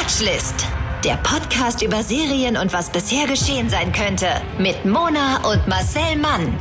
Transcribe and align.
Watchlist. 0.00 0.66
Der 1.04 1.16
Podcast 1.16 1.82
über 1.82 2.02
Serien 2.02 2.56
und 2.56 2.72
was 2.72 2.90
bisher 2.90 3.26
geschehen 3.26 3.68
sein 3.68 3.92
könnte. 3.92 4.26
Mit 4.58 4.86
Mona 4.86 5.46
und 5.46 5.68
Marcel 5.68 6.16
Mann. 6.16 6.58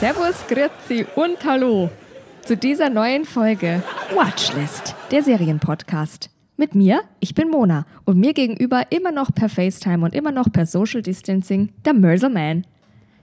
Servus, 0.00 0.44
Grüezi 0.48 1.06
und 1.14 1.44
Hallo 1.44 1.88
zu 2.44 2.56
dieser 2.56 2.90
neuen 2.90 3.24
Folge 3.24 3.84
Watchlist, 4.12 4.96
der 5.12 5.22
Serienpodcast. 5.22 6.30
Mit 6.56 6.74
mir, 6.74 7.02
ich 7.20 7.36
bin 7.36 7.48
Mona 7.48 7.86
und 8.04 8.18
mir 8.18 8.34
gegenüber 8.34 8.90
immer 8.90 9.12
noch 9.12 9.32
per 9.32 9.48
FaceTime 9.48 10.04
und 10.04 10.16
immer 10.16 10.32
noch 10.32 10.50
per 10.52 10.66
Social 10.66 11.00
Distancing 11.00 11.72
der 11.84 11.94
Mörserman. 11.94 12.66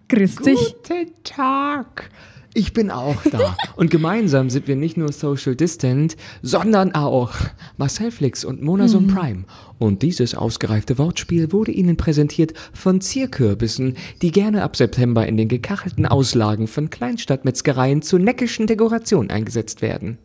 Grüß 0.07 0.37
dich. 0.37 0.75
Guten 0.87 1.11
Tag. 1.25 2.09
Ich 2.53 2.73
bin 2.73 2.89
auch 2.89 3.21
da. 3.31 3.55
Und 3.75 3.91
gemeinsam 3.91 4.49
sind 4.49 4.67
wir 4.67 4.75
nicht 4.75 4.97
nur 4.97 5.11
Social 5.11 5.55
Distant, 5.55 6.17
sondern 6.41 6.95
auch 6.95 7.33
Marcel 7.77 8.11
Flix 8.11 8.43
und 8.43 8.61
Monason 8.61 9.07
Prime. 9.07 9.43
Und 9.77 10.01
dieses 10.01 10.35
ausgereifte 10.35 10.97
Wortspiel 10.97 11.51
wurde 11.51 11.71
Ihnen 11.71 11.95
präsentiert 11.95 12.53
von 12.73 13.01
Zierkürbissen, 13.01 13.97
die 14.21 14.31
gerne 14.31 14.63
ab 14.63 14.75
September 14.75 15.27
in 15.27 15.37
den 15.37 15.47
gekachelten 15.47 16.05
Auslagen 16.05 16.67
von 16.67 16.89
Kleinstadtmetzgereien 16.89 18.01
zur 18.01 18.19
neckischen 18.19 18.65
Dekoration 18.65 19.29
eingesetzt 19.29 19.81
werden. 19.81 20.17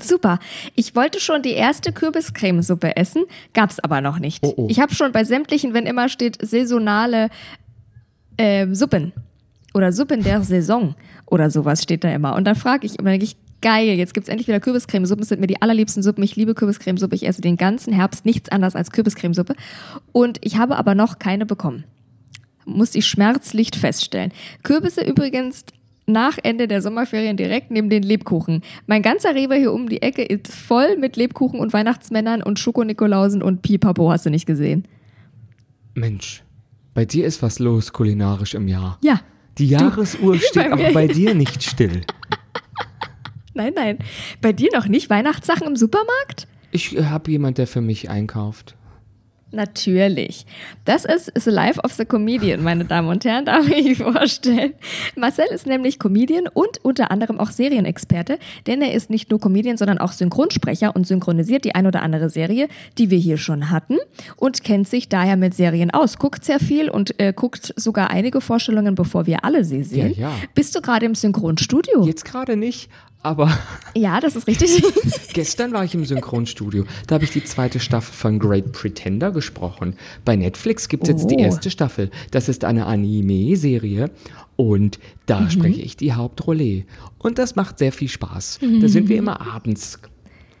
Super. 0.00 0.38
Ich 0.74 0.94
wollte 0.94 1.20
schon 1.20 1.42
die 1.42 1.52
erste 1.52 1.92
Kürbiscremesuppe 1.92 2.96
essen, 2.96 3.24
gab's 3.52 3.80
aber 3.80 4.00
noch 4.00 4.18
nicht. 4.18 4.44
Oh, 4.44 4.54
oh. 4.56 4.66
Ich 4.68 4.80
habe 4.80 4.94
schon 4.94 5.12
bei 5.12 5.24
sämtlichen, 5.24 5.74
wenn 5.74 5.86
immer 5.86 6.08
steht 6.08 6.38
saisonale 6.40 7.30
äh, 8.36 8.72
Suppen 8.72 9.12
oder 9.78 9.92
Suppen 9.92 10.22
der 10.22 10.42
Saison 10.42 10.94
oder 11.24 11.50
sowas 11.50 11.82
steht 11.82 12.04
da 12.04 12.12
immer. 12.12 12.34
Und 12.34 12.44
dann 12.44 12.56
frage 12.56 12.84
ich 12.84 12.98
immer, 12.98 13.10
denke 13.10 13.24
ich, 13.24 13.36
geil, 13.60 13.96
jetzt 13.96 14.12
gibt's 14.12 14.28
endlich 14.28 14.48
wieder 14.48 14.60
Kürbiscremesuppen. 14.60 15.22
Das 15.22 15.28
sind 15.28 15.40
mir 15.40 15.46
die 15.46 15.62
allerliebsten 15.62 16.02
Suppen. 16.02 16.22
Ich 16.22 16.36
liebe 16.36 16.54
Kürbiscremesuppe. 16.54 17.14
Ich 17.14 17.26
esse 17.26 17.40
den 17.40 17.56
ganzen 17.56 17.92
Herbst 17.92 18.26
nichts 18.26 18.50
anderes 18.50 18.76
als 18.76 18.90
Kürbiscremesuppe. 18.90 19.54
Und 20.12 20.38
ich 20.42 20.58
habe 20.58 20.76
aber 20.76 20.94
noch 20.94 21.18
keine 21.18 21.46
bekommen. 21.46 21.84
Musste 22.64 22.98
ich 22.98 23.06
schmerzlich 23.06 23.70
feststellen. 23.74 24.32
Kürbisse 24.62 25.02
übrigens 25.02 25.64
nach 26.06 26.38
Ende 26.42 26.66
der 26.68 26.82
Sommerferien 26.82 27.36
direkt 27.36 27.70
neben 27.70 27.88
den 27.88 28.02
Lebkuchen. 28.02 28.62
Mein 28.86 29.02
ganzer 29.02 29.34
Rewe 29.34 29.54
hier 29.56 29.72
um 29.72 29.88
die 29.88 30.02
Ecke 30.02 30.22
ist 30.22 30.48
voll 30.48 30.96
mit 30.96 31.16
Lebkuchen 31.16 31.60
und 31.60 31.72
Weihnachtsmännern 31.72 32.42
und 32.42 32.58
Schokonikolausen 32.58 33.42
und 33.42 33.62
Pipapo 33.62 34.10
hast 34.10 34.26
du 34.26 34.30
nicht 34.30 34.46
gesehen. 34.46 34.88
Mensch, 35.94 36.42
bei 36.94 37.04
dir 37.04 37.26
ist 37.26 37.42
was 37.42 37.58
los 37.58 37.92
kulinarisch 37.92 38.54
im 38.54 38.66
Jahr. 38.68 38.98
Ja. 39.02 39.20
Die 39.58 39.68
Jahresuhr 39.68 40.32
bei 40.34 40.38
steht 40.38 40.66
mir- 40.66 40.72
aber 40.72 40.92
bei 40.92 41.06
dir 41.08 41.34
nicht 41.34 41.62
still. 41.62 42.02
Nein, 43.54 43.72
nein. 43.74 43.98
Bei 44.40 44.52
dir 44.52 44.70
noch 44.72 44.86
nicht 44.86 45.10
Weihnachtssachen 45.10 45.66
im 45.66 45.74
Supermarkt? 45.74 46.46
Ich 46.70 46.96
habe 46.96 47.30
jemand, 47.30 47.58
der 47.58 47.66
für 47.66 47.80
mich 47.80 48.08
einkauft. 48.08 48.76
Natürlich. 49.50 50.44
Das 50.84 51.06
ist 51.06 51.32
The 51.34 51.50
Life 51.50 51.80
of 51.82 51.92
the 51.94 52.04
Comedian, 52.04 52.62
meine 52.62 52.84
Damen 52.84 53.08
und 53.08 53.24
Herren, 53.24 53.44
darf 53.46 53.66
ich 53.68 53.98
vorstellen. 53.98 54.74
Marcel 55.16 55.46
ist 55.50 55.66
nämlich 55.66 55.98
Comedian 55.98 56.48
und 56.52 56.84
unter 56.84 57.10
anderem 57.10 57.40
auch 57.40 57.50
Serienexperte, 57.50 58.38
denn 58.66 58.82
er 58.82 58.92
ist 58.92 59.08
nicht 59.08 59.30
nur 59.30 59.40
Comedian, 59.40 59.78
sondern 59.78 59.98
auch 59.98 60.12
Synchronsprecher 60.12 60.94
und 60.94 61.06
synchronisiert 61.06 61.64
die 61.64 61.74
ein 61.74 61.86
oder 61.86 62.02
andere 62.02 62.28
Serie, 62.28 62.68
die 62.98 63.10
wir 63.10 63.18
hier 63.18 63.38
schon 63.38 63.70
hatten 63.70 63.96
und 64.36 64.64
kennt 64.64 64.86
sich 64.86 65.08
daher 65.08 65.36
mit 65.36 65.54
Serien 65.54 65.90
aus, 65.90 66.18
guckt 66.18 66.44
sehr 66.44 66.60
viel 66.60 66.90
und 66.90 67.18
äh, 67.18 67.32
guckt 67.32 67.72
sogar 67.76 68.10
einige 68.10 68.42
Vorstellungen, 68.42 68.94
bevor 68.94 69.26
wir 69.26 69.44
alle 69.44 69.64
sie 69.64 69.82
sehen. 69.82 70.14
Ja, 70.16 70.28
ja. 70.28 70.32
Bist 70.54 70.74
du 70.76 70.82
gerade 70.82 71.06
im 71.06 71.14
Synchronstudio? 71.14 72.04
Jetzt 72.04 72.26
gerade 72.26 72.56
nicht, 72.56 72.90
aber 73.22 73.50
Ja, 73.96 74.20
das 74.20 74.36
ist 74.36 74.46
richtig. 74.46 74.82
Gestern 75.32 75.72
war 75.72 75.84
ich 75.84 75.94
im 75.94 76.04
Synchronstudio. 76.04 76.84
Da 77.06 77.14
habe 77.16 77.24
ich 77.24 77.30
die 77.32 77.44
zweite 77.44 77.80
Staffel 77.80 78.12
von 78.14 78.38
Great 78.38 78.72
Pretender 78.72 79.30
gesprochen. 79.32 79.96
Bei 80.24 80.36
Netflix 80.36 80.88
gibt 80.88 81.04
es 81.04 81.08
jetzt 81.10 81.30
die 81.30 81.36
Oh. 81.36 81.40
erste 81.40 81.70
Staffel. 81.70 82.10
Das 82.30 82.48
ist 82.48 82.64
eine 82.64 82.86
Anime-Serie 82.86 84.10
und 84.56 84.98
da 85.26 85.40
Mhm. 85.40 85.50
spreche 85.50 85.80
ich 85.80 85.96
die 85.96 86.12
Hauptrolle. 86.12 86.84
Und 87.18 87.38
das 87.38 87.56
macht 87.56 87.78
sehr 87.78 87.92
viel 87.92 88.08
Spaß. 88.08 88.60
Da 88.80 88.88
sind 88.88 89.08
wir 89.08 89.16
immer 89.16 89.40
abends. 89.54 89.98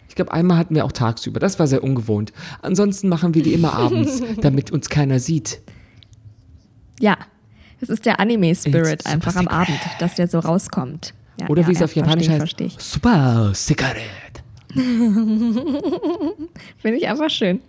Ich 0.08 0.14
glaube, 0.14 0.32
einmal 0.32 0.56
hatten 0.56 0.74
wir 0.74 0.84
auch 0.84 0.90
tagsüber. 0.92 1.38
Das 1.38 1.58
war 1.60 1.66
sehr 1.68 1.84
ungewohnt. 1.84 2.32
Ansonsten 2.62 3.08
machen 3.08 3.34
wir 3.34 3.42
die 3.44 3.52
immer 3.54 3.74
abends, 3.74 4.20
damit 4.40 4.70
uns 4.72 4.88
keiner 4.88 5.20
sieht. 5.20 5.60
Ja, 6.98 7.16
es 7.80 7.88
ist 7.88 8.04
der 8.06 8.18
Anime-Spirit 8.18 9.06
einfach 9.06 9.36
am 9.36 9.46
Abend, 9.46 9.78
dass 10.00 10.16
der 10.16 10.26
so 10.26 10.40
rauskommt. 10.40 11.14
Ja, 11.40 11.48
Oder 11.48 11.66
wie 11.66 11.72
es 11.72 11.82
auf 11.82 11.94
Japanisch 11.94 12.26
versteh 12.26 12.32
heißt. 12.32 12.40
Verstehe 12.40 12.66
ich. 12.66 12.78
Super 12.78 13.52
Cigarette. 13.54 14.42
Finde 14.74 15.78
ich 16.98 17.08
einfach 17.08 17.30
schön. 17.30 17.62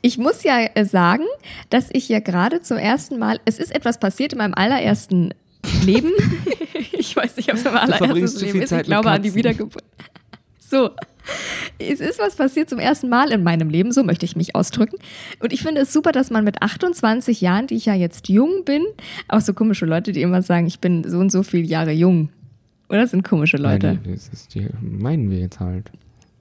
Ich 0.00 0.16
muss 0.18 0.44
ja 0.44 0.66
äh, 0.74 0.84
sagen, 0.84 1.24
dass 1.70 1.88
ich 1.92 2.08
ja 2.08 2.20
gerade 2.20 2.62
zum 2.62 2.78
ersten 2.78 3.18
Mal, 3.18 3.40
es 3.44 3.58
ist 3.58 3.74
etwas 3.74 3.98
passiert 4.00 4.32
in 4.32 4.38
meinem 4.38 4.54
allerersten 4.54 5.34
Leben. 5.84 6.10
ich 6.92 7.14
weiß 7.14 7.36
nicht, 7.36 7.50
ob 7.50 7.56
es 7.56 7.64
mein 7.64 7.74
allererstes 7.74 8.40
Leben 8.40 8.62
ist. 8.62 8.72
Ich 8.72 8.84
glaube 8.84 9.10
an 9.10 9.20
die. 9.22 9.34
Wiedergeburt. 9.34 9.84
So. 10.58 10.90
Es 11.78 12.00
ist 12.00 12.18
was 12.18 12.36
passiert 12.36 12.70
zum 12.70 12.78
ersten 12.78 13.10
Mal 13.10 13.32
in 13.32 13.42
meinem 13.42 13.68
Leben, 13.68 13.92
so 13.92 14.02
möchte 14.02 14.24
ich 14.24 14.34
mich 14.34 14.54
ausdrücken. 14.54 14.96
Und 15.40 15.52
ich 15.52 15.60
finde 15.60 15.82
es 15.82 15.92
super, 15.92 16.10
dass 16.10 16.30
man 16.30 16.42
mit 16.42 16.62
28 16.62 17.42
Jahren, 17.42 17.66
die 17.66 17.74
ich 17.74 17.84
ja 17.84 17.92
jetzt 17.92 18.30
jung 18.30 18.64
bin, 18.64 18.86
auch 19.28 19.42
so 19.42 19.52
komische 19.52 19.84
Leute, 19.84 20.12
die 20.12 20.22
immer 20.22 20.40
sagen, 20.40 20.66
ich 20.66 20.80
bin 20.80 21.04
so 21.06 21.18
und 21.18 21.30
so 21.30 21.42
viele 21.42 21.66
Jahre 21.66 21.92
jung. 21.92 22.30
Oder 22.88 23.00
das 23.02 23.10
sind 23.10 23.22
komische 23.22 23.56
Leute? 23.58 23.98
Nein, 24.02 24.14
das 24.14 24.28
ist 24.28 24.54
die 24.54 24.66
meinen 24.80 25.30
wir 25.30 25.38
jetzt 25.38 25.60
halt. 25.60 25.90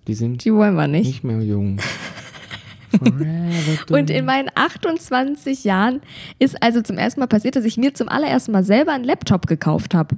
Die 0.08 0.13
sind 0.13 0.44
Die 0.46 0.53
wollen 0.53 0.75
wir 0.75 0.88
nicht. 0.88 1.08
nicht 1.08 1.24
mehr 1.24 1.41
jung. 1.41 1.80
Forever 2.97 3.97
Und 3.97 4.09
in 4.09 4.25
meinen 4.25 4.50
28 4.56 5.66
Jahren 5.66 6.02
ist 6.40 6.62
also 6.63 6.81
zum 6.81 6.97
ersten 6.97 7.19
Mal 7.19 7.28
passiert, 7.28 7.56
dass 7.58 7.66
ich 7.66 7.78
mir 7.78 7.94
zum 7.94 8.08
allerersten 8.08 8.53
Mal 8.53 8.63
selber 8.63 8.94
einen 8.94 9.03
Laptop 9.03 9.47
gekauft 9.47 9.94
habe. 9.94 10.16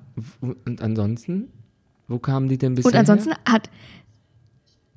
Und 0.65 0.81
ansonsten? 0.81 1.47
Wo 2.07 2.19
kamen 2.19 2.47
die 2.47 2.57
denn 2.57 2.75
bisher 2.75 2.91
Und 2.91 2.97
ansonsten 2.97 3.31
her? 3.31 3.39
hat 3.47 3.69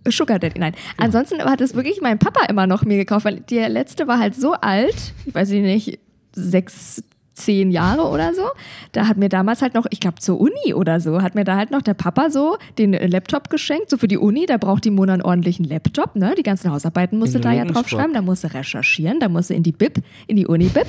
Sugar 0.08 0.38
Daddy, 0.38 0.58
nein. 0.58 0.74
Ansonsten 0.96 1.40
hat 1.42 1.60
es 1.60 1.74
wirklich 1.74 2.00
mein 2.02 2.18
Papa 2.18 2.44
immer 2.46 2.66
noch 2.66 2.84
mir 2.84 2.96
gekauft, 2.98 3.24
weil 3.24 3.40
der 3.40 3.68
letzte 3.68 4.06
war 4.08 4.18
halt 4.18 4.34
so 4.34 4.52
alt, 4.52 5.14
ich 5.26 5.34
weiß 5.34 5.50
nicht, 5.50 5.98
sechs, 6.34 7.02
zehn 7.34 7.70
Jahre 7.70 8.08
oder 8.08 8.34
so. 8.34 8.42
Da 8.92 9.06
hat 9.08 9.16
mir 9.16 9.28
damals 9.28 9.62
halt 9.62 9.74
noch, 9.74 9.86
ich 9.90 10.00
glaube 10.00 10.16
zur 10.20 10.40
Uni 10.40 10.74
oder 10.74 11.00
so, 11.00 11.22
hat 11.22 11.34
mir 11.34 11.44
da 11.44 11.56
halt 11.56 11.70
noch 11.70 11.82
der 11.82 11.94
Papa 11.94 12.30
so 12.30 12.58
den 12.78 12.94
äh, 12.94 13.06
Laptop 13.06 13.50
geschenkt, 13.50 13.90
so 13.90 13.96
für 13.96 14.08
die 14.08 14.18
Uni, 14.18 14.46
da 14.46 14.58
braucht 14.58 14.84
die 14.84 14.90
Mona 14.90 15.14
einen 15.14 15.22
ordentlichen 15.22 15.64
Laptop, 15.64 16.16
ne? 16.16 16.34
Die 16.36 16.42
ganzen 16.42 16.70
Hausarbeiten 16.70 17.18
musste 17.18 17.40
da 17.40 17.52
ja 17.52 17.62
Regensburg. 17.62 17.86
drauf 17.86 17.90
schreiben, 17.90 18.14
da 18.14 18.22
musste 18.22 18.52
recherchieren, 18.52 19.20
da 19.20 19.28
musste 19.28 19.54
in 19.54 19.62
die 19.62 19.72
Bib, 19.72 20.02
in 20.26 20.36
die 20.36 20.46
Uni-Bib. 20.46 20.86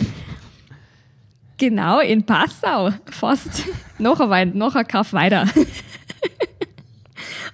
Genau, 1.58 2.00
in 2.00 2.24
Passau. 2.26 2.92
Forst. 3.10 3.64
noch 4.00 4.20
ein 4.20 4.30
Wein, 4.30 4.52
noch 4.58 4.76
ein 4.76 4.88
Kaff 4.88 5.14
weiter. 5.14 5.48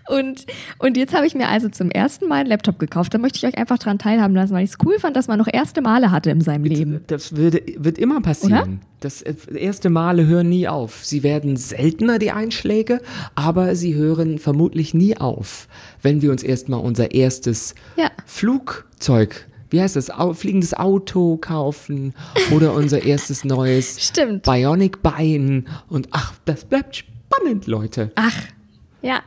Und, 0.09 0.47
und 0.79 0.97
jetzt 0.97 1.13
habe 1.13 1.27
ich 1.27 1.35
mir 1.35 1.47
also 1.49 1.69
zum 1.69 1.91
ersten 1.91 2.27
Mal 2.27 2.37
einen 2.39 2.49
Laptop 2.49 2.79
gekauft. 2.79 3.13
Da 3.13 3.19
möchte 3.19 3.37
ich 3.37 3.45
euch 3.45 3.57
einfach 3.59 3.77
dran 3.77 3.99
teilhaben 3.99 4.35
lassen, 4.35 4.53
weil 4.53 4.63
ich 4.63 4.71
es 4.71 4.77
cool 4.83 4.97
fand, 4.99 5.15
dass 5.15 5.27
man 5.27 5.37
noch 5.37 5.47
erste 5.51 5.81
Male 5.81 6.11
hatte 6.11 6.31
in 6.31 6.41
seinem 6.41 6.63
Leben. 6.63 7.01
Das 7.07 7.35
würde, 7.35 7.61
wird 7.77 7.99
immer 7.99 8.19
passieren. 8.21 8.81
Das 9.01 9.21
äh, 9.21 9.35
erste 9.55 9.91
Male 9.91 10.25
hören 10.25 10.49
nie 10.49 10.67
auf. 10.67 11.05
Sie 11.05 11.21
werden 11.21 11.57
seltener, 11.57 12.17
die 12.17 12.31
Einschläge, 12.31 13.01
aber 13.35 13.75
sie 13.75 13.93
hören 13.93 14.39
vermutlich 14.39 14.95
nie 14.95 15.15
auf, 15.15 15.67
wenn 16.01 16.21
wir 16.23 16.31
uns 16.31 16.41
erstmal 16.41 16.79
unser 16.79 17.11
erstes 17.11 17.75
Ja. 17.95 18.09
Flugzeug, 18.25 19.47
wie 19.69 19.79
heißt 19.79 19.95
das, 19.95 20.09
Au 20.09 20.33
fliegendes 20.33 20.73
Auto 20.73 21.37
kaufen 21.37 22.15
oder 22.51 22.73
unser 22.73 23.03
erstes 23.03 23.45
neues 23.45 24.01
Stimmt. 24.07 24.43
Bionic 24.43 25.03
Bein 25.03 25.67
und 25.87 26.07
ach, 26.11 26.33
das 26.45 26.65
bleibt 26.65 26.95
spannend, 26.95 27.67
Leute. 27.67 28.11
Ach, 28.15 28.35
ja, 29.01 29.21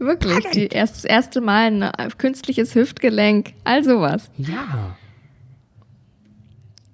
wirklich. 0.00 0.44
Die 0.50 0.66
erst, 0.66 0.96
das 0.96 1.04
erste 1.04 1.40
Mal 1.40 1.66
ein 1.66 1.82
äh, 1.82 2.08
künstliches 2.16 2.74
Hüftgelenk, 2.74 3.52
all 3.64 3.84
sowas. 3.84 4.30
Ja. 4.38 4.96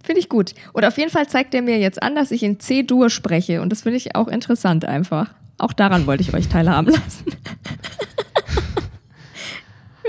Finde 0.03 0.21
ich 0.21 0.29
gut. 0.29 0.55
Und 0.73 0.85
auf 0.85 0.99
jeden 0.99 1.11
Fall 1.11 1.29
zeigt 1.29 1.55
er 1.55 1.63
mir 1.63 1.79
jetzt 1.79 2.03
an, 2.03 2.15
dass 2.15 2.31
ich 2.31 2.43
in 2.43 2.61
C-Dur 2.61 3.11
spreche. 3.11 3.61
Und 3.63 3.71
das 3.71 3.83
finde 3.83 3.97
ich 3.97 4.15
auch 4.15 4.29
interessant 4.29 4.85
einfach. 4.85 5.35
Auch 5.59 5.73
daran 5.73 6.07
wollte 6.07 6.23
ich 6.23 6.35
euch 6.35 6.49
teilhaben 6.49 6.93
lassen. 6.93 7.25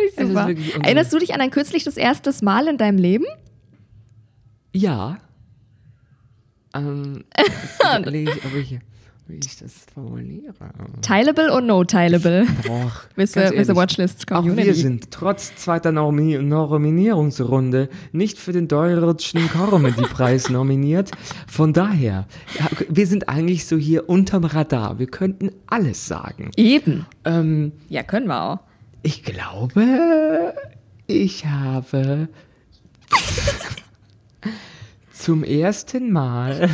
Ich 0.05 0.15
super. 0.15 0.49
Erinnerst 0.83 1.13
du 1.13 1.17
dich 1.17 1.33
an 1.33 1.41
ein 1.41 1.49
kürzlich 1.49 1.83
das 1.83 1.97
erste 1.97 2.31
Mal 2.43 2.67
in 2.67 2.77
deinem 2.77 2.97
Leben? 2.97 3.25
Ja. 4.73 5.17
Ähm, 6.75 7.23
jetzt 7.37 7.99
überlege 7.99 8.31
ich, 8.31 8.45
ob 8.45 8.53
ich, 8.53 8.79
wie 9.27 9.39
ich 9.43 9.57
das 9.57 9.73
formuliere. 9.93 10.53
Teilable 11.01 11.51
or 11.51 11.61
no 11.61 11.83
teilable? 11.83 12.45
Boah, 12.65 12.91
the 13.15 13.39
ehrlich, 13.39 13.67
Watchlists 13.75 14.25
Auch 14.31 14.37
Community. 14.37 14.67
wir 14.67 14.75
sind 14.75 15.11
trotz 15.11 15.55
zweiter 15.55 15.91
Nomi 15.91 16.37
Nominierungsrunde 16.37 17.89
nicht 18.11 18.37
für 18.37 18.53
den 18.53 18.67
Deutschen 18.67 19.47
Comedy-Preis 19.49 20.49
nominiert. 20.49 21.11
Von 21.47 21.73
daher, 21.73 22.27
wir 22.89 23.07
sind 23.07 23.29
eigentlich 23.29 23.65
so 23.65 23.77
hier 23.77 24.09
unterm 24.09 24.45
Radar. 24.45 24.99
Wir 24.99 25.07
könnten 25.07 25.51
alles 25.67 26.07
sagen. 26.07 26.51
Eben. 26.55 27.05
Ähm, 27.25 27.71
Ja, 27.89 28.03
können 28.03 28.27
wir 28.27 28.41
auch. 28.41 28.59
Ich 29.03 29.23
glaube, 29.23 30.53
ich 31.05 31.45
habe 31.45 32.27
zum 35.13 35.43
ersten 35.43 36.11
Mal. 36.11 36.69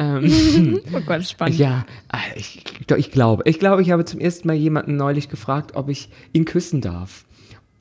Ähm, 0.00 0.80
Oh 0.92 1.00
Gott, 1.00 1.24
spannend. 1.24 1.58
ja, 1.58 1.84
ah, 2.08 2.18
ich, 2.34 2.64
ich 2.96 3.10
glaube, 3.10 3.42
ich 3.44 3.58
glaube, 3.58 3.82
ich 3.82 3.90
habe 3.90 4.04
zum 4.04 4.18
ersten 4.18 4.48
Mal 4.48 4.54
jemanden 4.54 4.96
neulich 4.96 5.28
gefragt, 5.28 5.76
ob 5.76 5.88
ich 5.88 6.08
ihn 6.32 6.44
küssen 6.44 6.80
darf. 6.80 7.24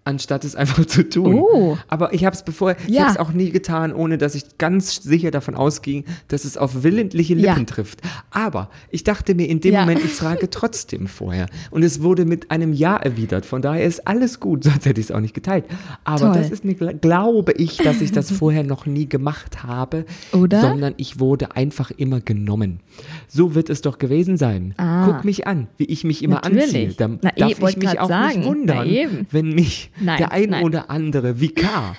Anstatt 0.10 0.44
es 0.44 0.56
einfach 0.56 0.86
zu 0.88 1.08
tun. 1.08 1.36
Oh. 1.36 1.78
Aber 1.88 2.14
ich 2.14 2.26
habe 2.26 2.36
es 2.36 2.42
bevor, 2.44 2.72
ich 2.88 2.94
Ja. 2.96 3.02
habe 3.04 3.12
es 3.12 3.18
auch 3.18 3.32
nie 3.32 3.52
getan, 3.52 3.94
ohne 3.94 4.18
dass 4.18 4.34
ich 4.34 4.58
ganz 4.58 4.96
sicher 5.04 5.30
davon 5.30 5.54
ausging, 5.54 6.04
dass 6.30 6.46
es 6.46 6.58
auf 6.58 6.84
willentliche 6.84 7.36
Ja. 7.36 7.52
Lippen 7.54 7.68
trifft. 7.68 8.02
Aber 8.32 8.70
ich 8.90 9.04
dachte 9.04 9.36
mir 9.36 9.48
in 9.48 9.60
dem 9.62 9.74
Ja. 9.74 9.82
Moment, 9.82 10.04
ich 10.04 10.12
frage 10.14 10.50
trotzdem 10.50 11.06
vorher. 11.08 11.46
Und 11.70 11.84
es 11.84 12.02
wurde 12.02 12.26
mit 12.26 12.50
einem 12.50 12.74
Ja 12.74 12.98
erwidert. 12.98 13.46
Von 13.46 13.62
daher 13.62 13.86
ist 13.86 14.08
alles 14.08 14.40
gut, 14.40 14.64
sonst 14.66 14.86
hätte 14.86 15.00
ich 15.00 15.08
es 15.08 15.12
auch 15.12 15.20
nicht 15.20 15.36
geteilt. 15.36 15.66
Aber 16.04 16.32
Toll. 16.34 16.42
das 16.42 16.50
ist 16.50 16.66
mir, 16.66 16.74
gl- 16.74 16.98
glaube 16.98 17.52
ich, 17.54 17.78
dass 17.78 18.02
ich 18.02 18.12
das 18.12 18.32
vorher 18.32 18.64
noch 18.64 18.88
nie 18.88 19.08
gemacht 19.08 19.64
habe. 19.64 20.06
Oder? 20.34 20.60
Sondern 20.62 20.96
ich 20.98 21.20
wurde 21.20 21.56
einfach 21.56 21.92
immer 21.92 22.20
genommen. 22.20 22.80
So 23.28 23.54
wird 23.54 23.70
es 23.70 23.82
doch 23.82 24.00
gewesen 24.00 24.38
sein. 24.38 24.74
Ah. 24.78 25.06
Guck 25.06 25.24
mich 25.26 25.46
an, 25.46 25.68
wie 25.78 25.86
ich 25.86 26.04
mich 26.04 26.24
immer 26.24 26.36
Natürlich. 26.38 26.64
anziehe. 26.64 26.94
Da 26.98 27.08
Na, 27.22 27.32
darf 27.38 27.52
ich 27.70 27.78
mich 27.78 28.00
auch 28.00 28.08
sagen. 28.10 28.40
nicht 28.40 28.48
wundern, 28.48 28.88
wenn 29.32 29.50
mich 29.54 29.92
Nein, 30.00 30.18
der 30.18 30.32
ein 30.32 30.50
nein. 30.50 30.64
oder 30.64 30.90
andere 30.90 31.40
Vikar 31.40 31.96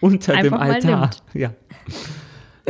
unter 0.00 0.32
dem 0.34 0.54
Einfach 0.54 0.58
mal 0.58 0.72
Altar. 0.74 1.10
Ja. 1.34 1.52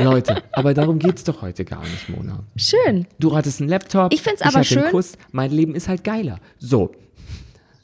Leute, 0.01 0.43
aber 0.53 0.75
darum 0.75 0.99
geht's 1.01 1.25
doch 1.25 1.43
heute 1.43 1.65
gar 1.65 1.83
nicht, 1.83 2.09
Mona. 2.09 2.45
Schön. 2.57 3.07
Du 3.19 3.35
hattest 3.35 3.61
einen 3.61 3.69
Laptop. 3.69 4.13
Ich 4.13 4.23
find's 4.23 4.43
aber 4.43 4.49
hatte 4.51 4.57
einen 4.59 4.65
schön- 4.85 4.91
Kuss. 4.93 5.15
Mein 5.33 5.51
Leben 5.51 5.75
ist 5.75 5.89
halt 5.89 6.05
geiler. 6.05 6.39
So. 6.59 6.93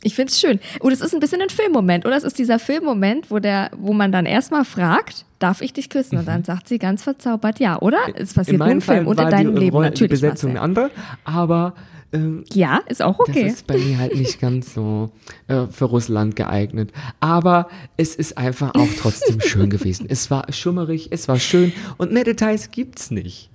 Ich 0.04 0.14
find's 0.14 0.38
schön. 0.38 0.60
Und 0.80 0.92
es 0.92 1.00
ist 1.00 1.12
ein 1.12 1.18
bisschen 1.18 1.40
ein 1.42 1.48
Filmmoment, 1.48 2.06
oder? 2.06 2.14
Es 2.16 2.22
ist 2.24 2.38
dieser 2.38 2.58
Filmmoment, 2.60 3.30
wo 3.32 3.38
der, 3.40 3.70
wo 3.76 3.92
man 3.94 4.12
dann 4.12 4.26
erstmal 4.26 4.64
fragt, 4.64 5.24
darf 5.40 5.60
ich 5.60 5.72
dich 5.72 5.88
küssen? 5.90 6.18
Und 6.18 6.28
dann 6.28 6.44
sagt 6.44 6.68
sie 6.68 6.78
ganz 6.78 7.02
verzaubert 7.02 7.58
ja, 7.58 7.80
oder? 7.80 7.98
Es 8.14 8.34
passiert 8.34 8.54
in 8.54 8.58
nur 8.58 8.68
im 8.70 8.80
Film 8.80 9.06
und 9.08 9.18
in 9.18 9.30
deinem 9.30 9.54
die, 9.54 9.60
Leben 9.62 9.74
Rolle- 9.76 9.86
natürlich. 9.88 10.10
die 10.20 10.26
Besetzung 10.26 10.52
Marcel. 10.52 10.64
andere, 10.64 10.90
aber 11.24 11.74
ähm, 12.14 12.44
Ja, 12.52 12.80
ist 12.88 13.02
auch 13.02 13.18
okay. 13.18 13.44
Das 13.44 13.54
ist 13.54 13.66
bei 13.66 13.76
mir 13.76 13.98
halt 13.98 14.16
nicht 14.16 14.40
ganz 14.40 14.72
so 14.72 15.10
äh, 15.48 15.66
für 15.66 15.84
Russland 15.86 16.36
geeignet. 16.36 16.92
Aber 17.20 17.68
es 17.96 18.14
ist 18.14 18.38
einfach 18.38 18.74
auch 18.74 18.88
trotzdem 18.98 19.40
schön 19.44 19.68
gewesen. 19.68 20.06
Es 20.08 20.30
war 20.30 20.50
schummerig, 20.52 21.08
es 21.10 21.28
war 21.28 21.38
schön 21.38 21.72
und 21.98 22.12
mehr 22.12 22.24
Details 22.24 22.70
gibt's 22.70 23.10
nicht. 23.10 23.50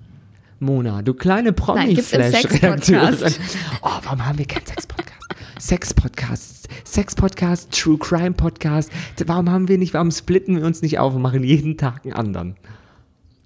Mona, 0.60 1.00
du 1.00 1.14
kleine 1.14 1.52
Promi-Flash-Redakteurin. 1.54 3.32
Oh, 3.82 3.88
warum 4.02 4.26
haben 4.26 4.38
wir 4.38 4.44
keinen 4.44 4.66
Sex-Podcast? 4.66 5.16
Sex-Podcast, 5.58 6.68
Sex-Podcast, 6.84 7.70
True 7.72 7.98
Crime-Podcast. 7.98 8.90
Warum 9.26 9.50
haben 9.50 9.68
wir 9.68 9.78
nicht, 9.78 9.94
warum 9.94 10.10
splitten 10.10 10.56
wir 10.56 10.64
uns 10.64 10.82
nicht 10.82 10.98
auf 10.98 11.14
und 11.14 11.22
machen 11.22 11.44
jeden 11.44 11.78
Tag 11.78 12.04
einen 12.04 12.12
anderen? 12.12 12.56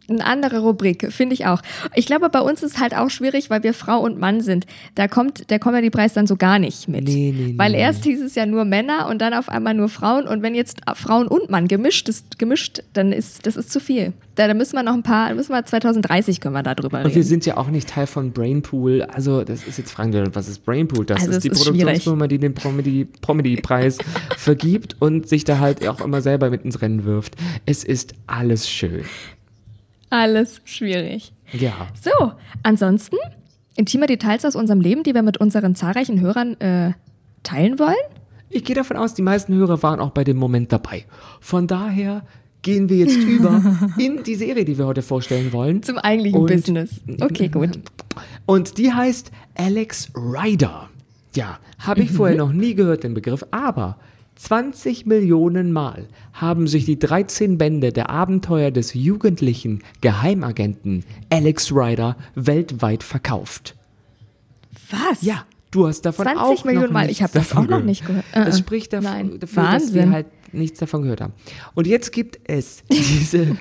Eine 0.09 0.25
andere 0.27 0.61
Rubrik, 0.61 1.11
finde 1.13 1.35
ich 1.35 1.47
auch. 1.47 1.63
Ich 1.95 2.07
glaube, 2.07 2.29
bei 2.29 2.41
uns 2.41 2.63
ist 2.63 2.79
halt 2.81 2.95
auch 2.95 3.09
schwierig, 3.11 3.51
weil 3.51 3.63
wir 3.63 3.73
Frau 3.75 4.01
und 4.01 4.19
Mann 4.19 4.41
sind. 4.41 4.67
Da 4.95 5.09
kommt 5.09 5.51
der 5.51 5.59
Comedy-Preis 5.59 6.13
dann 6.13 6.27
so 6.27 6.37
gar 6.37 6.59
nicht 6.59 6.89
mit. 6.89 7.05
Nee, 7.05 7.35
nee, 7.37 7.55
weil 7.57 7.73
nee. 7.73 7.81
erst 7.81 8.05
hieß 8.05 8.21
es 8.23 8.35
ja 8.35 8.45
nur 8.47 8.65
Männer 8.65 9.09
und 9.09 9.21
dann 9.21 9.33
auf 9.35 9.49
einmal 9.49 9.75
nur 9.75 9.89
Frauen. 9.89 10.27
Und 10.27 10.43
wenn 10.43 10.55
jetzt 10.55 10.81
Frauen 10.95 11.27
und 11.27 11.51
Mann 11.51 11.69
gemischt 11.69 12.09
ist, 12.09 12.39
gemischt, 12.39 12.83
dann 12.93 13.13
ist 13.13 13.47
das 13.47 13.57
ist 13.57 13.73
zu 13.73 13.81
viel. 13.81 14.13
Da, 14.35 14.49
da 14.49 14.55
müssen 14.55 14.75
wir 14.75 14.83
noch 14.83 14.95
ein 14.95 15.05
paar, 15.05 15.33
müssen 15.33 15.53
wir 15.53 15.65
2030 15.65 16.41
können 16.41 16.55
wir 16.55 16.63
da 16.65 16.75
drüber 16.75 16.99
Und 16.99 17.05
wir 17.05 17.11
reden. 17.15 17.23
sind 17.23 17.47
ja 17.47 17.57
auch 17.57 17.69
nicht 17.69 17.89
Teil 17.89 18.07
von 18.09 18.33
Brainpool. 18.33 19.03
Also, 19.03 19.45
das 19.45 19.65
ist 19.65 19.79
jetzt 19.79 19.93
fragen 19.93 20.13
wir, 20.13 20.35
was 20.35 20.49
ist 20.49 20.65
Brainpool? 20.65 21.07
Das 21.07 21.19
Also, 21.21 21.31
ist 21.31 21.37
es 21.37 21.43
die 21.45 21.49
ist 21.51 21.63
Produktionsfirma, 21.65 22.27
die 22.27 22.39
den 22.39 22.53
Promedy- 22.55 23.07
Promedy-Preis 23.21 23.99
vergibt 24.37 24.97
und 25.01 25.29
sich 25.29 25.45
da 25.45 25.61
halt 25.61 25.87
auch 25.87 26.01
immer 26.01 26.21
selber 26.21 26.51
mit 26.51 26.65
ins 26.65 26.83
Rennen 26.83 27.05
wirft. 27.05 27.37
Es 27.65 27.85
ist 27.85 28.15
alles 28.27 28.69
schön. 28.69 29.05
Alles 30.15 30.61
schwierig. 30.65 31.33
Ja. 31.53 31.73
So, 32.01 32.33
ansonsten 32.63 33.17
intime 33.77 34.07
Details 34.07 34.45
aus 34.45 34.55
unserem 34.55 34.81
Leben, 34.81 35.03
die 35.03 35.13
wir 35.13 35.23
mit 35.23 35.39
unseren 35.39 35.75
zahlreichen 35.75 36.21
Hörern 36.21 36.55
äh, 36.61 36.93
teilen 37.43 37.81
wollen. 37.81 37.97
Ich 38.49 38.65
gehe 38.65 38.77
davon 38.77 38.97
aus, 38.97 39.15
die 39.15 39.23
meisten 39.23 39.53
Hörer 39.55 39.83
waren 39.83 39.99
auch 39.99 40.11
bei 40.11 40.23
dem 40.23 40.37
Moment 40.37 40.71
dabei. 40.73 41.05
Von 41.41 41.67
daher 41.67 42.23
gehen 42.63 42.89
wir 42.89 42.97
jetzt 42.99 43.17
über 43.17 43.61
in 43.99 44.23
die 44.23 44.37
Serie, 44.37 44.65
die 44.65 44.79
wir 44.79 44.87
heute 44.87 45.03
vorstellen 45.03 45.53
wollen. 45.53 45.83
Zum 45.83 45.99
eigentlichen 45.99 46.39
Und- 46.41 46.47
Business. 46.47 47.01
Okay, 47.21 47.49
gut. 47.49 47.71
Und 48.47 48.79
die 48.79 48.93
heißt 48.93 49.33
Alex 49.57 50.13
Rider. 50.15 50.89
Ja, 51.35 51.59
habe 51.81 52.03
ich 52.03 52.13
vorher 52.13 52.37
noch 52.45 52.53
nie 52.53 52.77
gehört, 52.77 53.03
den 53.03 53.15
Begriff, 53.15 53.45
aber 53.51 53.99
20 54.37 55.07
Millionen 55.07 55.73
Mal 55.73 56.07
haben 56.33 56.67
sich 56.67 56.85
die 56.85 56.99
13 56.99 57.57
Bände 57.59 57.93
der 57.93 58.11
Abenteuer 58.11 58.71
des 58.71 58.95
jugendlichen 58.95 59.83
Geheimagenten 60.01 61.05
Alex 61.31 61.71
Rider 61.73 62.17
weltweit 62.35 63.03
verkauft. 63.03 63.77
Was? 64.91 65.23
Ja, 65.23 65.45
du 65.71 65.87
hast 65.87 66.03
davon 66.03 66.27
20 66.27 66.41
auch 66.41 66.65
Millionen 66.65 66.87
noch 66.87 66.93
Mal. 66.93 67.11
Ich 67.11 67.23
hab 67.23 67.33
das 67.33 67.55
auch 67.57 67.67
noch 67.67 67.83
nicht 67.83 68.05
gehört. 68.07 68.25
Äh, 68.33 68.45
Das 68.45 68.57
äh. 68.57 68.59
spricht 68.59 68.93
dafür, 68.93 69.11
Nein. 69.11 69.39
dafür 69.41 69.63
dass 69.63 69.95
wir 69.95 70.11
halt 70.11 70.27
nichts 70.53 70.79
davon 70.79 71.03
gehört 71.03 71.21
haben. 71.21 71.33
Und 71.75 71.87
jetzt 71.87 72.13
gibt 72.13 72.39
es 72.45 72.83
diese, 72.91 73.57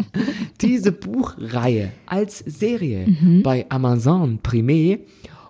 diese 0.60 0.92
Buchreihe 0.92 1.92
als 2.06 2.38
Serie 2.38 3.06
Mhm. 3.08 3.42
bei 3.42 3.66
Amazon 3.68 4.38
Primé 4.42 5.00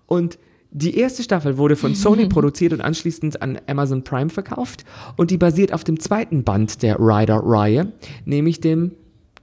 und 0.07 0.39
die 0.73 0.97
erste 0.97 1.23
Staffel 1.23 1.59
wurde 1.59 1.77
von 1.77 1.95
Sony 1.95 2.27
produziert 2.29 2.73
und 2.73 2.81
anschließend 2.81 3.43
an 3.43 3.59
Amazon 3.67 4.05
Prime 4.05 4.31
verkauft 4.31 4.85
und 5.17 5.31
die 5.31 5.39
basiert 5.39 5.73
auf 5.73 5.85
dem 5.85 6.01
zweiten 6.01 6.45
Band 6.45 6.83
der 6.83 6.99
Rider-Reihe, 6.99 7.93
nämlich 8.25 8.61
dem 8.61 8.93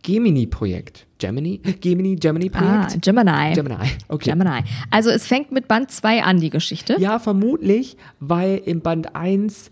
Gemini-Projekt. 0.01 1.07
Gemini? 1.19 1.57
Gemini, 1.57 2.13
Ah, 2.15 2.19
Gemini-Projekt? 2.19 3.01
Gemini. 3.01 3.53
Gemini, 3.53 3.75
okay. 4.07 4.29
Gemini. 4.31 4.61
Also 4.89 5.09
es 5.09 5.27
fängt 5.27 5.51
mit 5.51 5.67
Band 5.67 5.91
2 5.91 6.23
an, 6.23 6.39
die 6.39 6.49
Geschichte. 6.49 6.95
Ja, 6.99 7.19
vermutlich, 7.19 7.97
weil 8.19 8.61
im 8.65 8.79
Band 8.81 9.15
1 9.15 9.67
äh, 9.67 9.71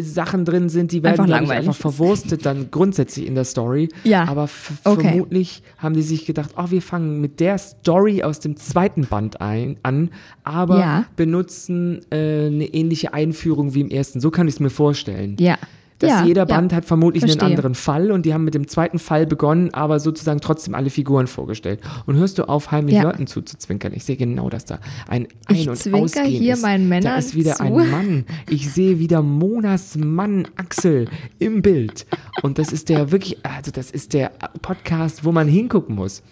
Sachen 0.00 0.44
drin 0.44 0.68
sind, 0.68 0.92
die 0.92 1.02
werden 1.02 1.32
Einfach 1.32 1.50
einfach 1.54 1.74
verwurstet 1.74 2.44
dann 2.46 2.70
grundsätzlich 2.70 3.26
in 3.26 3.34
der 3.34 3.44
Story. 3.44 3.88
Ja, 4.04 4.24
Aber 4.28 4.48
okay. 4.84 5.08
vermutlich 5.08 5.62
haben 5.78 5.94
die 5.94 6.02
sich 6.02 6.26
gedacht, 6.26 6.50
oh, 6.56 6.66
wir 6.70 6.82
fangen 6.82 7.20
mit 7.20 7.40
der 7.40 7.58
Story 7.58 8.22
aus 8.22 8.40
dem 8.40 8.56
zweiten 8.56 9.06
Band 9.06 9.40
ein, 9.40 9.78
an, 9.82 10.10
aber 10.44 10.78
Ja. 10.78 11.04
benutzen 11.16 12.00
äh, 12.10 12.46
eine 12.46 12.66
ähnliche 12.66 13.14
Einführung 13.14 13.74
wie 13.74 13.80
im 13.80 13.90
ersten. 13.90 14.20
So 14.20 14.30
kann 14.30 14.46
ich 14.48 14.54
es 14.54 14.60
mir 14.60 14.70
vorstellen. 14.70 15.36
Ja. 15.40 15.56
Dass 16.00 16.10
ja, 16.10 16.24
jeder 16.24 16.42
ja. 16.42 16.44
Band 16.56 16.72
hat 16.72 16.84
vermutlich 16.84 17.22
Verstehe. 17.22 17.42
einen 17.42 17.50
anderen 17.56 17.74
Fall 17.74 18.12
und 18.12 18.24
die 18.24 18.32
haben 18.32 18.44
mit 18.44 18.54
dem 18.54 18.68
zweiten 18.68 19.00
Fall 19.00 19.26
begonnen, 19.26 19.74
aber 19.74 19.98
sozusagen 19.98 20.40
trotzdem 20.40 20.74
alle 20.76 20.90
Figuren 20.90 21.26
vorgestellt. 21.26 21.80
Und 22.06 22.14
hörst 22.16 22.38
du 22.38 22.48
auf, 22.48 22.70
heimlich 22.70 22.94
Ja. 22.94 23.02
Leuten 23.02 23.26
zuzuzwinkern? 23.26 23.92
Ich 23.92 24.04
sehe 24.04 24.16
genau, 24.16 24.48
dass 24.48 24.64
da 24.64 24.78
ein 25.08 25.26
Ich 25.50 25.62
Ein- 25.64 25.70
und 25.70 25.76
zwinker 25.76 25.98
Ausgehen 25.98 26.26
hier 26.26 26.54
ist. 26.54 26.62
meinen 26.62 26.84
Da 26.84 26.88
Männern 26.88 27.18
ist 27.18 27.34
wieder 27.34 27.54
zu. 27.56 27.64
ein 27.64 27.90
Mann. 27.90 28.24
Ich 28.48 28.70
sehe 28.70 29.00
wieder 29.00 29.22
Monas 29.22 29.96
Mann 29.96 30.46
Axel 30.54 31.08
im 31.40 31.62
Bild. 31.62 32.06
Und 32.42 32.58
das 32.58 32.70
ist 32.72 32.88
der 32.90 33.10
wirklich, 33.10 33.44
also 33.44 33.72
das 33.72 33.90
ist 33.90 34.12
der 34.12 34.30
Podcast, 34.62 35.24
wo 35.24 35.32
man 35.32 35.48
hingucken 35.48 35.96
muss. 35.96 36.22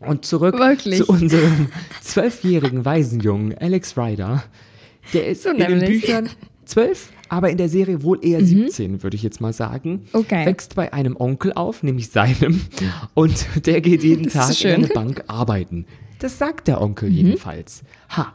Und 0.00 0.24
zurück 0.24 0.56
Wirklich? 0.58 0.98
zu 0.98 1.06
unserem 1.06 1.68
zwölfjährigen 2.00 2.84
Waisenjungen, 2.84 3.56
Alex 3.58 3.96
Ryder. 3.96 4.44
Der 5.12 5.26
ist 5.28 5.42
So 5.42 5.50
in 5.50 5.58
den 5.58 5.78
nämlich. 5.78 6.02
Büchern 6.02 6.28
zwölf, 6.66 7.10
aber 7.28 7.50
in 7.50 7.56
der 7.56 7.68
Serie 7.68 8.02
wohl 8.02 8.18
eher 8.24 8.44
17, 8.44 9.02
würde 9.02 9.16
ich 9.16 9.22
jetzt 9.22 9.40
mal 9.40 9.52
sagen. 9.52 9.90
Mhm. 9.92 10.00
Okay. 10.12 10.46
Wächst 10.46 10.74
bei 10.74 10.92
einem 10.92 11.16
Onkel 11.18 11.52
auf, 11.54 11.82
nämlich 11.82 12.10
seinem. 12.10 12.60
Und 13.14 13.66
der 13.66 13.80
geht 13.80 14.02
jeden 14.02 14.28
Tag 14.28 14.62
in. 14.62 14.70
Mhm. 14.70 14.74
eine 14.84 14.86
Bank 14.88 15.24
arbeiten. 15.26 15.86
Das 16.18 16.38
sagt 16.38 16.68
der 16.68 16.80
Onkel 16.80 17.08
jedenfalls. 17.10 17.82
Ha. 18.16 18.32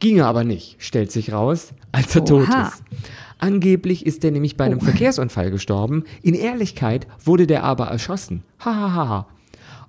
Ginge 0.00 0.26
aber 0.26 0.44
nicht, 0.44 0.76
stellt 0.78 1.10
sich 1.12 1.32
raus, 1.32 1.72
als 1.92 2.14
er 2.14 2.24
tot 2.24 2.48
Oha. 2.48 2.68
ist. 2.68 2.82
Angeblich 3.38 4.06
ist 4.06 4.24
er 4.24 4.30
nämlich 4.30 4.56
bei 4.56 4.64
einem 4.64 4.80
Verkehrsunfall 4.80 5.50
gestorben. 5.50 6.04
In 6.22 6.34
Ehrlichkeit 6.34 7.06
wurde 7.24 7.46
der 7.46 7.64
aber 7.64 7.86
erschossen. 7.88 8.42
Ha, 8.64 8.74
ha, 8.74 8.94
ha, 8.94 9.08
ha. 9.08 9.26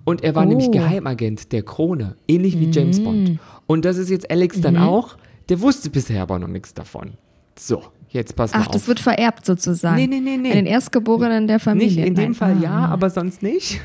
Und 0.03 0.23
er 0.23 0.35
war 0.35 0.45
Oh. 0.45 0.49
nämlich 0.49 0.71
Geheimagent 0.71 1.51
der 1.51 1.63
Krone, 1.63 2.15
ähnlich 2.27 2.59
wie 2.59 2.69
James 2.69 2.99
Mm. 2.99 3.03
Bond. 3.03 3.39
Und 3.65 3.85
das 3.85 3.97
ist 3.97 4.09
jetzt 4.09 4.29
Alex 4.29 4.57
Mhm. 4.57 4.61
dann 4.61 4.77
auch. 4.77 5.17
Der 5.49 5.61
wusste 5.61 5.89
bisher 5.89 6.21
aber 6.21 6.37
noch 6.39 6.47
nichts 6.47 6.73
davon. 6.73 7.13
So, 7.57 7.83
jetzt 8.09 8.35
pass 8.35 8.53
mal 8.53 8.61
Ach, 8.61 8.67
auf. 8.67 8.73
das 8.73 8.87
wird 8.87 8.99
vererbt 8.99 9.45
sozusagen. 9.45 9.95
Nee, 9.97 10.07
nee, 10.07 10.19
nee, 10.19 10.37
nee. 10.37 10.49
An 10.51 10.55
den 10.57 10.65
Erstgeborenen 10.65 11.47
der 11.47 11.59
Familie. 11.59 11.97
Nicht 12.01 12.07
in 12.07 12.15
dem 12.15 12.23
Nein. 12.31 12.33
Fall 12.33 12.57
Ah. 12.59 12.63
ja, 12.63 12.85
aber 12.85 13.09
sonst 13.09 13.41
nicht. 13.43 13.81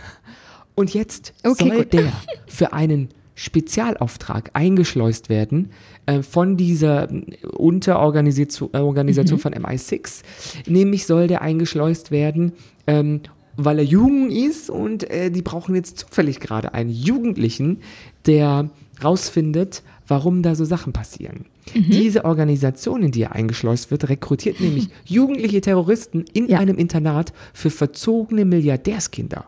Und 0.74 0.94
jetzt 0.94 1.34
Okay, 1.44 1.68
soll 1.68 1.76
gut. 1.78 1.92
der 1.92 2.12
für 2.46 2.72
einen 2.72 3.08
Spezialauftrag 3.34 4.50
eingeschleust 4.54 5.28
werden 5.28 5.70
äh, 6.06 6.22
von 6.22 6.56
dieser 6.56 7.08
Unterorganisation 7.56 8.70
äh, 8.72 8.80
Mhm. 8.82 9.38
von 9.38 9.54
MI6. 9.54 10.22
Nämlich 10.66 11.06
soll 11.06 11.26
der 11.26 11.42
eingeschleust 11.42 12.10
werden, 12.10 12.52
ähm, 12.86 13.20
weil 13.56 13.78
er 13.78 13.84
jung 13.84 14.30
ist 14.30 14.70
und 14.70 15.08
äh, 15.10 15.30
die 15.30 15.42
brauchen 15.42 15.74
jetzt 15.74 15.98
zufällig 15.98 16.40
gerade 16.40 16.74
einen 16.74 16.90
Jugendlichen, 16.90 17.78
der 18.26 18.70
rausfindet, 19.02 19.82
warum 20.10 20.42
da 20.42 20.54
so 20.54 20.64
Sachen 20.64 20.92
passieren. 20.92 21.46
Mhm. 21.74 21.90
Diese 21.90 22.24
Organisation, 22.24 23.02
in 23.02 23.12
die 23.12 23.22
er 23.22 23.32
eingeschleust 23.32 23.90
wird, 23.90 24.08
rekrutiert 24.08 24.60
nämlich 24.60 24.88
jugendliche 25.04 25.60
Terroristen 25.60 26.24
in 26.32 26.48
Ja. 26.48 26.58
einem 26.58 26.76
Internat 26.76 27.32
für 27.54 27.70
verzogene 27.70 28.44
Milliardärskinder. 28.44 29.44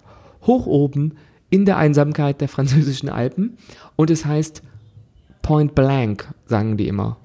Hoch 0.47 0.67
oben 0.67 1.15
in 1.51 1.67
der 1.67 1.77
Einsamkeit 1.77 2.41
der 2.41 2.49
französischen 2.49 3.09
Alpen. 3.09 3.57
Und 3.97 4.11
es 4.11 4.25
heißt 4.25 4.63
Point 5.43 5.75
Blank, 5.75 6.33
sagen 6.47 6.77
die 6.77 6.89
immer. 6.89 7.19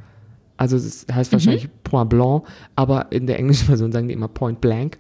Also 0.58 0.75
es 0.75 1.06
heißt 1.12 1.32
wahrscheinlich 1.32 1.70
Point 1.84 2.10
Blanc, 2.10 2.44
aber 2.75 3.12
in 3.12 3.27
der 3.27 3.38
englischen 3.38 3.67
Version 3.67 3.91
sagen 3.91 4.08
die 4.08 4.13
immer 4.15 4.27
Point 4.27 4.60
Blank. 4.60 4.98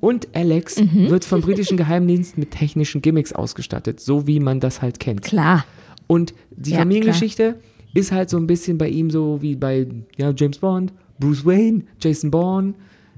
Und 0.00 0.28
Alex 0.36 0.76
wird 0.92 1.24
vom 1.24 1.40
britischen 1.42 1.76
Geheimdienst 1.76 2.38
mit 2.38 2.50
technischen 2.52 3.02
Gimmicks 3.02 3.32
ausgestattet, 3.32 4.00
so 4.00 4.26
wie 4.26 4.38
man 4.38 4.60
das 4.60 4.82
halt 4.82 5.00
kennt. 5.00 5.22
Klar. 5.22 5.64
Und 6.06 6.34
die 6.50 6.72
Ja, 6.72 6.78
Familiengeschichte 6.78 7.56
ist 7.94 8.12
halt 8.12 8.28
so 8.30 8.36
ein 8.36 8.46
bisschen 8.46 8.78
bei 8.78 8.88
ihm 8.88 9.10
so 9.10 9.40
wie 9.42 9.54
bei 9.56 9.86
ja, 10.16 10.32
James 10.36 10.58
Bond, 10.58 10.92
Bruce 11.18 11.44
Wayne, 11.46 11.82
Jason 12.00 12.30
Bourne. 12.30 12.74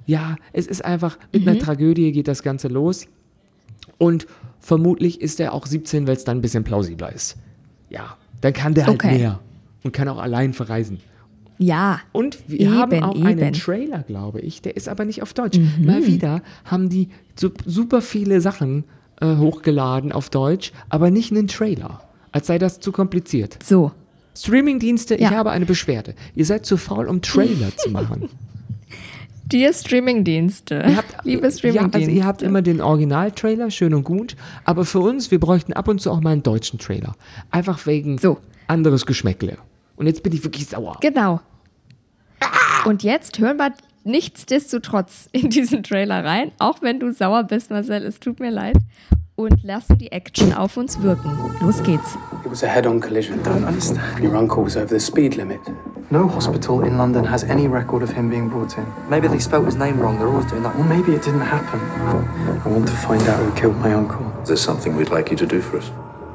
Ja, 0.06 0.36
es 0.52 0.66
ist 0.66 0.84
einfach, 0.84 1.18
mit 1.32 1.42
Mhm. 1.42 1.48
einer 1.48 1.58
Tragödie 1.58 2.12
geht 2.12 2.28
das 2.28 2.42
Ganze 2.42 2.68
los. 2.68 3.06
Und 3.98 4.26
vermutlich 4.60 5.20
ist 5.20 5.40
er 5.40 5.52
auch 5.52 5.66
17, 5.66 6.06
weil 6.06 6.16
es 6.16 6.24
dann 6.24 6.38
ein 6.38 6.42
bisschen 6.42 6.62
plausibler 6.64 7.12
ist. 7.12 7.36
Ja, 7.90 8.16
dann 8.40 8.52
kann 8.52 8.74
der 8.74 8.86
halt 8.86 8.96
Okay. 8.96 9.18
mehr 9.18 9.40
und 9.82 9.92
kann 9.92 10.08
auch 10.08 10.18
allein 10.18 10.52
verreisen. 10.52 11.00
Ja. 11.58 12.00
Und 12.12 12.38
wir 12.48 12.60
Eben, 12.60 12.74
haben 12.78 13.02
auch 13.02 13.14
einen 13.14 13.38
eben. 13.38 13.48
Mhm. 13.48 13.52
Trailer, 13.54 14.02
glaube 14.02 14.40
ich. 14.40 14.60
Der 14.60 14.76
ist 14.76 14.88
aber 14.88 15.06
nicht 15.06 15.22
auf 15.22 15.32
Deutsch. 15.32 15.58
Mal 15.80 16.06
wieder 16.06 16.42
haben 16.66 16.90
die 16.90 17.08
super 17.64 18.02
viele 18.02 18.40
Sachen 18.42 18.84
äh, 19.22 19.36
hochgeladen 19.36 20.12
auf 20.12 20.28
Deutsch, 20.28 20.72
aber 20.90 21.10
nicht 21.10 21.32
einen 21.32 21.48
Trailer. 21.48 22.02
Als 22.36 22.48
sei 22.48 22.58
das 22.58 22.80
zu 22.80 22.92
kompliziert. 22.92 23.56
So. 23.64 23.92
Streamingdienste, 24.36 25.18
Ja. 25.18 25.30
ich 25.30 25.34
habe 25.34 25.50
eine 25.52 25.64
Beschwerde. 25.64 26.14
Ihr 26.34 26.44
seid 26.44 26.66
zu 26.66 26.76
faul, 26.76 27.06
um 27.06 27.22
Trailer 27.22 27.74
zu 27.78 27.88
machen. 27.90 28.28
Dir 29.46 29.72
Streamingdienste. 29.72 30.84
Ihr 30.86 30.96
habt, 30.98 31.24
Liebe 31.24 31.46
ja, 31.46 31.50
Streamingdienste. 31.50 31.98
also 31.98 32.10
ihr 32.10 32.26
habt 32.26 32.42
immer 32.42 32.60
den 32.60 32.82
Original-Trailer, 32.82 33.70
schön 33.70 33.94
und 33.94 34.04
gut. 34.04 34.36
Aber 34.64 34.84
für 34.84 34.98
uns, 34.98 35.30
wir 35.30 35.40
bräuchten 35.40 35.72
ab 35.72 35.88
und 35.88 35.98
zu 36.02 36.10
auch 36.10 36.20
mal 36.20 36.32
einen 36.34 36.42
deutschen 36.42 36.78
Trailer. 36.78 37.14
Einfach 37.50 37.86
wegen 37.86 38.18
So. 38.18 38.36
anderes 38.66 39.06
Geschmäckle. 39.06 39.56
Und 39.96 40.06
jetzt 40.06 40.22
bin 40.22 40.34
ich 40.34 40.44
wirklich 40.44 40.66
sauer. 40.66 40.98
Genau. 41.00 41.40
Und 42.84 43.02
jetzt 43.02 43.38
hören 43.38 43.56
wir 43.56 43.72
nichtsdestotrotz 44.04 45.30
in 45.32 45.48
diesen 45.48 45.82
Trailer 45.84 46.22
rein, 46.22 46.52
auch 46.58 46.82
wenn 46.82 47.00
du 47.00 47.12
sauer 47.14 47.44
bist, 47.44 47.70
Marcel, 47.70 48.02
es 48.04 48.20
tut 48.20 48.40
mir 48.40 48.50
leid. 48.50 48.76
Und 49.36 49.62
lassen 49.64 49.98
die 49.98 50.12
Action 50.12 50.54
auf 50.54 50.78
uns 50.78 51.02
wirken. 51.02 51.30
Los 51.60 51.82
geht's. 51.82 52.16
It 52.42 52.50
was 52.50 52.62
a 52.62 52.66
head-on 52.66 53.00
collision. 53.00 53.38
I 53.40 53.42
Don't 53.42 53.66
understand. 53.66 54.24
Your 54.24 54.34
uncle 54.34 54.64
was 54.64 54.76
over 54.78 54.88
the 54.88 54.98
speed 54.98 55.36
limit. 55.36 55.60
No 56.10 56.26
hospital 56.26 56.82
in 56.82 56.96
London 56.96 57.22
has 57.24 57.44
any 57.44 57.68
record 57.68 58.02
of 58.02 58.10
him 58.10 58.30
being 58.30 58.48
brought 58.48 58.78
in. 58.78 58.86
Maybe 59.10 59.28
they 59.28 59.38
spelt 59.38 59.66
his 59.66 59.76
name 59.76 60.00
wrong. 60.00 60.18
They're 60.18 60.28
always 60.28 60.46
doing 60.46 60.62
that. 60.62 60.74
Or 60.76 60.84
maybe 60.84 61.12
it 61.12 61.22
didn't 61.22 61.42
happen. 61.42 61.80
I 62.64 62.68
want 62.68 62.86
to 62.88 62.94
find 62.94 63.22
out 63.28 63.38
who 63.44 63.52
killed 63.60 63.76
my 63.76 63.92
uncle. 63.92 64.24
Is 64.40 64.48
there 64.48 64.56
something 64.56 64.96
we'd 64.96 65.10
like 65.10 65.30
you 65.30 65.36
to 65.36 65.46
do 65.46 65.60
for 65.60 65.78
us? 65.78 65.90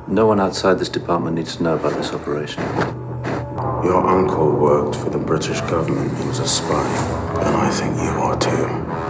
No 0.07 0.27
one 0.27 0.39
outside 0.39 0.77
this 0.77 0.89
department 0.89 1.37
needs 1.37 1.55
to 1.55 1.63
know 1.63 1.73
about 1.73 1.93
this 1.93 2.13
operation. 2.13 2.61
Your 3.83 4.05
uncle 4.05 4.51
worked 4.51 4.95
for 4.95 5.09
the 5.09 5.17
British 5.17 5.59
government. 5.61 6.15
He 6.19 6.27
was 6.27 6.37
a 6.37 6.47
spy. 6.47 6.85
And 7.41 7.55
I 7.55 7.71
think 7.71 7.95
you 7.95 8.11
are 8.21 8.37
too. 8.37 9.00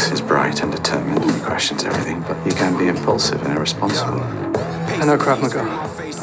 Alex 0.00 0.12
is 0.12 0.26
bright 0.26 0.62
and 0.62 0.72
determined. 0.72 1.30
He 1.30 1.40
questions 1.40 1.84
everything, 1.84 2.22
but 2.26 2.34
he 2.42 2.50
can 2.52 2.74
be 2.78 2.88
impulsive 2.88 3.42
and 3.42 3.54
irresponsible. 3.54 4.22
I 4.22 5.04
know 5.04 5.18
Krav 5.18 5.42
Maga. 5.42 5.60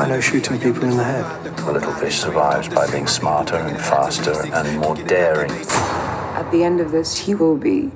I 0.01 0.07
know 0.07 0.19
shooting 0.19 0.59
people 0.59 0.83
in 0.83 0.97
the 0.97 1.03
head. 1.03 1.25
The 1.43 1.71
little 1.71 1.93
fish 1.93 2.17
survives 2.17 2.67
by 2.69 2.89
being 2.89 3.05
smarter 3.05 3.55
and 3.57 3.77
faster 3.79 4.33
and 4.51 4.79
more 4.79 4.95
daring. 5.05 5.51
At 5.51 6.49
the 6.51 6.63
end 6.63 6.81
of 6.81 6.91
this, 6.91 7.15
he 7.19 7.35
will 7.35 7.55
be 7.55 7.91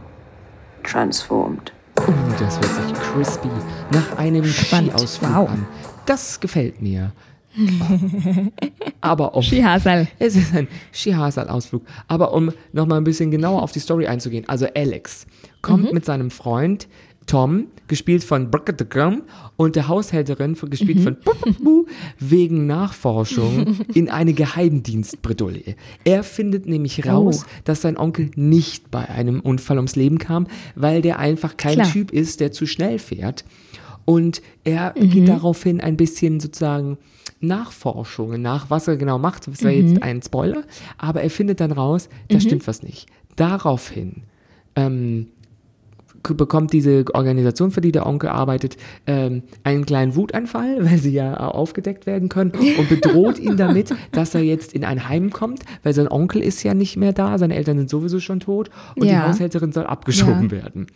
transformed. 0.84 1.72
Uh, 1.98 2.12
das 2.38 2.60
hört 2.60 2.76
sich 2.76 2.94
crispy 2.94 3.50
nach 3.92 4.18
einem 4.20 4.46
Spannend. 4.46 4.92
Skiausflug 4.92 5.32
Wow. 5.36 5.50
an. 5.50 5.66
Das 6.06 6.40
gefällt 6.40 6.80
mir. 6.80 7.12
Aber 9.02 9.36
um, 9.36 9.42
Skihasal. 9.42 10.08
es 10.20 10.36
ist 10.36 10.56
ein 10.56 10.68
Skihasal-Ausflug. 10.94 11.82
Aber 12.08 12.34
um 12.34 12.52
nochmal 12.72 13.00
ein 13.00 13.04
bisschen 13.04 13.32
genauer 13.32 13.64
auf 13.64 13.72
die 13.72 13.80
Story 13.80 14.08
einzugehen. 14.08 14.48
Also 14.48 14.68
Alex 14.76 15.26
kommt 15.62 15.86
Mhm. 15.86 15.94
mit 15.94 16.06
seinem 16.06 16.32
Freund 16.32 16.88
Tom, 17.28 17.68
gespielt 17.88 18.24
von 18.24 18.50
und 19.56 19.76
der 19.76 19.88
Haushälterin, 19.88 20.56
gespielt 20.70 20.98
Mhm. 21.00 21.04
von 21.04 21.18
Bububu, 21.24 21.86
wegen 22.20 22.66
Nachforschung 22.66 23.78
in 23.94 24.10
eine 24.10 24.34
Geheimdienstbredouille. 24.34 25.76
Er 26.04 26.24
findet 26.24 26.66
nämlich 26.66 27.06
raus, 27.06 27.46
Oh. 27.46 27.50
dass 27.64 27.82
sein 27.82 27.96
Onkel 27.98 28.32
nicht 28.36 28.90
bei 28.92 29.08
einem 29.08 29.40
Unfall 29.40 29.78
ums 29.78 29.96
Leben 29.96 30.18
kam, 30.18 30.48
weil 30.76 31.02
der 31.04 31.20
einfach 31.20 31.58
kein 31.58 31.76
Klar. 31.76 31.92
Typ 31.92 32.12
ist, 32.12 32.40
der 32.40 32.52
zu 32.52 32.66
schnell 32.66 32.98
fährt. 33.00 33.46
Und 34.04 34.42
er 34.64 34.96
Mhm. 35.00 35.10
geht 35.12 35.28
daraufhin 35.30 35.80
ein 35.80 35.96
bisschen 35.98 36.40
sozusagen 36.40 36.98
Nachforschungen 37.40 38.42
nach, 38.42 38.70
was 38.70 38.88
er 38.88 38.98
genau 38.98 39.20
macht. 39.20 39.48
Das 39.48 39.64
wäre 39.64 39.76
Mhm. 39.80 39.88
jetzt 39.90 40.04
ein 40.04 40.22
Spoiler. 40.22 40.64
Aber 40.98 41.22
er 41.22 41.30
findet 41.30 41.60
dann 41.60 41.72
raus, 41.72 42.10
da 42.30 42.40
stimmt 42.40 42.66
was 42.68 42.82
nicht. 42.84 43.08
Daraufhin 43.36 44.24
ähm, 44.76 45.28
bekommt 46.24 46.74
diese 46.74 47.06
Organisation, 47.14 47.72
für 47.72 47.82
die 47.82 47.92
der 47.92 48.06
Onkel 48.06 48.30
arbeitet, 48.30 48.78
ähm, 49.08 49.44
einen 49.64 49.86
kleinen 49.86 50.16
Wutanfall, 50.16 50.78
weil 50.86 50.98
sie 50.98 51.12
ja 51.12 51.34
äh, 51.34 51.38
aufgedeckt 51.38 52.06
werden 52.06 52.30
können 52.30 52.52
und 52.52 52.90
bedroht 52.90 53.40
ihn 53.40 53.58
damit, 53.58 53.94
dass 54.12 54.36
er 54.36 54.42
jetzt 54.42 54.74
in 54.74 54.84
ein 54.86 55.08
Heim 55.10 55.32
kommt, 55.32 55.64
weil 55.84 55.94
sein 55.94 56.08
Onkel 56.08 56.42
ist 56.42 56.64
ja 56.64 56.74
nicht 56.74 56.98
mehr 56.98 57.14
da, 57.14 57.38
seine 57.38 57.56
Eltern 57.56 57.78
sind 57.78 57.90
sowieso 57.90 58.20
schon 58.20 58.40
tot 58.40 58.70
und 58.96 59.06
die 59.06 59.12
Ja. 59.12 59.28
Haushälterin 59.30 59.72
soll 59.72 59.86
abgeschoben 59.86 60.46
Ja. 60.46 60.52
werden. 60.52 60.88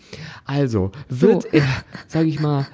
Also 0.45 0.91
wird 1.09 1.43
So. 1.43 1.47
er, 1.51 1.63
sage 2.07 2.27
ich 2.27 2.39
mal, 2.39 2.67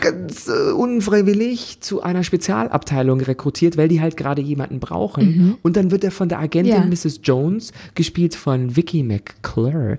ganz 0.00 0.48
äh, 0.48 0.72
unfreiwillig 0.72 1.80
zu 1.80 2.02
einer 2.02 2.22
Spezialabteilung 2.24 3.20
rekrutiert, 3.20 3.76
weil 3.76 3.88
die 3.88 4.00
halt 4.00 4.16
gerade 4.16 4.42
jemanden 4.42 4.80
brauchen. 4.80 5.56
Und 5.62 5.76
dann 5.76 5.90
wird 5.90 6.04
er 6.04 6.10
von 6.10 6.28
der 6.28 6.38
Agentin 6.38 6.72
Ja. 6.74 6.84
Mrs. 6.84 7.20
Jones, 7.22 7.72
gespielt 7.94 8.34
von 8.34 8.76
Vicky 8.76 9.02
McClure, 9.02 9.98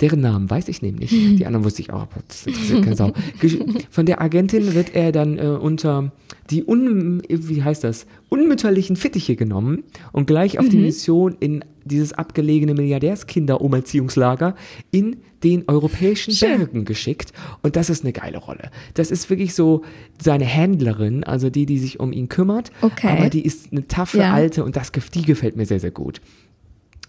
deren 0.00 0.20
Namen 0.20 0.48
weiß 0.50 0.68
ich 0.68 0.82
nämlich, 0.82 1.12
die 1.34 1.46
anderen 1.46 1.64
wusste 1.64 1.82
ich 1.82 1.92
auch, 1.92 2.02
aber 2.02 2.22
das 2.28 2.46
interessiert 2.46 2.82
keine 2.84 2.96
Sau. 2.96 3.12
Von 3.90 4.06
der 4.06 4.20
Agentin 4.20 4.74
wird 4.74 4.94
er 4.94 5.12
dann 5.12 5.38
äh, 5.38 5.42
unter 5.42 6.12
die 6.50 6.64
un, 6.64 7.22
wie 7.28 7.62
heißt 7.62 7.82
das, 7.82 8.06
unmütterlichen 8.28 8.94
Fittiche 8.96 9.34
genommen 9.34 9.82
und 10.12 10.26
gleich 10.26 10.58
auf 10.58 10.68
die 10.68 10.76
Mission 10.76 11.36
in 11.40 11.64
dieses 11.84 12.12
abgelegene 12.12 12.74
Milliardärskinder-Umerziehungslager 12.74 14.54
in 14.90 15.16
den 15.44 15.64
europäischen 15.68 16.32
Schön. 16.34 16.58
Bergen 16.58 16.84
geschickt. 16.84 17.32
Und 17.62 17.76
das 17.76 17.90
ist 17.90 18.04
eine 18.04 18.12
geile 18.12 18.38
Rolle. 18.38 18.70
Das 18.94 19.10
ist 19.10 19.28
wirklich 19.30 19.54
so 19.54 19.82
seine 20.20 20.44
Händlerin, 20.44 21.24
also 21.24 21.50
die, 21.50 21.66
die 21.66 21.78
sich 21.78 22.00
um 22.00 22.12
ihn 22.12 22.28
kümmert. 22.28 22.70
Okay. 22.80 23.08
Aber 23.08 23.28
die 23.30 23.44
ist 23.44 23.72
eine 23.72 23.86
taffe 23.86 24.18
Ja. 24.18 24.32
alte 24.32 24.64
und 24.64 24.76
das, 24.76 24.90
die 24.92 25.22
gefällt 25.22 25.56
mir 25.56 25.66
sehr, 25.66 25.80
sehr 25.80 25.90
gut. 25.90 26.20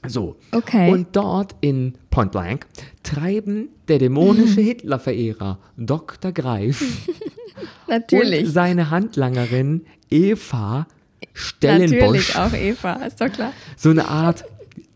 So. 0.05 0.37
Okay. 0.51 0.91
Und 0.91 1.15
dort 1.15 1.55
in 1.61 1.93
Point 2.09 2.31
Blank 2.31 2.67
treiben 3.03 3.69
der 3.87 3.99
dämonische 3.99 4.61
Hitlerverehrer 4.61 5.59
Dr. 5.77 6.31
Greif 6.31 7.07
Natürlich. 7.87 8.45
und 8.45 8.51
seine 8.51 8.89
Handlangerin 8.89 9.85
Eva 10.09 10.87
Stellenbosch 11.33 12.35
Natürlich 12.35 12.35
auch 12.35 12.53
Eva, 12.53 12.93
ist 13.05 13.21
doch 13.21 13.31
klar. 13.31 13.53
so 13.75 13.89
eine 13.89 14.07
Art 14.07 14.43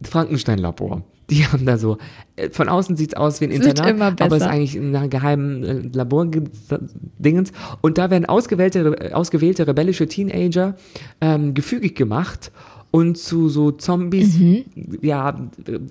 Frankenstein-Labor. 0.04 1.04
Die 1.30 1.46
haben 1.46 1.66
da 1.66 1.78
so, 1.78 1.98
äh, 2.36 2.50
von 2.50 2.68
außen 2.68 2.98
sieht 2.98 3.14
es 3.14 3.18
aus 3.18 3.40
wie 3.40 3.46
ein 3.46 3.52
wird 3.52 3.80
Internat, 3.80 4.22
aber 4.22 4.36
es 4.36 4.44
ist 4.44 4.50
eigentlich 4.50 4.76
ein 4.76 5.10
geheimen 5.10 5.64
äh, 5.64 5.98
Labor-Dingens. 5.98 7.52
Und 7.82 7.98
da 7.98 8.10
werden 8.10 8.26
ausgewählte, 8.26 9.12
ausgewählte 9.16 9.66
rebellische 9.68 10.08
Teenager 10.08 10.76
ähm, 11.22 11.54
gefügig 11.54 11.96
gemacht 11.96 12.52
und 12.92 13.18
zu 13.18 13.48
so 13.50 13.72
Zombies, 13.72 14.38
Mhm. 14.38 14.66
ja, 15.02 15.40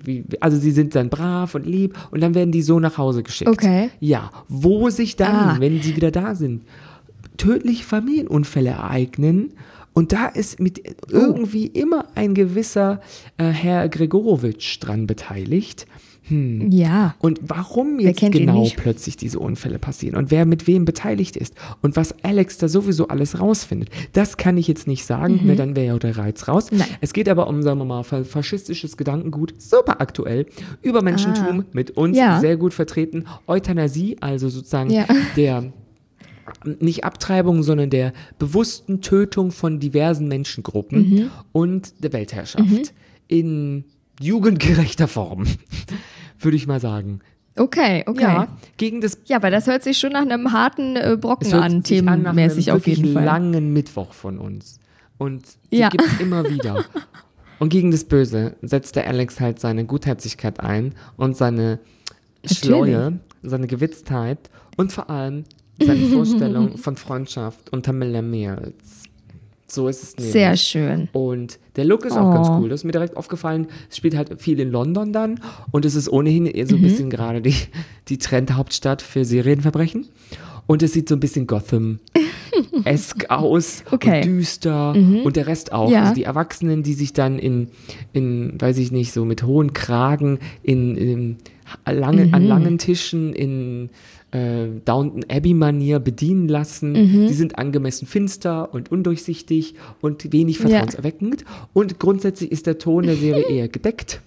wie, 0.03 0.23
also 0.39 0.57
sie 0.57 0.71
sind 0.71 0.93
dann 0.95 1.09
brav 1.09 1.55
und 1.55 1.65
lieb 1.65 1.97
und 2.11 2.21
dann 2.21 2.35
werden 2.35 2.51
die 2.51 2.61
so 2.61 2.79
nach 2.79 2.97
Hause 2.97 3.23
geschickt. 3.23 3.49
Okay. 3.49 3.89
Ja, 3.99 4.29
wo 4.47 4.89
sich 4.89 5.15
dann, 5.15 5.35
Ah. 5.35 5.55
wenn 5.59 5.81
sie 5.81 5.95
wieder 5.95 6.11
da 6.11 6.35
sind, 6.35 6.61
tödliche 7.37 7.83
Familienunfälle 7.83 8.69
ereignen. 8.69 9.53
Und 9.93 10.13
da 10.13 10.27
ist 10.27 10.59
mit 10.61 10.79
Oh. 11.11 11.17
irgendwie 11.17 11.65
immer 11.67 12.05
ein 12.15 12.33
gewisser 12.33 13.01
äh, 13.37 13.45
Herr 13.49 13.89
Gregorowitsch 13.89 14.77
dran 14.79 15.05
beteiligt. 15.05 15.85
Ja. 16.29 17.15
Und 17.19 17.39
warum 17.41 17.99
jetzt 17.99 18.21
genau 18.21 18.65
plötzlich 18.77 19.17
diese 19.17 19.39
Unfälle 19.39 19.79
passieren 19.79 20.15
und 20.15 20.31
wer 20.31 20.45
mit 20.45 20.65
wem 20.67 20.85
beteiligt 20.85 21.35
ist 21.35 21.55
und 21.81 21.95
was 21.97 22.23
Alex 22.23 22.57
da 22.57 22.69
sowieso 22.69 23.07
alles 23.09 23.39
rausfindet, 23.39 23.89
das 24.13 24.37
kann 24.37 24.55
ich 24.57 24.67
jetzt 24.67 24.87
nicht 24.87 25.05
sagen, 25.05 25.41
weil 25.45 25.55
dann 25.57 25.75
wäre 25.75 25.87
ja 25.87 25.99
der 25.99 26.17
Reiz 26.17 26.47
raus. 26.47 26.71
Mhm. 26.71 26.77
Nein. 26.77 26.87
Es 27.01 27.11
geht 27.13 27.27
aber 27.27 27.47
um, 27.47 27.61
sagen 27.63 27.79
wir 27.79 27.85
mal, 27.85 28.03
fa- 28.03 28.23
faschistisches 28.23 28.95
Gedankengut, 28.95 29.55
super 29.61 29.99
aktuell, 29.99 30.45
Übermenschentum 30.81 31.65
mit 31.73 31.91
uns 31.91 32.17
Ah. 32.17 32.21
Ja. 32.21 32.39
sehr 32.39 32.55
gut 32.55 32.73
vertreten, 32.73 33.25
Euthanasie, 33.47 34.17
also 34.21 34.47
sozusagen 34.47 34.89
Ja. 34.91 35.05
der 35.35 35.73
nicht 36.79 37.03
Abtreibung, 37.03 37.63
sondern 37.63 37.89
der 37.89 38.13
bewussten 38.39 39.01
Tötung 39.01 39.51
von 39.51 39.79
diversen 39.79 40.27
Menschengruppen 40.27 41.09
Mhm. 41.09 41.29
und 41.51 42.03
der 42.03 42.13
Weltherrschaft 42.13 42.93
in 43.27 43.85
jugendgerechter 44.21 45.07
Form, 45.07 45.45
würde 46.43 46.57
ich 46.57 46.67
mal 46.67 46.79
sagen. 46.79 47.19
Okay, 47.57 48.03
okay. 48.07 48.21
Ja, 48.21 48.33
Ja. 48.33 48.47
gegen 48.77 49.01
das 49.01 49.17
aber 49.31 49.49
das 49.51 49.67
hört 49.67 49.83
sich 49.83 49.97
schon 49.97 50.13
nach 50.13 50.21
einem 50.21 50.51
harten 50.53 50.95
äh, 50.95 51.17
Brocken 51.19 51.47
es 51.47 51.53
an, 51.53 51.83
themenmäßig 51.83 52.71
auf 52.71 52.87
jeden 52.87 53.13
Fall. 53.13 53.23
langen 53.25 53.73
Mittwoch 53.73 54.13
von 54.13 54.37
uns. 54.39 54.79
Und 55.17 55.43
die 55.71 55.77
Ja. 55.79 55.89
gibt's 55.89 56.19
immer 56.19 56.43
wieder. 56.49 56.85
Und 57.59 57.69
gegen 57.69 57.91
das 57.91 58.05
Böse 58.05 58.55
setzt 58.61 58.95
der 58.95 59.07
Alex 59.07 59.39
halt 59.39 59.59
seine 59.59 59.85
Gutherzigkeit 59.85 60.59
ein 60.61 60.95
und 61.17 61.35
seine 61.37 61.79
Schleue, 62.45 63.19
seine 63.43 63.67
Gewitztheit 63.67 64.49
und 64.77 64.91
vor 64.91 65.09
allem 65.09 65.43
seine 65.79 66.07
Vorstellung 66.07 66.77
von 66.77 66.95
Freundschaft 66.95 67.71
unter 67.71 67.93
Millennials. 67.93 69.00
So 69.71 69.87
ist 69.87 70.03
es 70.03 70.17
nämlich. 70.17 70.33
Sehr 70.33 70.57
schön. 70.57 71.07
Und 71.13 71.57
der 71.77 71.85
Look 71.85 72.05
ist 72.05 72.17
auch 72.17 72.33
ganz 72.33 72.49
Oh. 72.49 72.57
cool. 72.59 72.69
Das 72.69 72.81
ist 72.81 72.83
mir 72.83 72.91
direkt 72.91 73.15
aufgefallen. 73.15 73.67
Es 73.89 73.97
spielt 73.97 74.17
halt 74.17 74.41
viel 74.41 74.59
in 74.59 74.69
London 74.71 75.13
dann. 75.13 75.39
Und 75.71 75.85
es 75.85 75.95
ist 75.95 76.09
ohnehin 76.09 76.45
eher 76.45 76.67
so 76.67 76.75
ein 76.75 76.81
Mhm. 76.81 76.85
bisschen 76.85 77.09
gerade 77.09 77.41
die, 77.41 77.55
die 78.09 78.17
Trendhauptstadt 78.17 79.01
für 79.01 79.23
Serienverbrechen. 79.23 80.07
Und 80.67 80.83
es 80.83 80.93
sieht 80.93 81.07
so 81.09 81.15
ein 81.15 81.19
bisschen 81.21 81.47
Gotham-esk 81.47 83.25
aus. 83.29 83.83
Okay. 83.91 84.17
Und 84.21 84.25
düster. 84.25 84.91
Und 85.23 85.35
der 85.35 85.47
Rest 85.47 85.71
auch. 85.73 85.89
Ja. 85.91 86.01
Also 86.03 86.15
die 86.15 86.23
Erwachsenen, 86.23 86.83
die 86.83 86.93
sich 86.93 87.13
dann 87.13 87.39
in, 87.39 87.69
in, 88.13 88.59
weiß 88.59 88.77
ich 88.77 88.91
nicht, 88.91 89.11
so 89.13 89.25
mit 89.25 89.43
hohen 89.43 89.73
Kragen, 89.73 90.39
in, 90.63 90.95
in 90.97 91.37
lange, 91.85 92.25
Mhm. 92.25 92.33
an 92.33 92.43
langen 92.45 92.77
Tischen, 92.77 93.33
in 93.33 93.89
äh, 94.31 94.67
Downton 94.85 95.25
Abbey-Manier 95.29 95.99
bedienen 95.99 96.47
lassen. 96.47 96.91
Mhm. 96.93 97.27
Die 97.27 97.33
sind 97.33 97.57
angemessen 97.57 98.07
finster 98.07 98.73
und 98.73 98.91
undurchsichtig 98.91 99.75
und 100.01 100.31
wenig 100.31 100.59
vertrauenserweckend. 100.59 101.43
Und 101.73 101.99
grundsätzlich 101.99 102.51
ist 102.51 102.65
der 102.67 102.77
Ton 102.77 103.03
der 103.05 103.15
Serie 103.15 103.43
eher 103.49 103.67
gedeckt. 103.67 104.21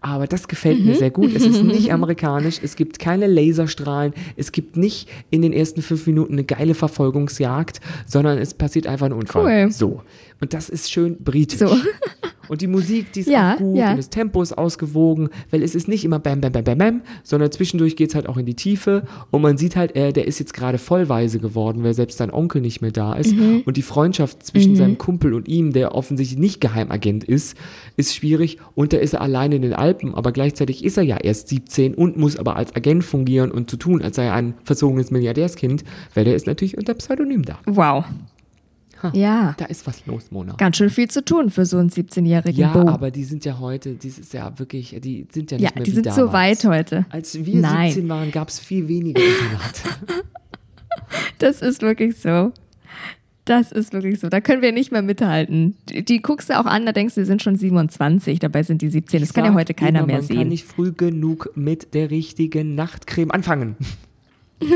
Aber 0.00 0.28
das 0.28 0.46
gefällt 0.46 0.78
Mhm. 0.78 0.86
mir 0.86 0.94
sehr 0.94 1.10
gut. 1.10 1.34
Es 1.34 1.44
ist 1.44 1.64
nicht 1.64 1.92
amerikanisch, 1.92 2.60
es 2.62 2.76
gibt 2.76 3.00
keine 3.00 3.26
Laserstrahlen, 3.26 4.12
es 4.36 4.52
gibt 4.52 4.76
nicht 4.76 5.08
in 5.30 5.42
den 5.42 5.52
ersten 5.52 5.82
fünf 5.82 6.06
Minuten 6.06 6.34
eine 6.34 6.44
geile 6.44 6.74
Verfolgungsjagd, 6.74 7.80
sondern 8.06 8.38
es 8.38 8.54
passiert 8.54 8.86
einfach 8.86 9.06
ein 9.06 9.12
Unfall. 9.12 9.64
Cool. 9.64 9.72
So. 9.72 10.02
Und 10.40 10.54
das 10.54 10.68
ist 10.68 10.92
schön 10.92 11.16
britisch. 11.18 11.58
So. 11.58 11.66
Und 12.48 12.60
die 12.62 12.66
Musik, 12.66 13.12
die 13.12 13.20
ist 13.20 13.28
Ja, 13.28 13.54
auch 13.54 13.58
gut 13.58 13.76
ja. 13.76 13.90
und 13.90 13.96
das 13.96 14.10
Tempo 14.10 14.42
ist 14.42 14.56
ausgewogen, 14.56 15.28
weil 15.50 15.62
es 15.62 15.74
ist 15.74 15.88
nicht 15.88 16.04
immer 16.04 16.18
bam, 16.18 16.40
bam, 16.40 16.52
bam, 16.52 16.64
bam, 16.64 16.78
bam, 16.78 17.00
sondern 17.22 17.50
zwischendurch 17.52 17.96
geht 17.96 18.10
es 18.10 18.14
halt 18.14 18.28
auch 18.28 18.36
in 18.36 18.46
die 18.46 18.54
Tiefe 18.54 19.02
und 19.30 19.42
man 19.42 19.58
sieht 19.58 19.76
halt, 19.76 19.94
äh, 19.96 20.12
der 20.12 20.26
ist 20.26 20.38
jetzt 20.38 20.54
gerade 20.54 20.78
vollweise 20.78 21.38
geworden, 21.38 21.82
weil 21.84 21.94
selbst 21.94 22.18
sein 22.18 22.30
Onkel 22.32 22.60
nicht 22.62 22.80
mehr 22.80 22.92
da 22.92 23.14
ist 23.14 23.34
Mhm. 23.34 23.62
und 23.66 23.76
die 23.76 23.82
Freundschaft 23.82 24.44
zwischen 24.44 24.76
seinem 24.76 24.98
Kumpel 24.98 25.34
und 25.34 25.48
ihm, 25.48 25.72
der 25.72 25.94
offensichtlich 25.94 26.38
nicht 26.38 26.60
Geheimagent 26.60 27.24
ist, 27.24 27.56
ist 27.96 28.14
schwierig 28.14 28.58
und 28.74 28.92
da 28.92 28.96
ist 28.98 29.14
er 29.14 29.20
allein 29.20 29.52
in 29.52 29.62
den 29.62 29.74
Alpen, 29.74 30.14
aber 30.14 30.32
gleichzeitig 30.32 30.84
ist 30.84 30.96
er 30.96 31.04
ja 31.04 31.16
erst 31.18 31.48
17 31.48 31.94
und 31.94 32.16
muss 32.16 32.36
aber 32.36 32.56
als 32.56 32.74
Agent 32.74 33.04
fungieren 33.04 33.50
und 33.50 33.70
zu 33.70 33.76
tun, 33.76 34.02
als 34.02 34.16
sei 34.16 34.24
er 34.26 34.34
ein 34.34 34.54
verzogenes 34.64 35.10
Milliardärskind, 35.10 35.84
weil 36.14 36.24
der 36.24 36.34
ist 36.34 36.46
natürlich 36.46 36.76
unter 36.78 36.94
Pseudonym 36.94 37.42
da. 37.44 37.58
Wow. 37.66 38.04
Ha, 39.02 39.12
Ja. 39.14 39.54
Da 39.58 39.66
ist 39.66 39.86
was 39.86 40.04
los, 40.06 40.30
Mona. 40.30 40.54
Ganz 40.56 40.76
schön 40.76 40.90
viel 40.90 41.08
zu 41.08 41.24
tun 41.24 41.50
für 41.50 41.64
so 41.66 41.78
einen 41.78 41.90
17-jährigen 41.90 42.60
Ja, 42.60 42.72
Bo. 42.72 42.88
aber 42.88 43.10
die 43.10 43.24
sind 43.24 43.44
ja 43.44 43.58
heute, 43.58 43.94
das 43.94 44.18
ist 44.18 44.32
ja 44.32 44.52
wirklich, 44.58 44.96
die 45.00 45.26
sind 45.32 45.50
ja 45.50 45.58
ja, 45.58 45.62
nicht 45.68 45.74
mehr 45.76 45.84
die 45.84 45.90
sind 45.92 46.06
damals. 46.06 46.20
so 46.20 46.32
weit 46.32 46.64
heute. 46.64 47.06
Als 47.10 47.44
wir 47.44 47.60
Nein. 47.60 47.90
17 47.92 48.08
waren, 48.08 48.30
gab 48.32 48.48
es 48.48 48.58
viel 48.58 48.88
weniger 48.88 49.20
Internate. 49.22 50.22
Das 51.38 51.62
ist 51.62 51.80
wirklich 51.82 52.16
so. 52.16 52.52
Das 53.46 53.72
ist 53.72 53.92
wirklich 53.94 54.20
so. 54.20 54.28
Da 54.28 54.40
können 54.42 54.60
wir 54.60 54.72
nicht 54.72 54.92
mehr 54.92 55.00
mithalten. 55.00 55.74
Die, 55.88 56.04
die 56.04 56.20
guckst 56.20 56.50
du 56.50 56.58
auch 56.60 56.66
an, 56.66 56.84
da 56.84 56.92
denkst 56.92 57.14
du, 57.14 57.22
die 57.22 57.26
sind 57.26 57.42
schon 57.42 57.56
27, 57.56 58.40
dabei 58.40 58.62
sind 58.62 58.82
die 58.82 58.88
17. 58.88 59.20
Das 59.20 59.32
kann 59.32 59.44
ja 59.44 59.50
Sag 59.52 59.58
heute 59.58 59.72
keiner 59.74 60.00
immer, 60.00 60.06
mehr 60.08 60.18
man 60.18 60.26
kann 60.28 60.36
sehen. 60.36 60.48
nicht 60.48 60.66
früh 60.66 60.92
genug 60.92 61.50
mit 61.54 61.94
der 61.94 62.10
richtigen 62.10 62.74
Nachtcreme 62.74 63.30
anfangen. 63.30 63.76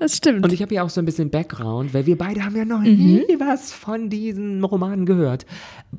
Das 0.00 0.16
stimmt. 0.16 0.44
Und 0.44 0.52
ich 0.52 0.62
habe 0.62 0.74
ja 0.74 0.82
auch 0.82 0.90
so 0.90 1.00
ein 1.00 1.04
bisschen 1.04 1.30
Background, 1.30 1.94
weil 1.94 2.06
wir 2.06 2.16
beide 2.18 2.44
haben 2.44 2.56
ja 2.56 2.64
noch 2.64 2.80
Mhm. 2.80 2.86
nie 3.28 3.36
was 3.38 3.70
von 3.72 4.08
diesen 4.10 4.64
Romanen 4.64 5.06
gehört. 5.06 5.46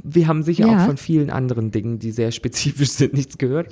Wir 0.03 0.27
haben 0.27 0.43
sicher 0.43 0.67
Ja. 0.67 0.81
auch 0.81 0.85
von 0.87 0.97
vielen 0.97 1.29
anderen 1.29 1.71
Dingen, 1.71 1.99
die 1.99 2.11
sehr 2.11 2.31
spezifisch 2.31 2.89
sind, 2.89 3.13
nichts 3.13 3.37
gehört. 3.37 3.67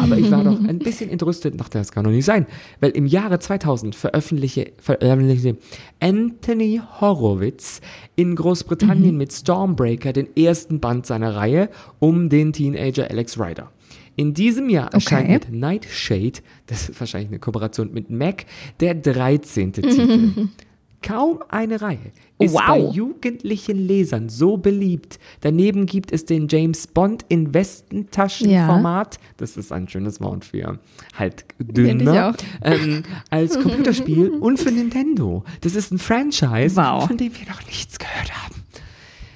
Aber 0.00 0.16
ich 0.18 0.30
war 0.30 0.42
doch 0.44 0.58
ein 0.64 0.78
bisschen 0.80 1.10
entrüstet 1.10 1.52
und 1.52 1.60
dachte, 1.60 1.78
das 1.78 1.92
kann 1.92 2.04
doch 2.04 2.10
nicht 2.10 2.24
sein. 2.24 2.46
Weil 2.80 2.90
im 2.90 3.06
Jahre 3.06 3.38
2000 3.38 3.94
veröffentlichte, 3.94 4.72
veröffentlichte 4.78 5.56
Anthony 6.00 6.80
Horowitz 7.00 7.80
in 8.16 8.34
Großbritannien 8.34 9.12
Mhm. 9.12 9.18
mit 9.18 9.32
Stormbreaker 9.32 10.12
den 10.12 10.28
ersten 10.36 10.80
Band 10.80 11.04
seiner 11.06 11.36
Reihe 11.36 11.68
um 11.98 12.28
den 12.28 12.52
Teenager 12.52 13.10
Alex 13.10 13.38
Rider. 13.38 13.70
In 14.16 14.32
diesem 14.34 14.68
Jahr 14.70 14.92
erscheint 14.94 15.24
Okay. 15.28 15.32
mit 15.32 15.52
Nightshade, 15.52 16.40
das 16.66 16.88
ist 16.88 16.98
wahrscheinlich 16.98 17.28
eine 17.28 17.38
Kooperation 17.38 17.92
mit 17.92 18.10
Mac, 18.10 18.46
der 18.80 18.94
13. 18.94 19.72
Titel. 19.74 20.48
Kaum 21.02 21.40
eine 21.50 21.80
Reihe 21.82 21.98
ist 22.38 22.54
Wow. 22.54 22.62
bei 22.66 22.78
jugendlichen 22.80 23.76
Lesern 23.86 24.28
so 24.28 24.56
beliebt. 24.56 25.20
Daneben 25.42 25.86
gibt 25.86 26.10
es 26.10 26.24
den 26.24 26.48
James 26.48 26.86
Bond 26.88 27.24
in 27.28 27.54
Westentaschenformat. 27.54 29.18
Das 29.36 29.56
ist 29.56 29.72
ein 29.72 29.88
schönes 29.88 30.20
Wort 30.20 30.44
für 30.46 30.78
halt 31.16 31.44
dünner. 31.60 32.34
Ähm, 32.62 33.02
als 33.30 33.60
Computerspiel 33.60 34.30
und 34.40 34.58
für 34.58 34.72
Nintendo. 34.72 35.44
Das 35.60 35.74
ist 35.76 35.92
ein 35.92 35.98
Franchise, 35.98 36.76
Wow. 36.76 37.06
von 37.06 37.16
dem 37.16 37.32
wir 37.38 37.46
noch 37.48 37.64
nichts 37.66 37.98
gehört 37.98 38.32
haben. 38.44 38.54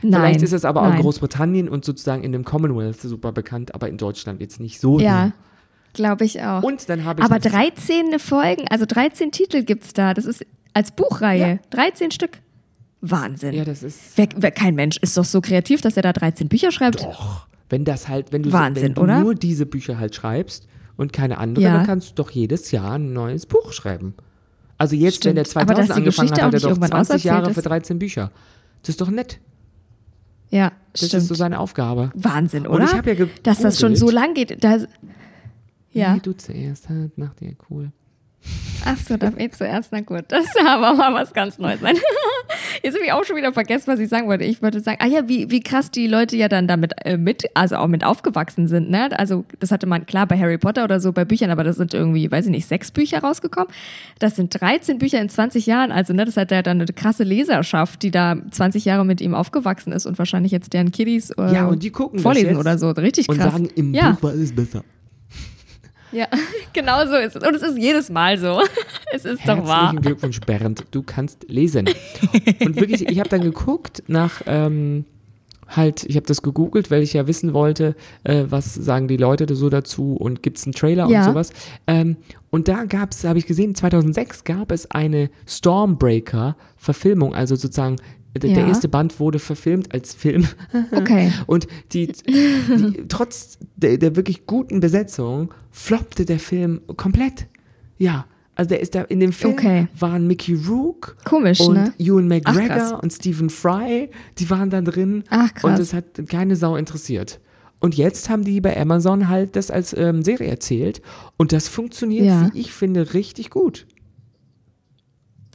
Nein. 0.02 0.20
Vielleicht 0.22 0.42
ist 0.42 0.52
es 0.52 0.64
aber 0.64 0.82
auch 0.82 0.86
in 0.86 0.92
nein. 0.94 1.02
Großbritannien 1.02 1.68
und 1.68 1.84
sozusagen 1.84 2.22
in 2.24 2.32
dem 2.32 2.44
Commonwealth 2.44 3.00
super 3.00 3.32
bekannt, 3.32 3.74
aber 3.74 3.88
in 3.88 3.96
Deutschland 3.98 4.40
jetzt 4.40 4.60
nicht 4.60 4.80
so. 4.80 4.98
Ja, 4.98 5.32
glaube 5.92 6.24
ich 6.24 6.40
auch. 6.42 6.62
Und 6.62 6.88
dann 6.88 7.04
habe 7.04 7.20
ich 7.20 7.24
Aber 7.26 7.36
noch- 7.36 7.42
13 7.42 8.18
Folgen, 8.18 8.66
also 8.68 8.86
13 8.86 9.30
Titel 9.32 9.62
gibt's 9.62 9.92
da. 9.92 10.14
Das 10.14 10.24
ist 10.24 10.44
als 10.74 10.92
Buchreihe. 10.92 11.40
Ja. 11.54 11.58
13 11.70 12.10
Stück. 12.10 12.38
Wahnsinn. 13.02 13.54
Ja, 13.54 13.64
das 13.64 13.82
ist. 13.82 14.16
wer, 14.16 14.28
wer, 14.36 14.50
kein 14.50 14.74
Mensch 14.74 14.96
ist 14.98 15.16
doch 15.16 15.24
so 15.24 15.40
kreativ, 15.40 15.80
dass 15.80 15.96
er 15.96 16.02
da 16.02 16.12
13 16.12 16.48
Bücher 16.48 16.70
schreibt. 16.70 17.02
Doch. 17.02 17.46
Wenn 17.70 17.84
das 17.84 18.08
halt, 18.08 18.32
wenn 18.32 18.42
du, 18.42 18.52
Wahnsinn, 18.52 18.82
wenn 18.84 18.94
du 18.94 19.00
oder? 19.02 19.20
nur 19.20 19.34
diese 19.34 19.64
Bücher 19.64 19.98
halt 19.98 20.14
schreibst 20.14 20.66
und 20.96 21.12
keine 21.12 21.38
andere, 21.38 21.64
Ja. 21.64 21.76
dann 21.78 21.86
kannst 21.86 22.10
du 22.10 22.14
doch 22.22 22.30
jedes 22.30 22.70
Jahr 22.72 22.94
ein 22.94 23.12
neues 23.12 23.46
Buch 23.46 23.72
schreiben. 23.72 24.14
Also 24.76 24.96
jetzt, 24.96 25.24
wenn 25.24 25.36
der 25.36 25.44
Stimmt. 25.44 25.62
Aber 25.62 25.74
2000 25.74 25.78
dass 25.78 25.86
die 25.86 25.92
angefangen 26.00 26.04
Geschichte 26.28 26.42
hat, 26.42 26.46
hat 26.48 26.54
er 26.54 26.60
doch 26.60 26.68
irgendwann 26.70 26.90
20 27.04 27.24
Jahre 27.24 27.52
für 27.54 27.60
ist. 27.60 27.66
13 27.66 27.98
Bücher. 27.98 28.30
Das 28.82 28.88
ist 28.90 29.00
doch 29.00 29.10
nett. 29.10 29.38
Ja, 30.50 30.72
Das 30.92 31.06
stimmt. 31.06 31.22
ist 31.22 31.28
so 31.28 31.34
seine 31.34 31.58
Aufgabe. 31.60 32.10
Wahnsinn, 32.14 32.66
oder? 32.66 32.84
ich 32.84 32.92
hab 32.92 33.06
ja 33.06 33.14
Dass 33.42 33.60
das 33.60 33.78
schon 33.80 33.96
so 33.96 34.10
lang 34.10 34.34
geht. 34.34 34.62
Da, 34.62 34.78
ja. 35.92 36.14
Nee, 36.14 36.20
du 36.22 36.32
zuerst, 36.32 36.88
halt, 36.88 37.16
nach 37.18 37.34
dir, 37.34 37.54
cool. 37.70 37.92
Ach 38.85 38.96
so, 38.96 39.16
darf 39.16 39.35
ich 39.37 39.53
zuerst? 39.53 39.92
Na 39.92 40.00
gut, 40.00 40.24
das 40.29 40.46
aber 40.66 40.94
mal 40.94 41.12
was 41.12 41.33
ganz 41.33 41.59
Neues 41.59 41.81
sein. 41.81 41.96
Jetzt 42.83 42.94
habe 42.94 43.05
ich 43.05 43.12
auch 43.12 43.24
schon 43.24 43.37
wieder 43.37 43.53
vergessen, 43.53 43.88
was 43.88 44.00
ich 44.00 44.09
sagen 44.09 44.26
wollte. 44.26 44.44
Ich 44.44 44.62
wollte 44.62 44.81
sagen, 44.81 44.98
ah 45.00 45.07
ja, 45.07 45.29
wie, 45.29 45.50
wie 45.50 45.61
krass 45.61 45.90
die 45.90 46.07
Leute 46.07 46.37
ja 46.37 46.48
dann 46.48 46.66
damit 46.66 46.94
äh, 47.05 47.16
mit, 47.16 47.44
also 47.55 47.76
auch 47.76 47.88
mit 47.88 48.05
aufgewachsen 48.05 48.68
sind. 48.68 48.90
Ne? 48.90 49.09
Also 49.18 49.44
das 49.59 49.70
hatte 49.70 49.87
man 49.87 50.07
klar 50.07 50.26
bei 50.26 50.38
Harry 50.38 50.57
Potter 50.57 50.85
oder 50.85 50.98
so 51.00 51.12
bei 51.12 51.24
Büchern, 51.24 51.50
aber 51.50 51.64
das 51.64 51.76
sind 51.76 51.92
irgendwie, 51.92 52.31
weiß 52.31 52.46
ich 52.46 52.50
nicht, 52.50 52.66
sechs 52.66 52.90
Bücher 52.90 53.20
rausgekommen. 53.20 53.68
Das 54.18 54.37
sind 54.37 54.59
13 54.59 54.98
Bücher 54.98 55.20
in 55.20 55.29
20 55.29 55.66
Jahren. 55.66 55.92
Also 55.92 56.14
ne, 56.14 56.24
das 56.24 56.37
hat 56.37 56.50
ja 56.50 56.62
dann 56.62 56.81
eine 56.81 56.92
krasse 56.92 57.24
Leserschaft, 57.24 58.03
die 58.03 58.11
da 58.11 58.37
20 58.50 58.85
Jahre 58.85 59.05
mit 59.05 59.20
ihm 59.20 59.35
aufgewachsen 59.35 59.92
ist 59.92 60.07
und 60.07 60.18
wahrscheinlich 60.18 60.53
jetzt 60.53 60.72
deren 60.72 60.90
Kiddies 60.90 61.31
äh, 61.31 61.53
Ja, 61.53 61.66
und 61.66 61.83
die 61.83 61.90
gucken 61.90 62.18
vorlesen 62.18 62.57
oder 62.57 62.79
so. 62.79 62.90
Richtig 62.90 63.29
Und 63.29 63.38
krass. 63.38 63.53
sagen, 63.53 63.68
im 63.76 63.92
ja. 63.92 64.12
Buch 64.12 64.22
war 64.22 64.31
alles 64.31 64.55
besser. 64.55 64.83
Ja, 66.12 66.27
genau 66.73 67.07
so 67.07 67.14
ist 67.16 67.37
es. 67.37 67.42
Und 67.46 67.55
es 67.55 67.62
ist 67.62 67.79
jedes 67.79 68.11
Mal 68.11 68.38
so. 68.38 68.61
Es 69.12 69.25
ist 69.25 69.40
doch 69.46 69.66
wahr. 69.66 69.83
Herzlichen 69.92 70.03
Glückwunsch, 70.03 70.40
Bernd. 70.40 70.85
Du 70.92 71.03
kannst 71.03 71.44
lesen. 71.49 71.88
Und 72.61 72.77
wirklich, 72.77 73.09
ich 73.09 73.18
habe 73.18 73.29
dann 73.29 73.40
geguckt 73.40 74.05
nach, 74.07 74.40
ähm, 74.46 75.05
halt, 75.68 76.05
ich 76.05 76.14
habe 76.14 76.27
das 76.27 76.42
gegoogelt, 76.42 76.92
weil 76.92 77.03
ich 77.03 77.12
ja 77.14 77.27
wissen 77.27 77.53
wollte, 77.53 77.96
äh, 78.23 78.44
was 78.49 78.73
sagen 78.73 79.09
die 79.09 79.16
Leute 79.16 79.53
so 79.57 79.68
dazu 79.68 80.14
und 80.14 80.44
gibt 80.44 80.59
es 80.59 80.64
einen 80.64 80.75
Trailer 80.75 81.09
Ja. 81.09 81.18
und 81.20 81.25
sowas. 81.33 81.51
Ähm, 81.88 82.16
und 82.51 82.68
da 82.68 82.85
gab 82.85 83.11
es, 83.11 83.25
habe 83.25 83.40
ich 83.40 83.46
gesehen, 83.46 83.75
2006 83.75 84.44
gab 84.44 84.70
es 84.70 84.88
eine 84.92 85.29
Stormbreaker-Verfilmung, 85.46 87.35
also 87.35 87.57
sozusagen 87.57 87.96
der, 88.34 88.50
der 88.50 88.62
Ja. 88.62 88.68
erste 88.68 88.88
Band 88.88 89.18
wurde 89.20 89.38
verfilmt 89.38 89.92
als 89.92 90.14
Film. 90.14 90.46
Okay. 90.92 91.32
Und 91.46 91.66
die, 91.92 92.08
die 92.08 93.04
trotz 93.08 93.58
der, 93.76 93.98
der 93.98 94.16
wirklich 94.16 94.46
guten 94.46 94.80
Besetzung 94.80 95.52
floppte 95.70 96.24
der 96.24 96.38
Film 96.38 96.80
komplett. 96.96 97.46
Ja. 97.98 98.26
Also 98.56 98.68
der 98.70 98.80
ist 98.80 98.94
da 98.94 99.02
in 99.02 99.20
dem 99.20 99.32
Film 99.32 99.54
Okay. 99.54 99.88
waren 99.98 100.26
Mickey 100.26 100.54
Rourke 100.54 101.14
Komisch, 101.24 101.60
und 101.60 101.74
ne? 101.74 101.94
Ewan 101.98 102.30
Ach. 102.44 102.54
McGregor 102.54 103.02
und 103.02 103.10
Stephen 103.12 103.48
Fry, 103.48 104.10
die 104.38 104.50
waren 104.50 104.68
da 104.70 104.80
drin 104.82 105.24
Ach, 105.30 105.54
krass. 105.54 105.64
und 105.64 105.78
es 105.78 105.94
hat 105.94 106.04
keine 106.28 106.56
Sau 106.56 106.76
interessiert. 106.76 107.40
Und 107.78 107.96
jetzt 107.96 108.28
haben 108.28 108.44
die 108.44 108.60
bei 108.60 108.78
Amazon 108.78 109.28
halt 109.30 109.56
das 109.56 109.70
als 109.70 109.96
ähm, 109.96 110.22
Serie 110.22 110.48
erzählt 110.50 111.00
und 111.38 111.52
das 111.52 111.68
funktioniert, 111.68 112.26
Ja. 112.26 112.50
wie 112.52 112.60
ich 112.60 112.72
finde, 112.72 113.14
richtig 113.14 113.48
gut. 113.48 113.86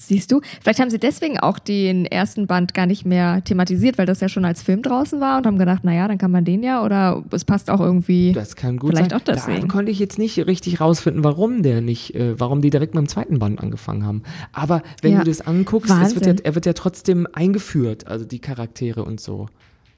Siehst 0.07 0.31
du? 0.31 0.41
Vielleicht 0.61 0.79
haben 0.79 0.89
sie 0.89 0.99
deswegen 0.99 1.39
auch 1.39 1.59
den 1.59 2.05
ersten 2.05 2.47
Band 2.47 2.73
gar 2.73 2.85
nicht 2.85 3.05
mehr 3.05 3.43
thematisiert, 3.43 3.97
weil 3.97 4.05
das 4.05 4.19
ja 4.21 4.29
schon 4.29 4.45
als 4.45 4.61
Film 4.61 4.81
draußen 4.81 5.19
war 5.19 5.37
und 5.37 5.45
haben 5.47 5.57
gedacht, 5.57 5.83
naja, 5.83 6.07
dann 6.07 6.17
kann 6.17 6.31
man 6.31 6.45
den 6.45 6.63
ja 6.63 6.83
oder 6.83 7.23
es 7.31 7.45
passt 7.45 7.69
auch 7.69 7.79
irgendwie. 7.79 8.31
Das 8.33 8.55
kann 8.55 8.77
gut 8.77 8.91
vielleicht 8.91 9.11
sein. 9.11 9.19
auch 9.19 9.23
deswegen. 9.23 9.61
Da 9.61 9.67
konnte 9.67 9.91
ich 9.91 9.99
jetzt 9.99 10.17
nicht 10.19 10.37
richtig 10.45 10.79
rausfinden, 10.79 11.23
warum 11.23 11.63
der 11.63 11.81
nicht, 11.81 12.13
äh, 12.15 12.39
warum 12.39 12.61
die 12.61 12.69
direkt 12.69 12.93
mit 12.95 13.01
dem 13.03 13.07
zweiten 13.07 13.39
Band 13.39 13.59
angefangen 13.59 14.05
haben. 14.05 14.23
Aber 14.51 14.81
wenn 15.01 15.13
Ja. 15.13 15.19
du 15.19 15.25
das 15.25 15.41
anguckst, 15.41 15.89
wird 16.15 16.25
ja, 16.25 16.33
er 16.43 16.55
wird 16.55 16.65
ja 16.65 16.73
trotzdem 16.73 17.27
eingeführt, 17.33 18.07
also 18.07 18.25
die 18.25 18.39
Charaktere 18.39 19.03
und 19.03 19.19
so. 19.19 19.47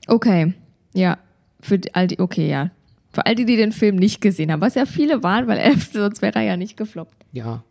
Okay, 0.07 0.53
ja. 0.93 1.17
Für 1.59 1.79
all 1.93 2.07
die, 2.07 2.19
okay, 2.19 2.49
ja. 2.49 2.71
Für 3.11 3.25
all 3.25 3.35
die, 3.35 3.45
die 3.45 3.55
den 3.57 3.71
Film 3.71 3.95
nicht 3.95 4.21
gesehen 4.21 4.51
haben, 4.51 4.61
was 4.61 4.75
ja 4.75 4.85
viele 4.85 5.23
waren, 5.23 5.47
weil 5.47 5.57
er, 5.57 5.73
sonst 5.77 6.21
wäre 6.21 6.35
er 6.35 6.43
ja 6.43 6.57
nicht 6.57 6.77
gefloppt. 6.77 7.25
Ja. 7.31 7.63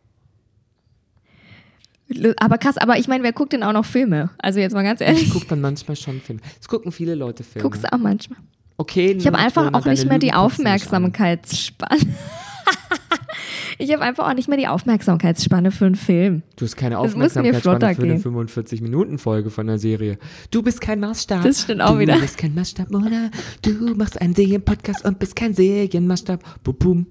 Aber 2.38 2.58
krass, 2.58 2.78
aber 2.78 2.98
ich 2.98 3.08
meine, 3.08 3.24
wer 3.24 3.32
guckt 3.32 3.52
denn 3.52 3.62
auch 3.62 3.72
noch 3.72 3.84
Filme? 3.84 4.30
Also 4.38 4.60
jetzt 4.60 4.72
mal 4.74 4.84
ganz 4.84 5.00
Ich 5.00 5.06
ehrlich, 5.08 5.30
gucke 5.30 5.46
dann 5.46 5.60
manchmal 5.60 5.96
schon 5.96 6.20
Filme. 6.20 6.40
Es 6.60 6.68
gucken 6.68 6.92
viele 6.92 7.14
Leute 7.14 7.42
Filme. 7.42 7.62
guckst 7.62 7.84
du 7.84 7.92
auch 7.92 7.98
manchmal. 7.98 8.38
Okay, 8.78 9.12
Ich 9.18 9.26
habe 9.26 9.38
einfach 9.38 9.72
auch 9.72 9.86
nicht 9.86 10.06
mehr 10.06 10.18
die. 10.18 10.32
Aufmerksamkeitsspanne. 10.32 12.00
ich 13.78 13.92
habe 13.92 14.02
einfach 14.02 14.28
auch 14.28 14.34
nicht 14.34 14.48
mehr 14.48 14.58
die 14.58 14.68
Aufmerksamkeitsspanne 14.68 15.70
für 15.70 15.86
einen 15.86 15.94
Film. 15.94 16.42
Du 16.56 16.64
hast 16.66 16.76
keine 16.76 16.98
Aufmerksamkeitsspanne 16.98 17.94
für 17.94 18.02
eine 18.02 18.18
gehen. 18.18 18.22
45-Minuten-Folge 18.22 19.50
von 19.50 19.66
der 19.66 19.78
Serie. 19.78 20.18
Du 20.50 20.62
bist 20.62 20.80
kein 20.80 21.00
Maßstab. 21.00 21.42
Das 21.42 21.62
stimmt 21.62 21.80
auch 21.80 21.94
du 21.94 22.00
wieder. 22.00 22.14
Du 22.14 22.20
bist 22.20 22.36
kein 22.36 22.54
Maßstab, 22.54 22.90
Mona. 22.90 23.30
Du 23.62 23.94
machst 23.94 24.20
einen 24.20 24.34
Serienpodcast 24.34 25.04
und 25.04 25.18
bist 25.18 25.34
kein 25.36 25.54
Serienmaßstab. 25.54 26.62
Bum, 26.62 26.76
bum. 26.76 27.06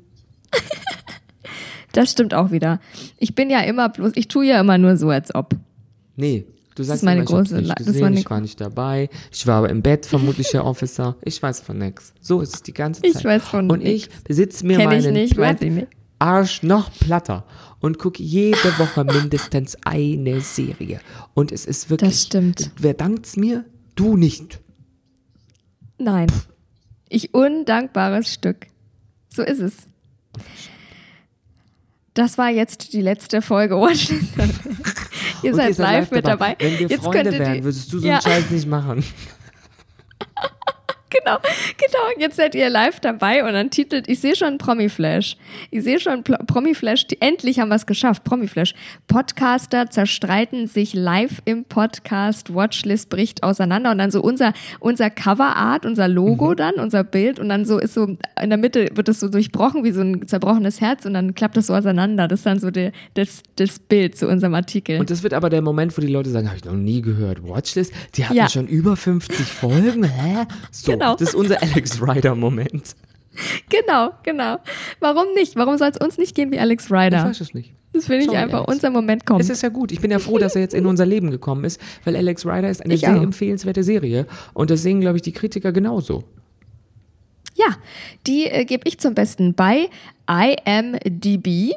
Das 1.96 2.12
stimmt 2.12 2.34
auch 2.34 2.52
wieder. 2.52 2.80
Ich 3.18 3.36
bin 3.36 3.50
ja 3.50 3.62
immer 3.62 3.90
bloß, 3.90 4.12
ich 4.16 4.28
tue 4.28 4.46
ja 4.48 4.60
immer 4.60 4.78
nur 4.78 4.98
so, 4.98 5.10
als 5.10 5.34
ob. 5.34 5.56
Nee, 6.18 6.46
du 6.76 6.82
ist 6.82 6.90
sagst 6.90 7.04
meine 7.04 7.22
immer, 7.22 7.30
ich 7.30 7.36
hab's 7.36 7.50
große 7.50 7.56
nicht 7.62 7.68
La- 7.68 7.76
das 7.76 7.86
gesehen, 7.88 8.02
war 8.04 8.12
ich 8.12 8.30
war 8.30 8.42
nicht 8.42 8.60
dabei, 8.62 9.10
ich 9.32 9.48
war 9.48 9.56
aber 9.60 9.70
im 9.70 9.82
Bett, 9.82 10.06
vermutlich 10.06 10.54
Herr 10.54 10.66
Officer. 10.66 11.16
Ich 11.24 11.42
weiß 11.42 11.62
von 11.62 11.78
nix. 11.78 12.14
So 12.22 12.42
ist 12.42 12.54
es 12.56 12.64
die 12.64 12.74
ganze 12.74 13.02
Ich 13.06 13.14
Zeit. 13.14 13.24
weiß 13.26 13.48
von 13.48 13.72
Und 13.72 13.84
nix. 13.84 14.08
ich 14.08 14.24
besitze 14.24 14.66
mir 14.66 14.78
Kenn 14.78 14.92
ich 14.92 15.04
meinen 15.04 15.14
nicht, 15.14 15.38
weiß 15.38 15.58
Platt 15.58 15.64
ich 15.64 15.72
nicht. 15.72 15.88
Arsch 16.20 16.64
noch 16.64 16.92
platter 16.94 17.46
und 17.80 17.98
gucke 18.00 18.24
jede 18.24 18.58
Woche 18.78 19.04
mindestens 19.04 19.78
eine 19.86 20.40
Serie. 20.42 21.00
Und 21.34 21.52
es 21.52 21.66
ist 21.66 21.90
wirklich. 21.90 22.10
Das 22.12 22.22
stimmt. 22.24 22.72
Wer 22.80 22.94
dankt's 22.94 23.36
mir? 23.38 23.66
Du 23.96 24.16
nicht. 24.18 24.60
Nein. 25.98 26.28
Ich 27.10 27.34
undankbares 27.34 28.34
Stück. 28.34 28.68
So 29.30 29.44
ist 29.44 29.60
es. 29.60 29.74
Das 32.16 32.38
war 32.38 32.50
jetzt 32.50 32.94
die 32.94 33.02
letzte 33.02 33.42
Folge 33.42 33.76
ihr 35.44 35.54
seid 35.54 35.78
live 35.78 36.10
mit 36.12 36.26
dabei. 36.26 36.56
Wenn 36.58 36.80
wir 36.80 36.88
jetzt 36.88 37.04
Freunde 37.04 37.32
wären, 37.32 37.64
würdest 37.64 37.92
du 37.92 38.00
so 38.00 38.08
ja, 38.08 38.14
einen 38.14 38.22
Scheiß 38.22 38.50
nicht 38.52 38.68
machen. 38.68 39.04
Genau, 41.24 41.38
genau. 41.38 42.20
Jetzt 42.20 42.36
seid 42.36 42.56
ihr 42.56 42.70
live 42.70 43.00
dabei 43.00 43.44
und 43.46 43.54
dann 43.54 43.70
titelt, 43.70 44.08
ich 44.10 44.20
sehe 44.20 44.36
schon 44.36 44.58
Promi-Flash. 44.58 45.38
Ich 45.72 45.84
sehe 45.84 46.00
schon 46.00 46.24
Promi-Flash. 46.24 47.06
Endlich 47.20 47.60
haben 47.60 47.70
wir 47.70 47.76
es 47.76 47.86
geschafft. 47.86 48.24
Promi-Flash. 48.24 48.74
Podcaster 49.08 49.90
zerstreiten 49.90 50.68
sich 50.68 50.94
live 50.94 51.42
im 51.46 51.64
Podcast. 51.64 52.54
Watchlist 52.54 53.10
bricht 53.10 53.44
auseinander 53.44 53.92
und 53.92 53.98
dann 54.00 54.12
so 54.12 54.22
unser, 54.22 54.54
unser 54.80 55.10
Coverart, 55.10 55.86
unser 55.86 56.08
Logo 56.08 56.50
Mhm. 56.52 56.56
dann, 56.58 56.74
unser 56.76 57.04
Bild 57.04 57.40
und 57.40 57.48
dann 57.50 57.66
so 57.66 57.78
ist 57.80 57.94
so, 57.94 58.04
in 58.42 58.50
der 58.50 58.58
Mitte 58.58 58.90
wird 58.94 59.08
es 59.08 59.20
so 59.20 59.30
durchbrochen 59.30 59.84
wie 59.84 59.92
so 59.92 60.02
ein 60.02 60.28
zerbrochenes 60.28 60.82
Herz 60.82 61.06
und 61.06 61.14
dann 61.14 61.34
klappt 61.34 61.56
es 61.58 61.68
so 61.68 61.74
auseinander. 61.76 62.28
Das 62.28 62.40
ist 62.42 62.46
dann 62.46 62.60
so 62.60 62.72
der, 62.72 62.92
das, 63.14 63.42
das 63.56 63.80
Bild 63.80 64.18
zu 64.18 64.28
unserem 64.28 64.54
Artikel. 64.56 65.00
Und 65.00 65.10
das 65.10 65.24
wird 65.24 65.34
aber 65.34 65.50
der 65.50 65.62
Moment, 65.62 65.96
wo 65.98 66.02
die 66.02 66.08
Leute 66.08 66.30
sagen, 66.30 66.48
habe 66.48 66.58
ich 66.58 66.66
noch 66.66 66.74
nie 66.74 67.02
gehört. 67.02 67.42
Watchlist? 67.48 67.94
Die 68.16 68.26
hatten 68.26 68.36
Ja. 68.36 68.50
schon 68.50 68.68
über 68.68 68.98
50 68.98 69.46
Folgen? 69.46 70.04
Hä? 70.04 70.46
So, 70.72 70.92
Genau. 70.92 71.05
Das 71.14 71.30
ist 71.30 71.36
unser 71.36 71.62
Alex 71.62 72.02
Rider-Moment. 72.02 72.96
genau, 73.70 74.12
genau. 74.24 74.58
Warum 75.00 75.34
nicht? 75.36 75.56
Warum 75.56 75.78
soll 75.78 75.90
es 75.90 75.98
uns 75.98 76.18
nicht 76.18 76.36
gehen 76.36 76.52
wie 76.52 76.60
Alex 76.60 76.90
Ryder? 76.92 77.20
Ich 77.20 77.24
weiß 77.26 77.42
es 77.42 77.54
nicht. 77.54 77.74
Das 77.94 78.06
finde 78.08 78.22
ich 78.22 78.26
Sorry, 78.26 78.38
einfach, 78.40 78.60
Alex. 78.60 78.74
unser 78.74 78.90
Moment 78.90 79.26
kommt. 79.26 79.40
Es 79.42 79.50
ist 79.50 79.62
ja 79.62 79.70
gut. 79.70 79.92
Ich 79.92 80.02
bin 80.02 80.12
ja 80.12 80.20
froh, 80.20 80.38
dass 80.38 80.56
er 80.56 80.62
jetzt 80.62 80.74
in 80.74 80.86
unser 80.86 81.06
Leben 81.06 81.32
gekommen 81.32 81.64
ist, 81.64 81.80
weil 82.04 82.16
Alex 82.18 82.46
Rider 82.46 82.70
ist 82.70 82.84
eine 82.84 82.94
Ich 82.94 83.02
sehr 83.02 83.16
auch. 83.18 83.22
empfehlenswerte 83.22 83.84
Serie. 83.84 84.26
Und 84.54 84.70
das 84.70 84.82
sehen, 84.82 85.00
glaube 85.00 85.18
ich, 85.18 85.22
die 85.22 85.32
Kritiker 85.32 85.72
genauso. 85.72 86.24
Ja, 87.56 87.78
die 88.28 88.48
äh, 88.48 88.66
gebe 88.66 88.86
ich 88.88 89.00
zum 89.00 89.14
Besten 89.16 89.54
bei 89.54 89.88
IMDb. 90.28 91.72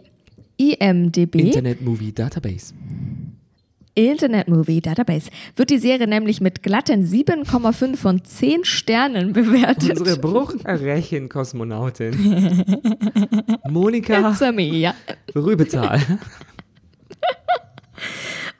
IMDb, 0.56 1.34
Internet 1.36 1.82
Movie 1.82 2.12
Database. 2.12 2.74
Internet 3.94 4.48
Movie 4.48 4.80
Database, 4.80 5.30
wird 5.56 5.70
die 5.70 5.78
Serie 5.78 6.06
nämlich 6.06 6.40
mit 6.40 6.62
glatten 6.62 7.04
7,5 7.04 7.96
von 7.96 8.24
10 8.24 8.64
Sternen 8.64 9.32
bewertet. 9.32 9.98
Unsere 9.98 10.18
Bruchrechen-Kosmonautin. 10.18 12.14
Monika 13.68 14.30
It's 14.30 14.42
a 14.42 14.52
me, 14.52 14.76
ja. 14.76 14.94
Rübezahl. 15.34 16.00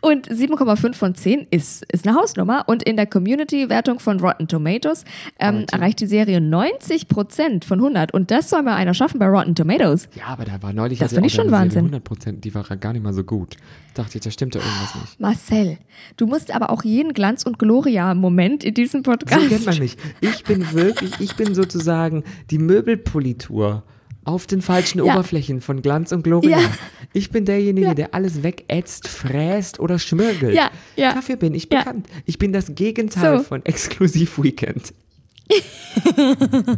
Und 0.01 0.29
7,5 0.29 0.95
von 0.95 1.15
10 1.17 1.49
ist, 1.51 1.85
ist 1.93 2.07
eine 2.07 2.17
Hausnummer. 2.17 2.65
Und 2.69 2.85
in 2.85 2.97
der 2.97 3.07
Community-Wertung 3.07 3.99
von 3.99 4.21
Rotten 4.21 4.47
Tomatoes 4.47 5.05
ähm, 5.41 5.65
erreicht 5.73 5.99
die 6.01 6.07
Serie 6.07 6.41
90 6.41 7.09
Prozent 7.09 7.65
von 7.65 7.81
100. 7.81 8.15
Und 8.15 8.31
das 8.31 8.49
soll 8.49 8.63
mal 8.63 8.77
einer 8.77 8.95
schaffen 8.95 9.19
bei 9.19 9.27
Rotten 9.27 9.57
Tomatoes. 9.57 10.09
Ja, 10.15 10.27
aber 10.27 10.45
da 10.45 10.63
war 10.63 10.73
neulich 10.73 11.01
Das 11.01 11.07
hatte 11.07 11.17
find 11.17 11.25
auch 11.25 11.27
ich 11.27 11.35
schon 11.35 11.51
Wahnsinn. 11.51 11.91
100%, 11.91 12.41
die 12.41 12.55
war 12.55 12.63
gar 12.77 12.93
nicht 12.93 13.03
mal 13.03 13.13
so 13.13 13.25
gut. 13.25 13.57
Dachte 13.95 14.19
ich, 14.19 14.25
da 14.25 14.31
stimmt 14.31 14.55
ja 14.55 14.61
irgendwas 14.61 14.95
nicht. 14.95 15.21
Marcel, 15.21 15.79
du 16.17 16.27
musst 16.27 16.55
aber 16.55 16.71
auch 16.71 16.85
jeden 16.85 17.13
Glanz- 17.13 17.43
und 17.43 17.59
Gloria-Moment 17.59 18.63
in 18.63 18.75
diesem 18.75 19.03
So 19.05 19.11
Podcast. 19.11 19.49
kennt 19.49 19.67
man 19.67 19.79
nicht. 19.79 19.99
Ich 20.21 20.45
bin 20.45 20.73
wirklich, 20.73 21.19
ich 21.19 21.35
bin 21.35 21.57
sozusagen 21.57 22.23
die 22.51 22.59
Möbelpolitur 22.59 23.83
auf 24.29 24.47
den 24.47 24.61
falschen 24.63 24.99
Ja. 25.05 25.15
Oberflächen 25.15 25.61
von 25.61 25.81
Glanz 25.83 26.13
und 26.13 26.23
Gloria. 26.23 26.61
Ja. 26.61 26.71
Ich 27.15 27.31
bin 27.31 27.45
derjenige, 27.47 27.87
Ja. 27.89 27.95
der 27.95 28.15
alles 28.15 28.43
wegätzt, 28.43 29.09
fräst 29.09 29.81
oder 29.81 29.99
schmirgelt. 29.99 30.59
Dafür 30.97 31.37
bin 31.37 31.55
ich 31.55 31.69
bekannt. 31.69 32.07
Ich 32.27 32.39
bin 32.39 32.53
das 32.53 32.75
Gegenteil 32.75 33.39
So. 33.39 33.45
von 33.45 33.65
Exklusiv 33.65 34.39
Weekend. 34.43 34.93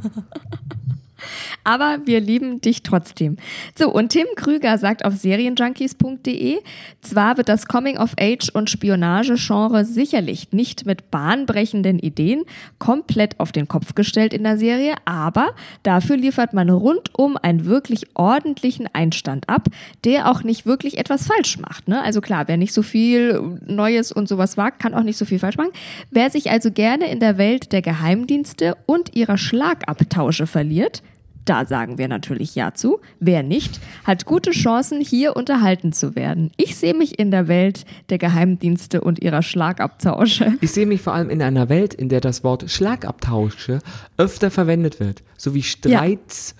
Aber 1.64 1.99
wir 2.05 2.20
lieben 2.20 2.61
dich 2.61 2.83
trotzdem. 2.83 3.37
So, 3.77 3.90
und 3.90 4.11
Tim 4.11 4.27
Krüger 4.37 4.79
sagt 4.79 5.05
auf 5.05 5.14
serienjunkies.de, 5.14 6.59
zwar 7.03 7.37
wird 7.37 7.49
das 7.49 7.66
Coming-of-Age 7.66 8.51
und 8.53 8.70
Spionage-Genre 8.70 9.85
sicherlich 9.85 10.53
nicht 10.53 10.87
mit 10.87 11.11
bahnbrechenden 11.11 11.99
Ideen 11.99 12.44
komplett 12.79 13.38
auf 13.38 13.53
den 13.53 13.68
Kopf 13.68 13.94
gestellt 13.94 14.33
in 14.33 14.44
der 14.44 14.59
Serie, 14.59 14.94
aber 15.05 15.51
dafür 15.83 16.16
liefert 16.16 16.53
man 16.53 16.70
rundum 16.70 17.37
einen 17.37 17.64
wirklich 17.64 18.07
ordentlichen 18.14 18.88
Einstand 18.92 19.49
ab, 19.49 19.66
der 20.05 20.31
auch 20.31 20.42
nicht 20.42 20.66
wirklich 20.66 20.99
etwas 20.99 21.27
falsch 21.27 21.59
macht. 21.59 21.88
Ne? 21.88 22.03
Also 22.03 22.20
klar, 22.20 22.49
wer 22.49 22.57
nicht 22.57 22.73
so 22.73 22.83
viel 22.83 23.59
Neues 23.66 24.12
und 24.12 24.29
sowas 24.29 24.57
wagt, 24.57 24.81
kann 24.81 24.94
auch 24.94 25.03
nicht 25.03 25.18
so 25.18 25.25
viel 25.25 25.38
falsch 25.38 25.57
machen. 25.57 25.73
Wer 26.11 26.31
sich 26.31 26.51
also 26.51 26.70
gerne 26.70 27.11
in 27.11 27.20
der 27.20 27.38
Welt 27.38 27.73
der 27.73 27.83
Geheimdienste 27.83 28.77
und 28.87 29.14
ihrer 29.14 29.38
Schlagabtausche 29.38 30.46
verliert, 30.46 31.03
da 31.44 31.64
sagen 31.64 31.98
wir 31.98 32.09
natürlich 32.09 32.55
Ja 32.55 32.74
zu. 32.74 33.00
Wer 33.18 33.42
nicht, 33.42 33.81
hat 34.05 34.24
gute 34.24 34.50
Chancen, 34.50 35.00
hier 35.00 35.37
unterhalten 35.37 35.92
zu 35.92 36.14
werden. 36.14 36.50
Ich 36.57 36.76
sehe 36.76 36.94
mich 36.94 37.18
in 37.18 37.31
der 37.31 37.48
Welt 37.48 37.85
der 38.09 38.18
Geheimdienste 38.18 39.00
und 39.00 39.20
ihrer 39.20 39.42
Schlagabtausche. 39.42 40.55
Ich 40.62 40.72
sehe 40.72 40.87
mich 40.87 41.00
vor 41.00 41.14
allem 41.14 41.31
in 41.31 41.42
einer 41.42 41.68
Welt, 41.68 41.94
in 41.94 42.09
der 42.09 42.20
das 42.20 42.44
Wort 42.44 42.70
Schlagabtausche 42.70 43.81
öfter 44.18 44.50
verwendet 44.50 45.00
wird. 45.00 45.22
So 45.37 45.55
wie 45.55 45.62
Streits 45.62 46.55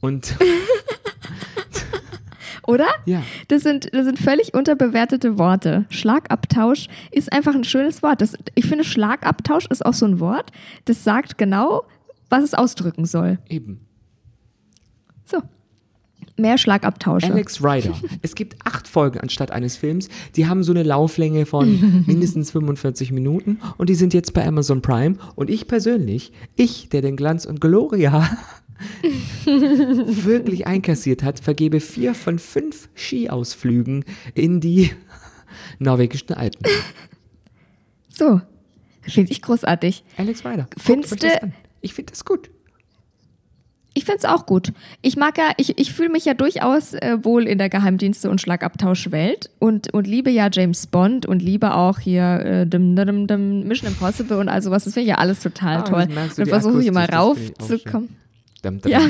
und 0.00 0.34
Oder? 2.66 2.86
Ja. 3.04 3.22
Das 3.48 3.62
sind, 3.62 3.94
das 3.94 4.06
sind 4.06 4.18
völlig 4.18 4.54
unterbewertete 4.54 5.38
Worte. 5.38 5.84
Schlagabtausch 5.88 6.88
ist 7.12 7.32
einfach 7.32 7.54
ein 7.54 7.64
schönes 7.64 8.02
Wort. 8.02 8.20
Das, 8.20 8.36
ich 8.54 8.66
finde, 8.66 8.84
Schlagabtausch 8.84 9.66
ist 9.66 9.86
auch 9.86 9.94
so 9.94 10.06
ein 10.06 10.20
Wort, 10.20 10.50
das 10.84 11.04
sagt 11.04 11.38
genau, 11.38 11.84
was 12.28 12.44
es 12.44 12.54
ausdrücken 12.54 13.04
soll. 13.04 13.38
eben. 13.48 13.80
So. 15.24 15.42
Mehr 16.38 16.58
Schlagabtausche. 16.58 17.32
Alex 17.32 17.64
Rider. 17.64 17.94
Es 18.20 18.34
gibt 18.34 18.56
acht 18.64 18.86
Folgen 18.86 19.20
anstatt 19.20 19.50
eines 19.50 19.76
Films. 19.76 20.08
Die 20.36 20.46
haben 20.46 20.62
so 20.62 20.72
eine 20.72 20.82
Lauflänge 20.82 21.46
von 21.46 22.04
mindestens 22.06 22.50
45 22.50 23.10
Minuten 23.10 23.58
und 23.78 23.88
die 23.88 23.94
sind 23.94 24.12
jetzt 24.12 24.34
bei 24.34 24.46
Amazon 24.46 24.82
Prime. 24.82 25.16
Und 25.34 25.48
ich 25.48 25.66
persönlich, 25.66 26.32
ich, 26.54 26.90
der 26.90 27.00
den 27.00 27.16
Glanz 27.16 27.46
und 27.46 27.60
Gloria 27.60 28.28
wirklich 29.46 30.66
einkassiert 30.66 31.22
hat, 31.22 31.40
vergebe 31.40 31.80
vier 31.80 32.14
von 32.14 32.38
fünf 32.38 32.90
Skiausflügen 32.94 34.04
in 34.34 34.60
die 34.60 34.90
norwegischen 35.78 36.34
Alpen. 36.34 36.66
So. 38.10 38.42
Finde 39.00 39.30
ich 39.32 39.40
großartig. 39.40 40.04
Alex 40.16 40.44
Rider. 40.44 40.68
guckt 41.08 41.56
Das. 41.80 41.90
Ich 41.90 41.94
finde 41.94 42.10
das 42.12 42.24
gut. 42.24 42.50
Ich 43.94 44.04
finde 44.04 44.18
es 44.18 44.24
auch 44.26 44.44
gut. 44.44 44.74
Ich 45.00 45.16
mag 45.16 45.38
ja, 45.38 45.52
ich, 45.56 45.78
ich 45.78 45.94
fühle 45.94 46.10
mich 46.10 46.26
ja 46.26 46.34
durchaus 46.34 46.92
äh, 46.92 47.16
wohl 47.22 47.46
in 47.48 47.56
der 47.56 47.70
Geheimdienste- 47.70 48.28
und 48.28 48.42
Schlagabtauschwelt 48.42 49.48
und, 49.58 49.94
und 49.94 50.06
liebe 50.06 50.28
ja 50.30 50.50
James 50.52 50.86
Bond 50.86 51.24
und 51.24 51.40
liebe 51.40 51.72
auch 51.74 51.98
hier 51.98 52.40
äh, 52.44 52.66
dim, 52.66 52.94
dim, 52.94 53.26
dim, 53.26 53.66
Mission 53.66 53.88
Impossible 53.88 54.36
und 54.36 54.50
all 54.50 54.60
sowas. 54.60 54.84
Das 54.84 54.92
finde 54.92 55.04
ich 55.04 55.10
ja 55.12 55.18
alles 55.18 55.40
total 55.40 55.78
Ah, 55.78 55.82
toll. 55.82 56.08
das 56.14 56.38
Und 56.38 56.46
versuche 56.46 56.74
das 56.74 56.84
ich 56.84 56.90
auch 56.94 57.12
raufzukommen. 57.12 58.16
Ja. 58.84 59.00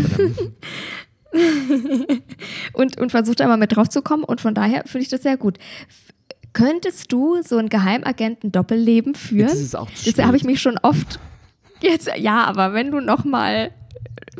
und, 2.73 2.99
und 3.01 3.11
versucht 3.11 3.41
einmal 3.41 3.59
mit 3.59 3.75
drauf 3.75 3.89
zu 3.89 4.03
kommen 4.03 4.23
und 4.23 4.41
von 4.41 4.55
daher 4.55 4.85
finde 4.87 5.03
ich 5.03 5.09
das 5.09 5.23
sehr 5.23 5.37
gut. 5.37 5.59
Könntest 6.53 7.11
du 7.13 7.43
so 7.43 7.59
ein 7.59 7.69
Geheimagenten-Doppelleben 7.69 9.15
führen? 9.15 9.49
Jetzt 9.49 9.61
ist 9.61 9.77
auch 9.77 9.91
zu 9.93 10.13
Das 10.13 10.25
habe 10.25 10.37
ich 10.37 10.45
mich 10.45 10.63
schon 10.63 10.79
oft. 10.83 11.19
Jetzt, 11.81 12.11
ja, 12.17 12.45
aber 12.45 12.73
wenn 12.73 12.91
du 12.91 13.01
noch 13.01 13.25
mal 13.25 13.71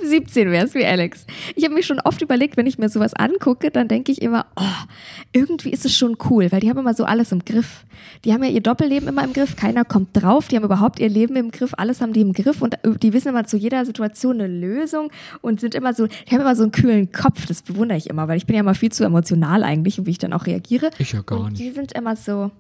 17 0.01 0.51
wärst 0.51 0.75
wie 0.75 0.85
Alex. 0.85 1.27
Ich 1.55 1.65
habe 1.65 1.75
mich 1.75 1.87
schon 1.87 2.01
oft 2.01 2.21
überlegt, 2.21 2.57
wenn 2.57 2.67
ich 2.67 2.79
mir 2.79 2.89
sowas 2.89 3.15
angucke, 3.15 3.71
dann 3.71 3.89
denke 3.89 4.13
ich 4.13 4.23
immer, 4.23 4.47
oh, 4.57 4.85
irgendwie 5.33 5.71
ist 5.71 5.85
es 5.85 5.97
schon 5.97 6.17
cool, 6.31 6.51
weil 6.53 6.61
die 6.61 6.69
haben 6.69 6.79
immer 6.79 6.95
so 6.95 7.05
alles 7.05 7.33
im 7.33 7.45
Griff. 7.45 7.85
Die 8.25 8.33
haben 8.33 8.43
ja 8.43 8.51
ihr 8.51 8.61
Doppelleben 8.61 9.09
immer 9.09 9.25
im 9.25 9.33
Griff, 9.33 9.57
keiner 9.57 9.85
kommt 9.85 10.11
drauf, 10.13 10.49
die 10.49 10.57
haben 10.57 10.65
überhaupt 10.65 10.99
ihr 10.99 11.09
Leben 11.09 11.37
im 11.37 11.51
Griff, 11.51 11.73
alles 11.77 12.01
haben 12.01 12.13
die 12.13 12.21
im 12.21 12.33
Griff 12.33 12.61
und 12.61 12.75
äh, 12.85 12.97
die 13.03 13.13
wissen 13.13 13.29
immer 13.29 13.47
zu 13.47 13.57
jeder 13.57 13.85
Situation 13.85 14.41
eine 14.41 14.49
Lösung 14.49 15.11
und 15.41 15.61
sind 15.61 15.75
immer 15.75 15.95
so, 15.95 16.07
die 16.07 16.35
haben 16.35 16.43
immer 16.43 16.57
so 16.57 16.63
einen 16.63 16.73
kühlen 16.73 17.11
Kopf, 17.11 17.47
das 17.47 17.63
bewundere 17.63 17.99
ich 17.99 18.09
immer, 18.09 18.29
weil 18.29 18.37
ich 18.37 18.47
bin 18.47 18.55
ja 18.55 18.61
immer 18.61 18.75
viel 18.75 18.93
zu 18.93 19.05
emotional 19.05 19.65
eigentlich 19.65 19.99
und 19.99 20.07
wie 20.07 20.11
ich 20.11 20.19
dann 20.19 20.33
auch 20.33 20.47
reagiere. 20.47 20.91
Ich 20.99 21.13
ja 21.13 21.23
gar 21.23 21.41
und 21.41 21.53
nicht. 21.53 21.61
die 21.61 21.71
sind 21.71 21.93
immer 21.93 22.17
so, 22.17 22.51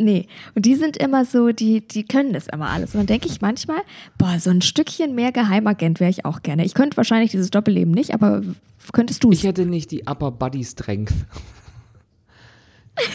Nee, 0.00 0.28
und 0.54 0.64
die 0.64 0.76
sind 0.76 0.96
immer 0.96 1.24
so, 1.24 1.50
die, 1.50 1.80
die 1.80 2.04
können 2.04 2.32
das 2.32 2.46
immer 2.46 2.70
alles. 2.70 2.94
Und 2.94 3.00
dann 3.00 3.06
denke 3.06 3.26
ich 3.26 3.40
manchmal, 3.40 3.80
boah, 4.16 4.38
so 4.38 4.50
ein 4.50 4.62
Stückchen 4.62 5.16
mehr 5.16 5.32
Geheimagent 5.32 5.98
wäre 5.98 6.10
ich 6.10 6.24
auch 6.24 6.42
gerne. 6.42 6.64
Ich 6.64 6.74
könnte 6.74 6.96
wahrscheinlich 6.96 7.32
dieses 7.32 7.50
Doppelleben 7.50 7.92
nicht, 7.92 8.14
aber 8.14 8.42
könntest 8.92 9.24
du 9.24 9.32
Ich 9.32 9.42
hätte 9.42 9.66
nicht 9.66 9.90
die 9.90 10.06
Upper 10.06 10.30
Body 10.30 10.64
Strength. 10.64 11.12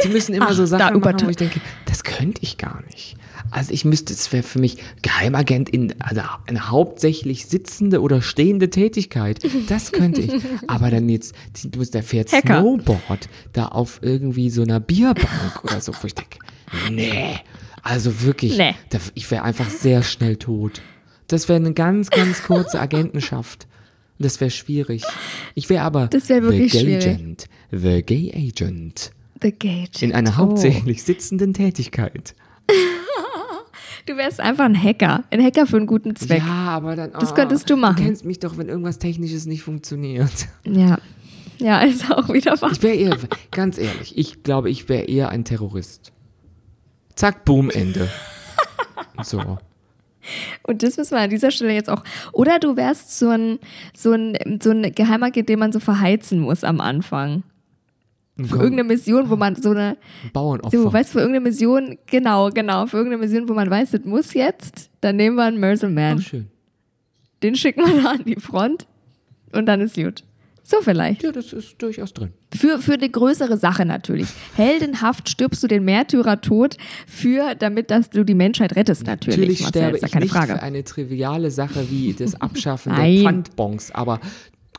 Die 0.03 0.09
müssen 0.09 0.33
immer 0.33 0.47
Ach, 0.49 0.53
so 0.53 0.65
Sachen 0.65 0.99
machen, 0.99 1.25
wo 1.25 1.29
ich 1.29 1.35
denke, 1.35 1.59
das 1.85 2.03
könnte 2.03 2.41
ich 2.41 2.57
gar 2.57 2.81
nicht. 2.85 3.17
Also 3.51 3.73
ich 3.73 3.85
müsste, 3.85 4.13
es 4.13 4.31
wäre 4.31 4.43
für 4.43 4.59
mich 4.59 4.77
Geheimagent 5.01 5.69
in 5.69 5.93
also 5.99 6.21
eine 6.47 6.69
hauptsächlich 6.69 7.45
sitzende 7.47 8.01
oder 8.01 8.21
stehende 8.21 8.69
Tätigkeit. 8.69 9.39
Das 9.67 9.91
könnte 9.91 10.21
ich. 10.21 10.31
Aber 10.67 10.89
dann 10.89 11.09
jetzt, 11.09 11.35
der 11.53 12.03
fährt 12.03 12.31
Hacker. 12.31 12.61
Snowboard 12.61 13.29
da 13.51 13.67
auf 13.67 13.99
irgendwie 14.01 14.49
so 14.49 14.61
einer 14.61 14.79
Bierbank 14.79 15.63
oder 15.63 15.81
so, 15.81 15.93
wo 16.01 16.07
ich 16.07 16.15
denke, 16.15 16.39
nee, 16.91 17.35
also 17.81 18.21
wirklich, 18.21 18.57
Nee. 18.57 18.75
da, 18.89 18.99
ich 19.13 19.29
wäre 19.31 19.43
einfach 19.43 19.69
sehr 19.69 20.03
schnell 20.03 20.35
tot. 20.37 20.81
Das 21.27 21.47
wäre 21.49 21.57
eine 21.57 21.73
ganz, 21.73 22.09
ganz 22.09 22.43
kurze 22.43 22.79
Agentenschaft. 22.79 23.67
Das 24.19 24.39
wäre 24.39 24.51
schwierig. 24.51 25.03
Ich 25.55 25.69
wäre 25.69 25.83
aber 25.83 26.07
Das 26.07 26.29
wär 26.29 26.43
wirklich 26.43 26.71
the 26.71 26.77
Gay 26.79 26.85
schwierig. 27.01 27.07
Agent. 27.15 27.45
The 27.71 28.03
Gay 28.03 28.31
Agent. 28.35 29.11
The 29.41 29.51
Gate. 29.51 30.01
In 30.01 30.13
einer 30.13 30.31
Oh. 30.31 30.35
hauptsächlich 30.37 31.03
sitzenden 31.03 31.53
Tätigkeit. 31.53 32.35
Du 34.05 34.17
wärst 34.17 34.39
einfach 34.41 34.65
ein 34.65 34.81
Hacker. 34.81 35.23
Ein 35.31 35.41
Hacker 35.43 35.65
für 35.65 35.77
einen 35.77 35.87
guten 35.87 36.15
Zweck. 36.15 36.39
Ja, 36.45 36.45
aber 36.75 36.95
dann. 36.97 37.11
Das 37.13 37.31
oh, 37.31 37.35
könntest 37.35 37.69
du 37.69 37.77
machen. 37.77 37.95
Du 37.97 38.03
kennst 38.03 38.25
mich 38.25 38.39
doch, 38.39 38.57
wenn 38.57 38.67
irgendwas 38.67 38.99
Technisches 38.99 39.45
nicht 39.45 39.61
funktioniert. 39.61 40.29
Ja. 40.65 40.97
Ja, 41.59 41.79
ist 41.81 42.11
auch 42.11 42.27
wieder 42.33 42.59
wahr. 42.61 42.71
Ich 42.73 42.81
wäre 42.83 42.95
eher, 42.95 43.17
ganz 43.51 43.77
ehrlich, 43.77 44.17
ich 44.17 44.43
glaube, 44.43 44.69
ich 44.69 44.89
wäre 44.89 45.03
eher 45.03 45.29
ein 45.29 45.45
Terrorist. 45.45 46.11
Zack, 47.15 47.45
boom, 47.45 47.69
Ende. 47.69 48.09
So. 49.21 49.59
Und 50.63 50.81
das 50.81 50.97
müssen 50.97 51.11
wir 51.11 51.21
an 51.21 51.29
dieser 51.29 51.51
Stelle 51.51 51.73
jetzt 51.73 51.89
auch. 51.89 52.03
Oder 52.31 52.57
du 52.57 52.75
wärst 52.75 53.17
so 53.19 53.29
ein, 53.29 53.59
so 53.95 54.13
ein, 54.13 54.59
so 54.61 54.71
ein 54.71 54.91
Geheimagent, 54.91 55.49
den 55.49 55.59
man 55.59 55.71
so 55.71 55.79
verheizen 55.79 56.39
muss 56.39 56.63
am 56.63 56.81
Anfang. 56.81 57.43
Für 58.37 58.55
irgendeine 58.55 58.85
Mission, 58.85 59.29
wo 59.29 59.35
man 59.35 59.55
so 59.55 59.69
eine, 59.71 59.97
Bauernopfer. 60.33 60.75
so, 60.75 60.91
weißt 60.91 61.09
du, 61.09 61.13
für 61.13 61.19
irgendeine 61.19 61.49
Mission, 61.49 61.99
genau, 62.07 62.49
genau, 62.49 62.87
für 62.87 62.97
irgendeine 62.97 63.23
Mission, 63.23 63.47
wo 63.47 63.53
man 63.53 63.69
weiß, 63.69 63.91
das 63.91 64.05
muss 64.05 64.33
jetzt, 64.33 64.89
dann 65.01 65.17
nehmen 65.17 65.35
wir 65.35 65.43
einen 65.43 65.59
Mercer 65.59 65.89
Man. 65.89 66.19
schön. 66.19 66.47
Den 67.43 67.55
schicken 67.55 67.85
wir 67.85 68.01
da 68.01 68.11
an 68.11 68.23
die 68.25 68.37
Front 68.37 68.87
und 69.51 69.67
dann 69.67 69.81
ist 69.81 69.95
gut. 69.95 70.23
So 70.65 70.77
vielleicht. 70.81 71.23
Ja, 71.23 71.31
das 71.33 71.51
ist 71.51 71.75
durchaus 71.79 72.13
drin. 72.13 72.31
Für, 72.55 72.79
für 72.79 72.93
eine 72.93 73.09
größere 73.09 73.57
Sache 73.57 73.85
natürlich. 73.85 74.29
Heldenhaft 74.55 75.27
stirbst 75.27 75.61
du 75.61 75.67
den 75.67 75.83
Märtyrertod 75.83 76.77
für, 77.05 77.53
damit 77.55 77.91
dass 77.91 78.09
du 78.09 78.23
die 78.23 78.33
Menschheit 78.33 78.75
rettest 78.77 79.05
natürlich. 79.05 79.37
Natürlich 79.39 79.61
Marcel, 79.61 79.81
sterbe 79.81 79.97
ja 79.97 80.05
ich 80.05 80.11
keine 80.13 80.25
nicht 80.25 80.31
Frage. 80.33 80.53
für 80.53 80.63
eine 80.63 80.83
triviale 80.85 81.51
Sache 81.51 81.89
wie 81.91 82.13
das 82.13 82.35
Abschaffen 82.41 82.93
Nein. 82.93 83.15
der 83.15 83.23
Pfandbons, 83.23 83.91
aber 83.91 84.21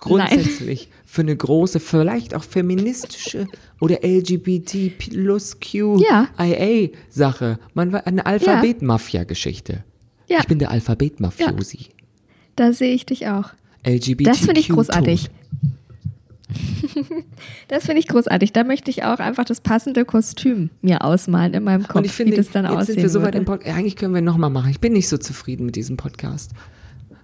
grundsätzlich 0.01 0.89
für 1.05 1.23
eine 1.23 1.37
große, 1.37 1.81
vielleicht 1.81 2.35
auch 2.35 2.45
feministische 2.45 3.47
oder 3.81 3.99
LGBT 4.03 4.97
plus 4.99 5.57
Ja. 5.99 6.29
QIA-Sache. 6.39 7.59
Man 7.75 7.93
war 7.93 8.07
eine 8.07 8.25
Alphabet-Mafia-Geschichte. 8.25 9.85
Ja. 10.29 10.39
Ich 10.41 10.47
bin 10.47 10.59
der 10.59 10.71
Alphabet-Mafiosi. 10.71 11.89
Da 12.57 12.73
sehe 12.73 12.95
ich 12.95 13.05
dich 13.07 13.27
auch. 13.29 13.51
LGBTQ. 13.87 14.25
Das 14.25 14.39
finde 14.39 14.61
ich 14.61 14.69
großartig. 14.71 15.29
Das 17.69 17.87
finde 17.87 18.01
ich 18.01 18.09
großartig. 18.09 18.53
Da 18.53 18.65
möchte 18.65 18.91
ich 18.91 19.05
auch 19.05 19.19
einfach 19.19 19.45
das 19.45 19.61
passende 19.61 20.05
Kostüm 20.05 20.71
mir 20.83 21.05
ausmalen 21.05 21.55
in 21.55 21.65
meinem 21.65 21.83
Kopf, 21.85 21.97
Und 21.97 22.05
ich 22.07 22.13
finde, 22.13 22.33
wie 22.33 22.37
das 22.37 22.51
dann 22.51 22.65
jetzt 22.65 22.75
aussehen 22.75 22.95
sind 22.95 23.03
wir 23.03 23.09
so 23.09 23.23
weit 23.23 23.35
im 23.35 23.45
Podcast. 23.45 23.77
Eigentlich 23.77 23.97
können 23.97 24.15
wir 24.15 24.23
nochmal 24.23 24.51
machen. 24.51 24.71
Ich 24.71 24.81
bin 24.81 24.93
nicht 24.93 25.09
so 25.09 25.17
zufrieden 25.19 25.67
mit 25.67 25.77
diesem 25.77 25.97
Podcast. 25.97 26.53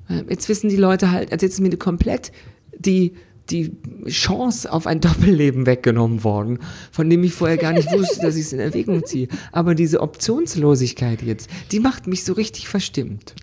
Äh, 0.09 0.25
Jetzt 0.29 0.49
wissen 0.49 0.69
die 0.69 0.77
Leute 0.77 1.11
halt, 1.11 1.33
also 1.33 1.45
jetzt 1.47 1.55
ist 1.55 1.61
mir 1.61 1.77
komplett 1.77 2.33
die, 2.79 3.15
die 3.51 3.73
Chance 4.09 4.73
auf 4.73 4.87
ein 4.87 5.01
Doppelleben 5.03 5.67
weggenommen 5.67 6.25
worden, 6.25 6.59
von 6.91 7.09
dem 7.11 7.25
ich 7.25 7.33
vorher 7.33 7.57
gar 7.57 7.73
nicht 7.73 7.91
wusste, 7.93 8.21
dass 8.21 8.37
ich 8.37 8.43
es 8.43 8.53
in 8.53 8.61
Erwägung 8.61 9.05
ziehe. 9.05 9.29
Aber 9.53 9.75
diese 9.75 10.01
Optionslosigkeit 10.01 11.23
jetzt, 11.23 11.51
die 11.73 11.81
macht 11.81 12.07
mich 12.07 12.25
so 12.25 12.33
richtig 12.33 12.69
verstimmt. 12.69 13.35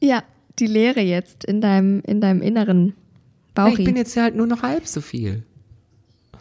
Ja, 0.00 0.22
die 0.58 0.66
Leere 0.66 1.00
jetzt 1.00 1.44
in 1.44 1.60
deinem, 1.60 2.00
in 2.06 2.20
deinem 2.20 2.42
inneren 2.42 2.94
Bauchi. 3.58 3.80
ich 3.80 3.84
bin 3.84 3.96
jetzt 3.96 4.16
halt 4.16 4.36
nur 4.36 4.46
noch 4.46 4.62
halb 4.62 4.86
so 4.86 5.00
viel. 5.00 5.42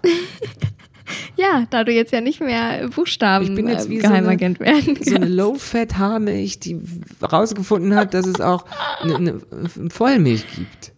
ja, 1.35 1.65
da 1.69 1.83
du 1.83 1.91
jetzt 1.91 2.11
ja 2.11 2.21
nicht 2.21 2.39
mehr 2.41 2.87
Buchstaben 2.89 3.45
Ich 3.47 3.55
bin 3.55 3.67
jetzt 3.67 3.87
äh, 3.87 3.89
wie 3.89 3.97
Geheimagent 3.97 4.59
so 4.59 4.63
eine, 4.63 4.75
werden 4.75 4.95
so 5.03 5.09
eine 5.15 5.19
kannst. 5.21 5.35
Low-Fat-Haarmilch, 5.35 6.59
die 6.59 6.79
rausgefunden 7.23 7.95
hat, 7.95 8.13
dass 8.13 8.27
es 8.27 8.39
auch 8.39 8.65
eine, 9.01 9.15
eine 9.15 9.89
Vollmilch 9.89 10.45
gibt. 10.55 10.93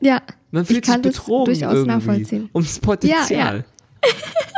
Ja, 0.00 0.22
Man 0.50 0.64
fühlt 0.64 0.78
ich 0.80 0.92
kann 0.92 1.02
sich 1.02 1.12
das 1.12 1.20
betrogen 1.20 1.44
durchaus 1.46 1.74
irgendwie 1.74 1.90
nachvollziehen. 1.90 2.50
ums 2.54 2.78
Potenzial. 2.80 3.56
Ja, 3.58 4.10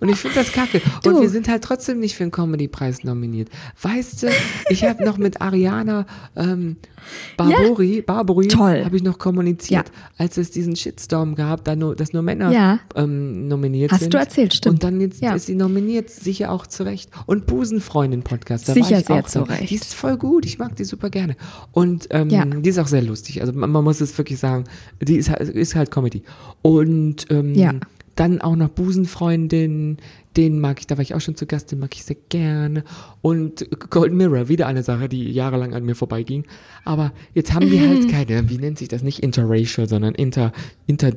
Und 0.00 0.08
ich 0.10 0.16
finde 0.16 0.36
das 0.36 0.52
kacke. 0.52 0.80
Du. 1.02 1.10
Und 1.16 1.22
wir 1.22 1.28
sind 1.30 1.48
halt 1.48 1.64
trotzdem 1.64 2.00
nicht 2.00 2.14
für 2.16 2.24
den 2.24 2.30
Comedy-Preis 2.30 3.02
nominiert. 3.04 3.48
Weißt 3.80 4.22
du, 4.22 4.28
ich 4.68 4.84
habe 4.84 5.04
noch 5.04 5.16
mit 5.18 5.40
Ariana 5.40 6.06
ähm, 6.36 6.76
Barbori, 7.36 8.02
Barbori 8.02 8.48
Toll. 8.48 8.84
habe 8.84 8.96
ich 8.96 9.02
noch 9.02 9.18
kommuniziert, 9.18 9.88
Ja. 9.88 9.94
als 10.18 10.36
es 10.36 10.50
diesen 10.50 10.76
Shitstorm 10.76 11.34
gab, 11.34 11.64
da 11.64 11.76
nur, 11.76 11.94
dass 11.96 12.12
nur 12.12 12.22
Männer 12.22 12.50
Ja. 12.52 12.80
ähm, 12.94 13.48
nominiert 13.48 13.92
Hast 13.92 14.00
sind. 14.00 14.14
du 14.14 14.18
erzählt, 14.18 14.54
stimmt. 14.54 14.74
Und 14.74 14.84
dann 14.84 15.00
jetzt 15.00 15.20
Ja. 15.22 15.34
ist 15.34 15.46
sie 15.46 15.54
nominiert, 15.54 16.10
sicher 16.10 16.50
auch 16.50 16.66
zu 16.66 16.82
Recht. 16.84 17.10
Und 17.26 17.46
Busenfreundin-Podcast, 17.46 18.68
da 18.68 18.74
Sicher 18.74 18.90
war 18.90 18.98
ich 19.00 19.06
sehr 19.06 19.16
auch 19.16 19.26
zu 19.26 19.38
da. 19.40 19.44
Recht. 19.54 19.70
Die 19.70 19.74
ist 19.76 19.94
voll 19.94 20.16
gut, 20.16 20.44
ich 20.46 20.58
mag 20.58 20.74
die 20.76 20.84
super 20.84 21.10
gerne. 21.10 21.36
Und 21.72 22.08
ähm, 22.10 22.30
Ja. 22.30 22.44
die 22.44 22.68
ist 22.68 22.78
auch 22.78 22.86
sehr 22.88 23.02
lustig. 23.02 23.40
Also 23.40 23.52
man, 23.52 23.70
man 23.70 23.84
muss 23.84 24.00
es 24.00 24.16
wirklich 24.18 24.38
sagen, 24.38 24.64
die 25.00 25.16
ist 25.16 25.30
halt, 25.30 25.48
ist 25.48 25.74
halt 25.74 25.90
Comedy. 25.90 26.22
Und 26.62 27.26
ähm, 27.30 27.54
Ja. 27.54 27.72
Dann 28.16 28.40
auch 28.40 28.56
noch 28.56 28.70
Busenfreundin, 28.70 29.98
den 30.36 30.60
mag 30.60 30.80
ich, 30.80 30.86
da 30.86 30.96
war 30.96 31.02
ich 31.02 31.14
auch 31.14 31.20
schon 31.20 31.36
zu 31.36 31.46
Gast, 31.46 31.70
den 31.70 31.78
mag 31.78 31.94
ich 31.94 32.04
sehr 32.04 32.16
gerne. 32.28 32.82
Und 33.22 33.66
Golden 33.90 34.16
Mirror, 34.16 34.48
wieder 34.48 34.66
eine 34.66 34.82
Sache, 34.82 35.08
die 35.08 35.30
jahrelang 35.30 35.74
an 35.74 35.84
mir 35.84 35.94
vorbeiging. 35.94 36.44
Aber 36.84 37.12
jetzt 37.34 37.54
haben 37.54 37.70
die 37.70 37.80
halt 37.80 38.08
keine, 38.10 38.48
wie 38.50 38.58
nennt 38.58 38.78
sich 38.78 38.88
das, 38.88 39.02
nicht 39.02 39.22
interracial, 39.22 39.88
sondern 39.88 40.14
inter, 40.14 40.52
inter, 40.86 41.12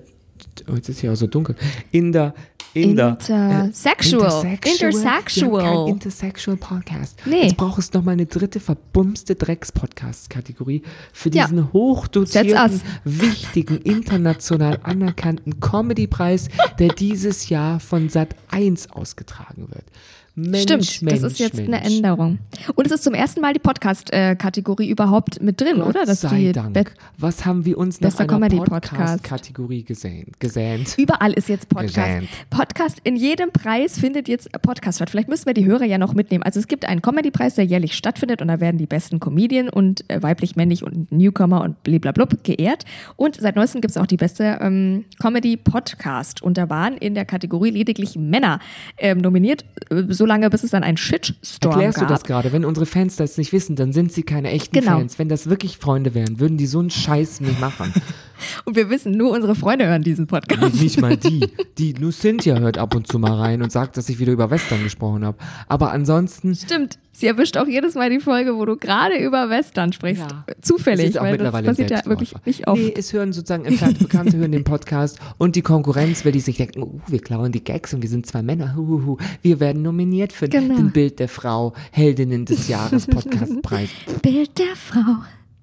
oh, 0.70 0.76
jetzt 0.76 0.90
ist 0.90 1.00
hier 1.00 1.12
auch 1.14 1.18
so 1.18 1.28
dunkel, 1.28 1.56
in 1.92 2.12
der, 2.12 2.34
Intersexual. 2.74 4.46
Intersexual. 4.64 5.90
Intersexual 5.90 6.58
Podcast. 6.58 7.20
Nee. 7.26 7.44
Jetzt 7.44 7.58
braucht 7.58 7.80
es 7.80 7.94
nochmal 7.94 8.14
eine 8.14 8.26
dritte 8.26 8.60
verbumste 8.60 9.36
Drecks-Podcast-Kategorie 9.36 10.84
für 11.12 11.30
Ja. 11.30 11.46
diesen 11.48 11.74
hochdozierten, 11.74 12.54
That's 12.54 12.74
us. 12.74 12.82
wichtigen, 13.04 13.78
international 13.78 14.80
anerkannten 14.84 15.60
Comedy-Preis, 15.60 16.50
der 16.78 16.90
dieses 16.90 17.50
Jahr 17.50 17.80
von 17.80 18.10
Sat 18.10 18.36
1 18.52 18.92
ausgetragen 18.92 19.68
wird. 19.70 19.86
Mensch, 20.36 20.62
Stimmt, 20.64 21.02
Mensch, 21.02 21.22
das 21.22 21.32
ist 21.34 21.40
jetzt 21.40 21.56
Mensch. 21.58 21.70
eine 21.70 21.84
Änderung. 21.84 22.40
Und 22.76 22.86
es 22.86 22.92
ist 22.94 23.04
zum 23.04 23.14
ersten 23.14 23.42
Mal 23.42 23.54
die 23.54 23.60
Podcast-Kategorie 23.60 24.90
überhaupt 24.90 25.42
mit 25.42 25.60
drin, 25.60 25.78
Gott 25.78 25.88
oder? 25.90 26.06
Dass 26.06 26.22
sei 26.22 26.52
Dank. 26.54 26.74
Be- 26.74 26.86
Was 27.18 27.46
haben 27.46 27.66
wir 27.66 27.78
uns 27.78 28.00
nach 28.02 28.18
einer. 28.20 28.50
Podcast-Kategorie 28.64 29.84
gesehen? 29.84 30.32
Gesehnt. 30.40 30.96
Überall 30.98 31.34
ist 31.34 31.50
jetzt 31.50 31.68
Podcast. 31.70 31.96
Gesähnt. 31.96 32.30
Podcast, 32.50 32.98
in 33.04 33.16
jedem 33.16 33.52
Preis 33.52 34.00
findet 34.00 34.28
jetzt 34.28 34.52
Podcast 34.62 35.00
statt. 35.00 35.10
Vielleicht 35.10 35.28
müssen 35.30 35.46
wir 35.46 35.54
die 35.54 35.66
Hörer 35.66 35.86
ja 35.86 35.98
noch 35.98 36.14
mitnehmen. 36.14 36.44
Also 36.44 36.60
es 36.60 36.68
gibt 36.68 36.86
einen 36.86 37.02
Comedy-Preis, 37.02 37.56
der 37.56 37.66
jährlich 37.66 37.96
stattfindet 37.96 38.42
und 38.42 38.48
da 38.48 38.60
werden 38.60 38.78
die 38.78 38.86
besten 38.86 39.20
Comedian 39.20 39.68
und 39.70 40.04
äh, 40.10 40.22
weiblich, 40.24 40.56
männlich 40.56 40.84
und 40.84 41.12
Newcomer 41.12 41.62
und 41.62 41.82
blablabla 41.84 42.28
geehrt. 42.44 42.86
Und 43.16 43.36
seit 43.40 43.56
neuestem 43.56 43.82
gibt 43.82 43.92
es 43.92 43.98
auch 43.98 44.08
die 44.08 44.18
beste 44.18 44.60
ähm, 44.62 45.06
Comedy-Podcast. 45.20 46.42
Und 46.42 46.58
da 46.58 46.70
waren 46.70 46.96
in 46.98 47.16
der 47.16 47.26
Kategorie 47.26 47.72
lediglich 47.72 48.16
Männer 48.16 48.60
ähm, 48.98 49.20
nominiert, 49.20 49.66
äh, 49.90 50.04
solange 50.20 50.50
bis 50.52 50.64
es 50.64 50.70
dann 50.70 50.84
ein 50.84 50.98
Shitstorm 50.98 51.72
Erklärst 51.72 51.98
gab. 51.98 52.08
du 52.08 52.14
das 52.14 52.24
gerade? 52.24 52.52
Wenn 52.52 52.64
unsere 52.66 52.86
Fans 52.86 53.16
das 53.16 53.38
nicht 53.40 53.52
wissen, 53.52 53.76
dann 53.76 53.92
sind 53.94 54.12
sie 54.14 54.22
keine 54.22 54.52
echten 54.52 54.80
Genau. 54.80 54.98
Fans. 55.00 55.18
Wenn 55.18 55.30
das 55.30 55.50
wirklich 55.50 55.78
Freunde 55.80 56.14
wären, 56.14 56.40
würden 56.40 56.58
die 56.58 56.68
so 56.68 56.78
einen 56.80 56.92
Scheiß 56.92 57.40
nicht 57.42 57.60
machen. 57.60 57.92
Und 58.66 58.76
wir 58.76 58.90
wissen, 58.90 59.14
nur 59.18 59.32
unsere 59.32 59.56
Freunde 59.56 59.88
hören 59.88 60.04
diesen 60.04 60.28
Podcast. 60.28 60.76
nicht 60.82 61.02
mal 61.02 61.18
die. 61.18 61.48
Die 61.78 61.94
nur 61.94 62.12
Cynthia 62.12 62.60
hört 62.60 62.78
ab 62.78 62.96
und 62.96 63.06
zu 63.08 63.20
mal 63.20 63.34
rein 63.34 63.62
und 63.62 63.70
sagt, 63.72 63.98
dass 63.98 64.08
ich 64.08 64.20
wieder 64.20 64.32
über 64.32 64.50
Western 64.50 64.82
gesprochen 64.84 65.26
habe. 65.26 65.38
Aber 65.68 65.92
ansonsten 65.92 66.56
Stimmt. 66.56 67.00
Sie 67.20 67.28
erwischt 67.28 67.58
auch 67.58 67.68
jedes 67.68 67.96
Mal 67.96 68.10
die 68.10 68.22
Folge, 68.22 68.56
wo 68.56 68.64
du 68.64 68.78
gerade 68.78 69.18
über 69.18 69.50
Western 69.50 69.92
sprichst. 69.92 70.24
Ja. 70.30 70.46
Zufällig, 70.62 71.06
Es 71.08 71.10
ist 71.12 71.18
auch 71.18 71.24
weil 71.24 71.32
das 71.32 71.38
mittlerweile 71.40 71.68
ein 71.68 71.72
passiert 71.76 71.92
ja 71.92 72.06
wirklich 72.06 72.34
nicht 72.46 72.66
oft. 72.68 72.80
Nee, 72.82 72.94
es 72.98 73.12
hören 73.12 73.34
sozusagen 73.34 73.66
entfernte 73.66 74.04
Bekannte 74.06 74.38
hören 74.38 74.54
den 74.54 74.64
Podcast 74.64 75.20
und 75.38 75.58
die 75.58 75.62
Konkurrenz, 75.62 76.24
weil 76.24 76.32
die 76.32 76.40
sich 76.40 76.56
denken, 76.58 76.82
uh, 76.82 77.00
wir 77.08 77.20
klauen 77.20 77.52
die 77.52 77.62
Gags 77.64 77.94
und 77.94 78.02
wir 78.02 78.10
sind 78.10 78.26
zwei 78.26 78.42
Männer, 78.42 78.76
hu, 78.78 78.88
hu, 78.88 79.06
hu. 79.06 79.18
wir 79.42 79.60
werden 79.60 79.82
nominiert 79.82 80.32
für 80.32 80.48
Genau. 80.48 80.78
den 80.78 80.92
Bild 80.92 81.20
der 81.20 81.28
Frau, 81.28 81.74
Heldinnen 81.92 82.46
des 82.46 82.70
Jahres 82.70 83.06
Podcastpreis. 83.08 83.90
Bild 84.22 84.58
der 84.58 84.76
Frau. 84.76 85.18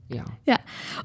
Ja. 0.09 0.25
Ja, 0.47 0.59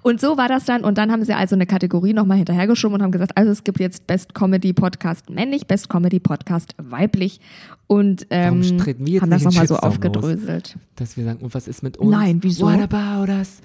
und 0.03 0.21
so 0.21 0.37
war 0.37 0.47
das 0.47 0.65
dann. 0.65 0.83
Und 0.83 0.97
dann 0.97 1.11
haben 1.11 1.23
sie 1.25 1.33
also 1.33 1.55
eine 1.55 1.65
Kategorie 1.65 2.13
nochmal 2.13 2.37
hinterhergeschoben 2.37 2.95
und 2.95 3.03
haben 3.03 3.11
gesagt, 3.11 3.35
also 3.35 3.51
es 3.51 3.63
gibt 3.63 3.79
jetzt 3.79 4.07
Best 4.07 4.33
Comedy 4.33 4.73
Podcast 4.73 5.29
männlich, 5.29 5.67
Best 5.67 5.89
Comedy 5.89 6.19
Podcast 6.19 6.75
weiblich. 6.77 7.39
Und 7.87 8.27
ähm, 8.29 8.61
haben 8.61 9.29
das 9.29 9.43
nochmal 9.43 9.67
so 9.67 9.77
aufgedröselt. 9.77 10.77
Dass 10.95 11.17
wir 11.17 11.25
sagen, 11.25 11.39
und 11.39 11.53
was 11.53 11.67
ist 11.67 11.83
mit 11.83 11.97
uns? 11.97 12.11
Nein, 12.11 12.39
wieso? 12.41 12.65
What 12.65 12.81
about 12.81 13.31
us? 13.31 13.61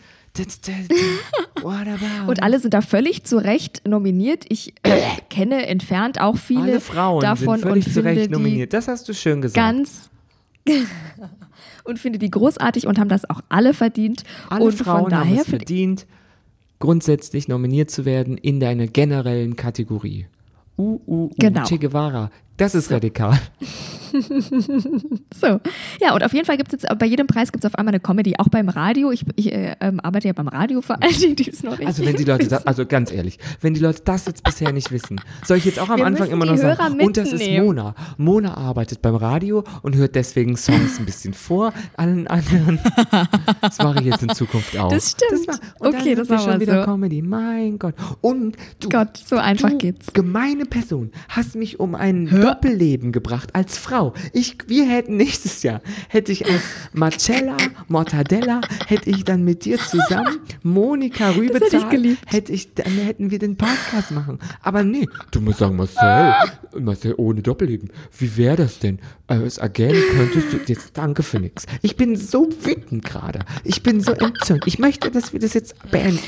Und 2.26 2.42
alle 2.42 2.60
sind 2.60 2.74
da 2.74 2.82
völlig 2.82 3.24
zu 3.24 3.38
Recht 3.38 3.86
nominiert. 3.86 4.44
Ich 4.48 4.74
äh, 4.82 5.00
kenne 5.30 5.66
entfernt 5.66 6.20
auch 6.20 6.36
viele 6.36 6.62
Alle 6.62 6.80
Frauen 6.80 7.22
davon 7.22 7.58
sind 7.60 7.68
völlig 7.68 7.86
und 7.86 7.92
zu 7.92 8.04
Recht 8.04 8.30
nominiert. 8.30 8.72
Das 8.72 8.88
hast 8.88 9.08
du 9.08 9.14
schön 9.14 9.40
gesagt. 9.40 9.56
ganz 9.56 10.10
und 11.84 11.98
finde 11.98 12.18
die 12.18 12.30
großartig 12.30 12.86
und 12.86 12.98
haben 12.98 13.08
das 13.08 13.28
auch 13.28 13.40
alle 13.48 13.74
verdient. 13.74 14.24
Alle 14.50 14.64
und 14.64 14.72
Frauen 14.72 15.04
von 15.04 15.12
haben 15.12 15.28
daher 15.28 15.40
es 15.40 15.44
finde 15.44 15.58
verdient, 15.58 16.06
grundsätzlich 16.78 17.48
nominiert 17.48 17.90
zu 17.90 18.04
werden 18.04 18.36
in 18.38 18.60
deiner 18.60 18.86
generellen 18.86 19.56
Kategorie. 19.56 20.26
Uh, 20.78 21.00
uh, 21.06 21.24
uh, 21.24 21.30
Genau. 21.38 21.64
Che 21.64 21.78
Guevara. 21.78 22.30
Das 22.56 22.74
ist 22.74 22.90
radikal. 22.90 23.38
So. 25.38 25.60
Ja, 26.00 26.14
und 26.14 26.24
auf 26.24 26.32
jeden 26.32 26.46
Fall 26.46 26.56
gibt 26.56 26.72
es 26.72 26.82
jetzt, 26.82 26.98
bei 26.98 27.06
jedem 27.06 27.26
Preis 27.26 27.52
gibt 27.52 27.64
es 27.64 27.70
auf 27.70 27.78
einmal 27.78 27.92
eine 27.92 28.00
Comedy, 28.00 28.34
auch 28.38 28.48
beim 28.48 28.68
Radio. 28.68 29.10
Ich, 29.10 29.24
ich 29.34 29.52
äh, 29.52 29.76
ähm, 29.80 30.00
arbeite 30.00 30.28
ja 30.28 30.32
beim 30.32 30.48
Radio 30.48 30.80
für 30.80 31.00
all 31.02 31.12
die, 31.12 31.34
die 31.34 31.50
es 31.50 31.62
noch 31.62 31.76
nicht 31.78 31.86
Also 31.86 32.04
wenn 32.06 32.16
die 32.16 32.24
Leute, 32.24 32.44
das, 32.44 32.60
wissen. 32.60 32.68
also 32.68 32.86
ganz 32.86 33.12
ehrlich, 33.12 33.38
wenn 33.60 33.74
die 33.74 33.80
Leute 33.80 34.00
das 34.04 34.26
jetzt 34.26 34.42
bisher 34.42 34.72
nicht 34.72 34.90
wissen, 34.90 35.20
soll 35.44 35.58
ich 35.58 35.64
jetzt 35.66 35.78
auch 35.78 35.90
am 35.90 35.98
Wir 35.98 36.06
Anfang 36.06 36.30
immer 36.30 36.46
noch 36.46 36.56
sagen, 36.56 36.94
Hörer 36.98 37.04
und 37.04 37.16
das 37.16 37.32
ist 37.32 37.40
mitnehmen. 37.40 37.66
Mona. 37.66 37.94
Mona 38.16 38.56
arbeitet 38.56 39.02
beim 39.02 39.16
Radio 39.16 39.64
und 39.82 39.96
hört 39.96 40.14
deswegen 40.14 40.56
Songs 40.56 40.98
ein 40.98 41.04
bisschen 41.04 41.34
vor 41.34 41.72
allen 41.96 42.26
anderen. 42.26 42.78
Das 43.60 43.78
mache 43.78 44.00
ich 44.00 44.06
jetzt 44.06 44.22
in 44.22 44.30
Zukunft 44.30 44.78
auch. 44.78 44.88
Das 44.88 45.10
stimmt. 45.10 45.48
war, 45.48 45.58
und 45.80 45.94
Okay, 45.94 46.14
das 46.14 46.28
wir 46.28 46.38
schon 46.38 46.60
wieder 46.60 46.80
so. 46.80 46.90
Comedy. 46.90 47.22
Mein 47.22 47.78
Gott. 47.78 47.94
Und 48.20 48.56
du, 48.80 48.88
Gott, 48.88 49.16
so 49.16 49.36
einfach 49.36 49.70
du, 49.70 49.78
geht's. 49.78 50.12
gemeine 50.12 50.64
Person, 50.64 51.10
hast 51.28 51.54
mich 51.56 51.80
um 51.80 51.94
ein 51.94 52.26
Doppelleben 52.46 53.10
gebracht 53.10 53.54
als 53.54 53.76
Frau. 53.76 54.14
Ich, 54.32 54.56
wir 54.68 54.88
hätten 54.88 55.16
nächstes 55.16 55.64
Jahr, 55.64 55.80
hätte 56.08 56.30
ich 56.30 56.46
als 56.46 56.62
Marcella 56.92 57.56
Mortadella, 57.88 58.60
hätte 58.86 59.10
ich 59.10 59.24
dann 59.24 59.44
mit 59.44 59.64
dir 59.64 59.78
zusammen 59.78 60.38
Monika 60.62 61.30
hätte 61.30 61.44
ich 61.44 61.50
Rübezahl, 61.50 62.16
hätte 62.26 62.52
ich, 62.52 62.74
dann 62.74 62.92
hätten 62.92 63.32
wir 63.32 63.40
den 63.40 63.56
Podcast 63.56 64.12
machen. 64.12 64.38
Aber 64.62 64.84
nee, 64.84 65.08
du 65.32 65.40
musst 65.40 65.58
sagen, 65.58 65.74
Marcel, 65.74 66.34
Marcel 66.78 67.14
ohne 67.16 67.42
Doppelleben. 67.42 67.90
Wie 68.16 68.36
wäre 68.36 68.56
das 68.56 68.78
denn? 68.78 69.00
Als 69.26 69.58
Agent 69.58 69.96
könntest 70.12 70.52
du, 70.52 70.58
jetzt 70.66 70.96
danke 70.96 71.24
für 71.24 71.40
nix. 71.40 71.66
Ich 71.82 71.96
bin 71.96 72.14
so 72.14 72.48
wütend 72.62 73.04
gerade. 73.04 73.40
Ich 73.64 73.82
bin 73.82 74.00
so 74.00 74.12
entzündet. 74.12 74.68
Ich 74.68 74.78
möchte, 74.78 75.10
dass 75.10 75.32
wir 75.32 75.40
das 75.40 75.54
jetzt 75.54 75.74
beenden. 75.90 76.20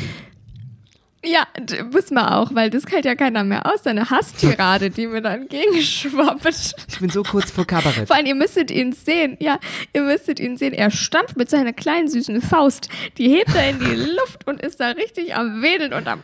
Ja, 1.24 1.46
müssen 1.92 2.14
wir 2.14 2.36
auch, 2.36 2.54
weil 2.54 2.70
das 2.70 2.84
hält 2.86 3.04
ja 3.04 3.16
keiner 3.16 3.42
mehr 3.42 3.66
aus. 3.66 3.82
Deine 3.82 4.08
Hasstirade, 4.08 4.90
die 4.90 5.08
mir 5.08 5.20
dann 5.20 5.42
entgegenschwappt. 5.42 6.46
Ich 6.88 7.00
bin 7.00 7.10
so 7.10 7.24
kurz 7.24 7.50
vor 7.50 7.66
Kabarett. 7.66 8.06
Vor 8.06 8.14
allem, 8.16 8.26
ihr 8.26 8.36
müsstet 8.36 8.70
ihn 8.70 8.92
sehen. 8.92 9.36
Ja, 9.40 9.58
ihr 9.92 10.02
müsstet 10.02 10.38
ihn 10.38 10.56
sehen. 10.56 10.72
Er 10.72 10.90
stampft 10.92 11.36
mit 11.36 11.50
seiner 11.50 11.72
kleinen 11.72 12.08
süßen 12.08 12.40
Faust. 12.40 12.88
Die 13.18 13.28
hebt 13.30 13.52
er 13.54 13.68
in 13.70 13.80
die 13.80 13.94
Luft 14.16 14.46
und 14.46 14.60
ist 14.62 14.78
da 14.78 14.90
richtig 14.90 15.34
am 15.34 15.60
Wedeln 15.60 15.92
und 15.92 16.06
am. 16.06 16.20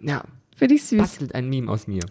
Ja, 0.00 0.22
Finde 0.56 0.74
ich 0.74 0.84
süß. 0.84 0.98
bastelt 0.98 1.34
ein 1.34 1.48
Meme 1.48 1.70
aus 1.72 1.86
mir. 1.86 2.02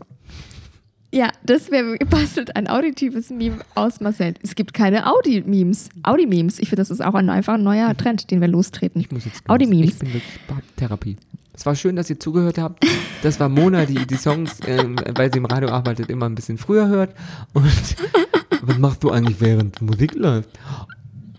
Ja, 1.13 1.29
das 1.43 1.71
wäre 1.71 1.97
gebastelt 1.97 2.55
ein 2.55 2.69
auditives 2.69 3.29
Meme 3.29 3.59
aus 3.75 3.99
Marcel. 3.99 4.35
Es 4.41 4.55
gibt 4.55 4.73
keine 4.73 5.07
Audi-Memes. 5.07 5.89
Audi-Memes. 6.03 6.59
Ich 6.59 6.69
finde, 6.69 6.81
das 6.81 6.89
ist 6.89 7.01
auch 7.01 7.15
ein, 7.15 7.29
einfach 7.29 7.55
ein 7.55 7.63
neuer 7.63 7.95
Trend, 7.97 8.31
den 8.31 8.39
wir 8.39 8.47
lostreten. 8.47 9.01
Ich 9.01 9.11
muss 9.11 9.25
jetzt. 9.25 9.49
Audi-Memes. 9.49 9.95
Ich 9.95 9.99
bin 9.99 10.13
wirklich 10.13 10.39
Therapie. 10.77 11.17
Es 11.53 11.65
war 11.65 11.75
schön, 11.75 11.97
dass 11.97 12.09
ihr 12.09 12.17
zugehört 12.17 12.57
habt. 12.57 12.85
Das 13.23 13.39
war 13.41 13.49
Mona, 13.49 13.85
die 13.85 14.05
die 14.07 14.15
Songs, 14.15 14.59
ähm, 14.65 14.95
weil 15.13 15.31
sie 15.31 15.39
im 15.39 15.45
Radio 15.45 15.69
arbeitet, 15.69 16.09
immer 16.09 16.27
ein 16.27 16.35
bisschen 16.35 16.57
früher 16.57 16.87
hört. 16.87 17.13
Und 17.53 17.65
was 18.61 18.77
machst 18.77 19.03
du 19.03 19.11
eigentlich, 19.11 19.41
während 19.41 19.81
Musik 19.81 20.15
läuft? 20.15 20.49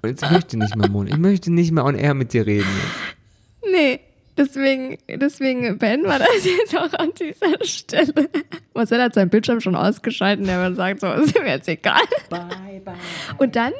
Und 0.03 0.11
jetzt 0.11 0.31
möchte 0.31 0.57
ich 0.57 0.63
nicht 0.63 0.77
mehr, 0.77 0.91
Mona. 0.91 1.11
Ich 1.11 1.19
möchte 1.19 1.51
nicht 1.51 1.73
mehr 1.73 1.87
on 1.87 1.95
air 1.95 2.13
mit 2.13 2.35
dir 2.35 2.45
reden. 2.45 2.69
Jetzt. 2.69 3.73
Nee, 3.73 4.01
deswegen, 4.37 4.99
deswegen 5.09 5.79
beenden 5.79 6.07
wir 6.07 6.19
das 6.19 6.45
jetzt 6.45 6.77
auch 6.77 6.93
an 6.95 7.13
dieser 7.19 7.65
Stelle. 7.65 8.29
Marcel 8.75 9.03
hat 9.03 9.15
seinen 9.15 9.31
Bildschirm 9.31 9.61
schon 9.61 9.77
ausgeschaltet, 9.77 10.47
der 10.47 10.75
sagt 10.75 11.01
so, 11.01 11.13
ist 11.13 11.39
mir 11.39 11.49
jetzt 11.49 11.69
egal. 11.69 12.01
Bye, 12.31 12.81
bye. 12.85 12.95
Und 13.39 13.57
dann 13.57 13.73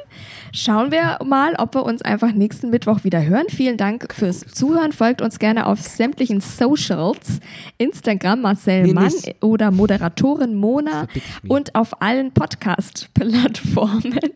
schauen 0.53 0.91
wir 0.91 1.17
mal, 1.25 1.55
ob 1.57 1.73
wir 1.75 1.83
uns 1.83 2.01
einfach 2.03 2.31
nächsten 2.31 2.69
Mittwoch 2.69 3.03
wieder 3.03 3.25
hören. 3.25 3.45
Vielen 3.49 3.75
Dank 3.75 4.13
fürs 4.13 4.41
Zuhören. 4.41 4.93
Folgt 4.93 5.21
uns 5.21 5.39
gerne 5.39 5.65
auf 5.65 5.81
sämtlichen 5.81 6.39
Socials. 6.39 7.39
Instagram 7.77 8.41
Marcel 8.41 8.83
Mir 8.83 8.93
Mann 8.93 9.05
nicht. 9.05 9.43
oder 9.43 9.71
Moderatorin 9.71 10.55
Mona 10.55 11.07
und 11.47 11.75
auf 11.75 12.01
allen 12.01 12.31
Podcast-Plattformen. 12.31 14.19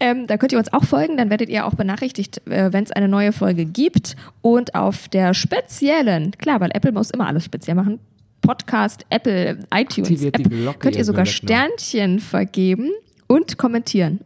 Ähm, 0.00 0.26
da 0.28 0.36
könnt 0.38 0.52
ihr 0.52 0.58
uns 0.58 0.72
auch 0.72 0.84
folgen, 0.84 1.16
dann 1.16 1.28
werdet 1.30 1.48
ihr 1.48 1.66
auch 1.66 1.74
benachrichtigt, 1.74 2.40
äh, 2.46 2.72
wenn 2.72 2.84
es 2.84 2.92
eine 2.92 3.08
neue 3.08 3.32
Folge 3.32 3.64
gibt. 3.64 4.16
Und 4.40 4.74
auf 4.74 5.08
der 5.08 5.34
speziellen, 5.34 6.30
klar, 6.38 6.60
weil 6.60 6.70
Apple 6.72 6.92
muss 6.92 7.10
immer 7.10 7.26
alles 7.26 7.44
speziell 7.44 7.74
machen, 7.74 7.98
Podcast, 8.40 9.04
Apple, 9.10 9.58
iTunes, 9.74 10.22
App, 10.22 10.78
könnt 10.78 10.96
ihr 10.96 11.04
sogar. 11.04 11.26
Sternchen 11.26 12.20
vergeben 12.20 12.90
und 13.26 13.58
kommentieren. 13.58 14.20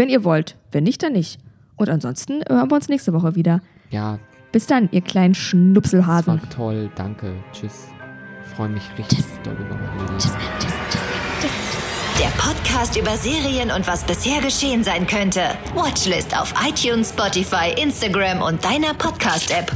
Wenn 0.00 0.08
ihr 0.08 0.24
wollt. 0.24 0.56
Wenn 0.72 0.84
nicht, 0.84 1.02
dann 1.02 1.12
nicht. 1.12 1.38
Und 1.76 1.90
ansonsten 1.90 2.40
hören 2.48 2.70
wir 2.70 2.74
uns 2.76 2.88
nächste 2.88 3.12
Woche 3.12 3.34
wieder. 3.34 3.60
Ja, 3.90 4.18
Bis 4.50 4.66
dann, 4.66 4.88
ihr 4.92 5.02
kleinen 5.02 5.34
das 5.34 5.42
Schnupselhasen. 5.42 6.40
war 6.40 6.48
toll. 6.48 6.88
Danke. 6.94 7.34
Tschüss. 7.52 7.88
Freue 8.56 8.70
mich 8.70 8.82
richtig 8.96 9.22
doll 9.44 9.52
über 9.60 9.74
mein. 9.74 10.18
Tschüss, 10.18 10.32
tschüss, 10.58 10.72
tschüss, 10.90 11.00
tschüss. 11.42 12.18
Der 12.18 12.28
Podcast 12.42 12.96
über 12.96 13.14
Serien 13.14 13.70
und 13.70 13.86
was 13.86 14.02
bisher 14.04 14.40
geschehen 14.40 14.82
sein 14.82 15.06
könnte. 15.06 15.42
Watchlist 15.74 16.34
auf 16.34 16.54
iTunes, 16.66 17.10
Spotify, 17.10 17.74
Instagram 17.78 18.40
und 18.40 18.64
deiner 18.64 18.94
Podcast-App. 18.94 19.70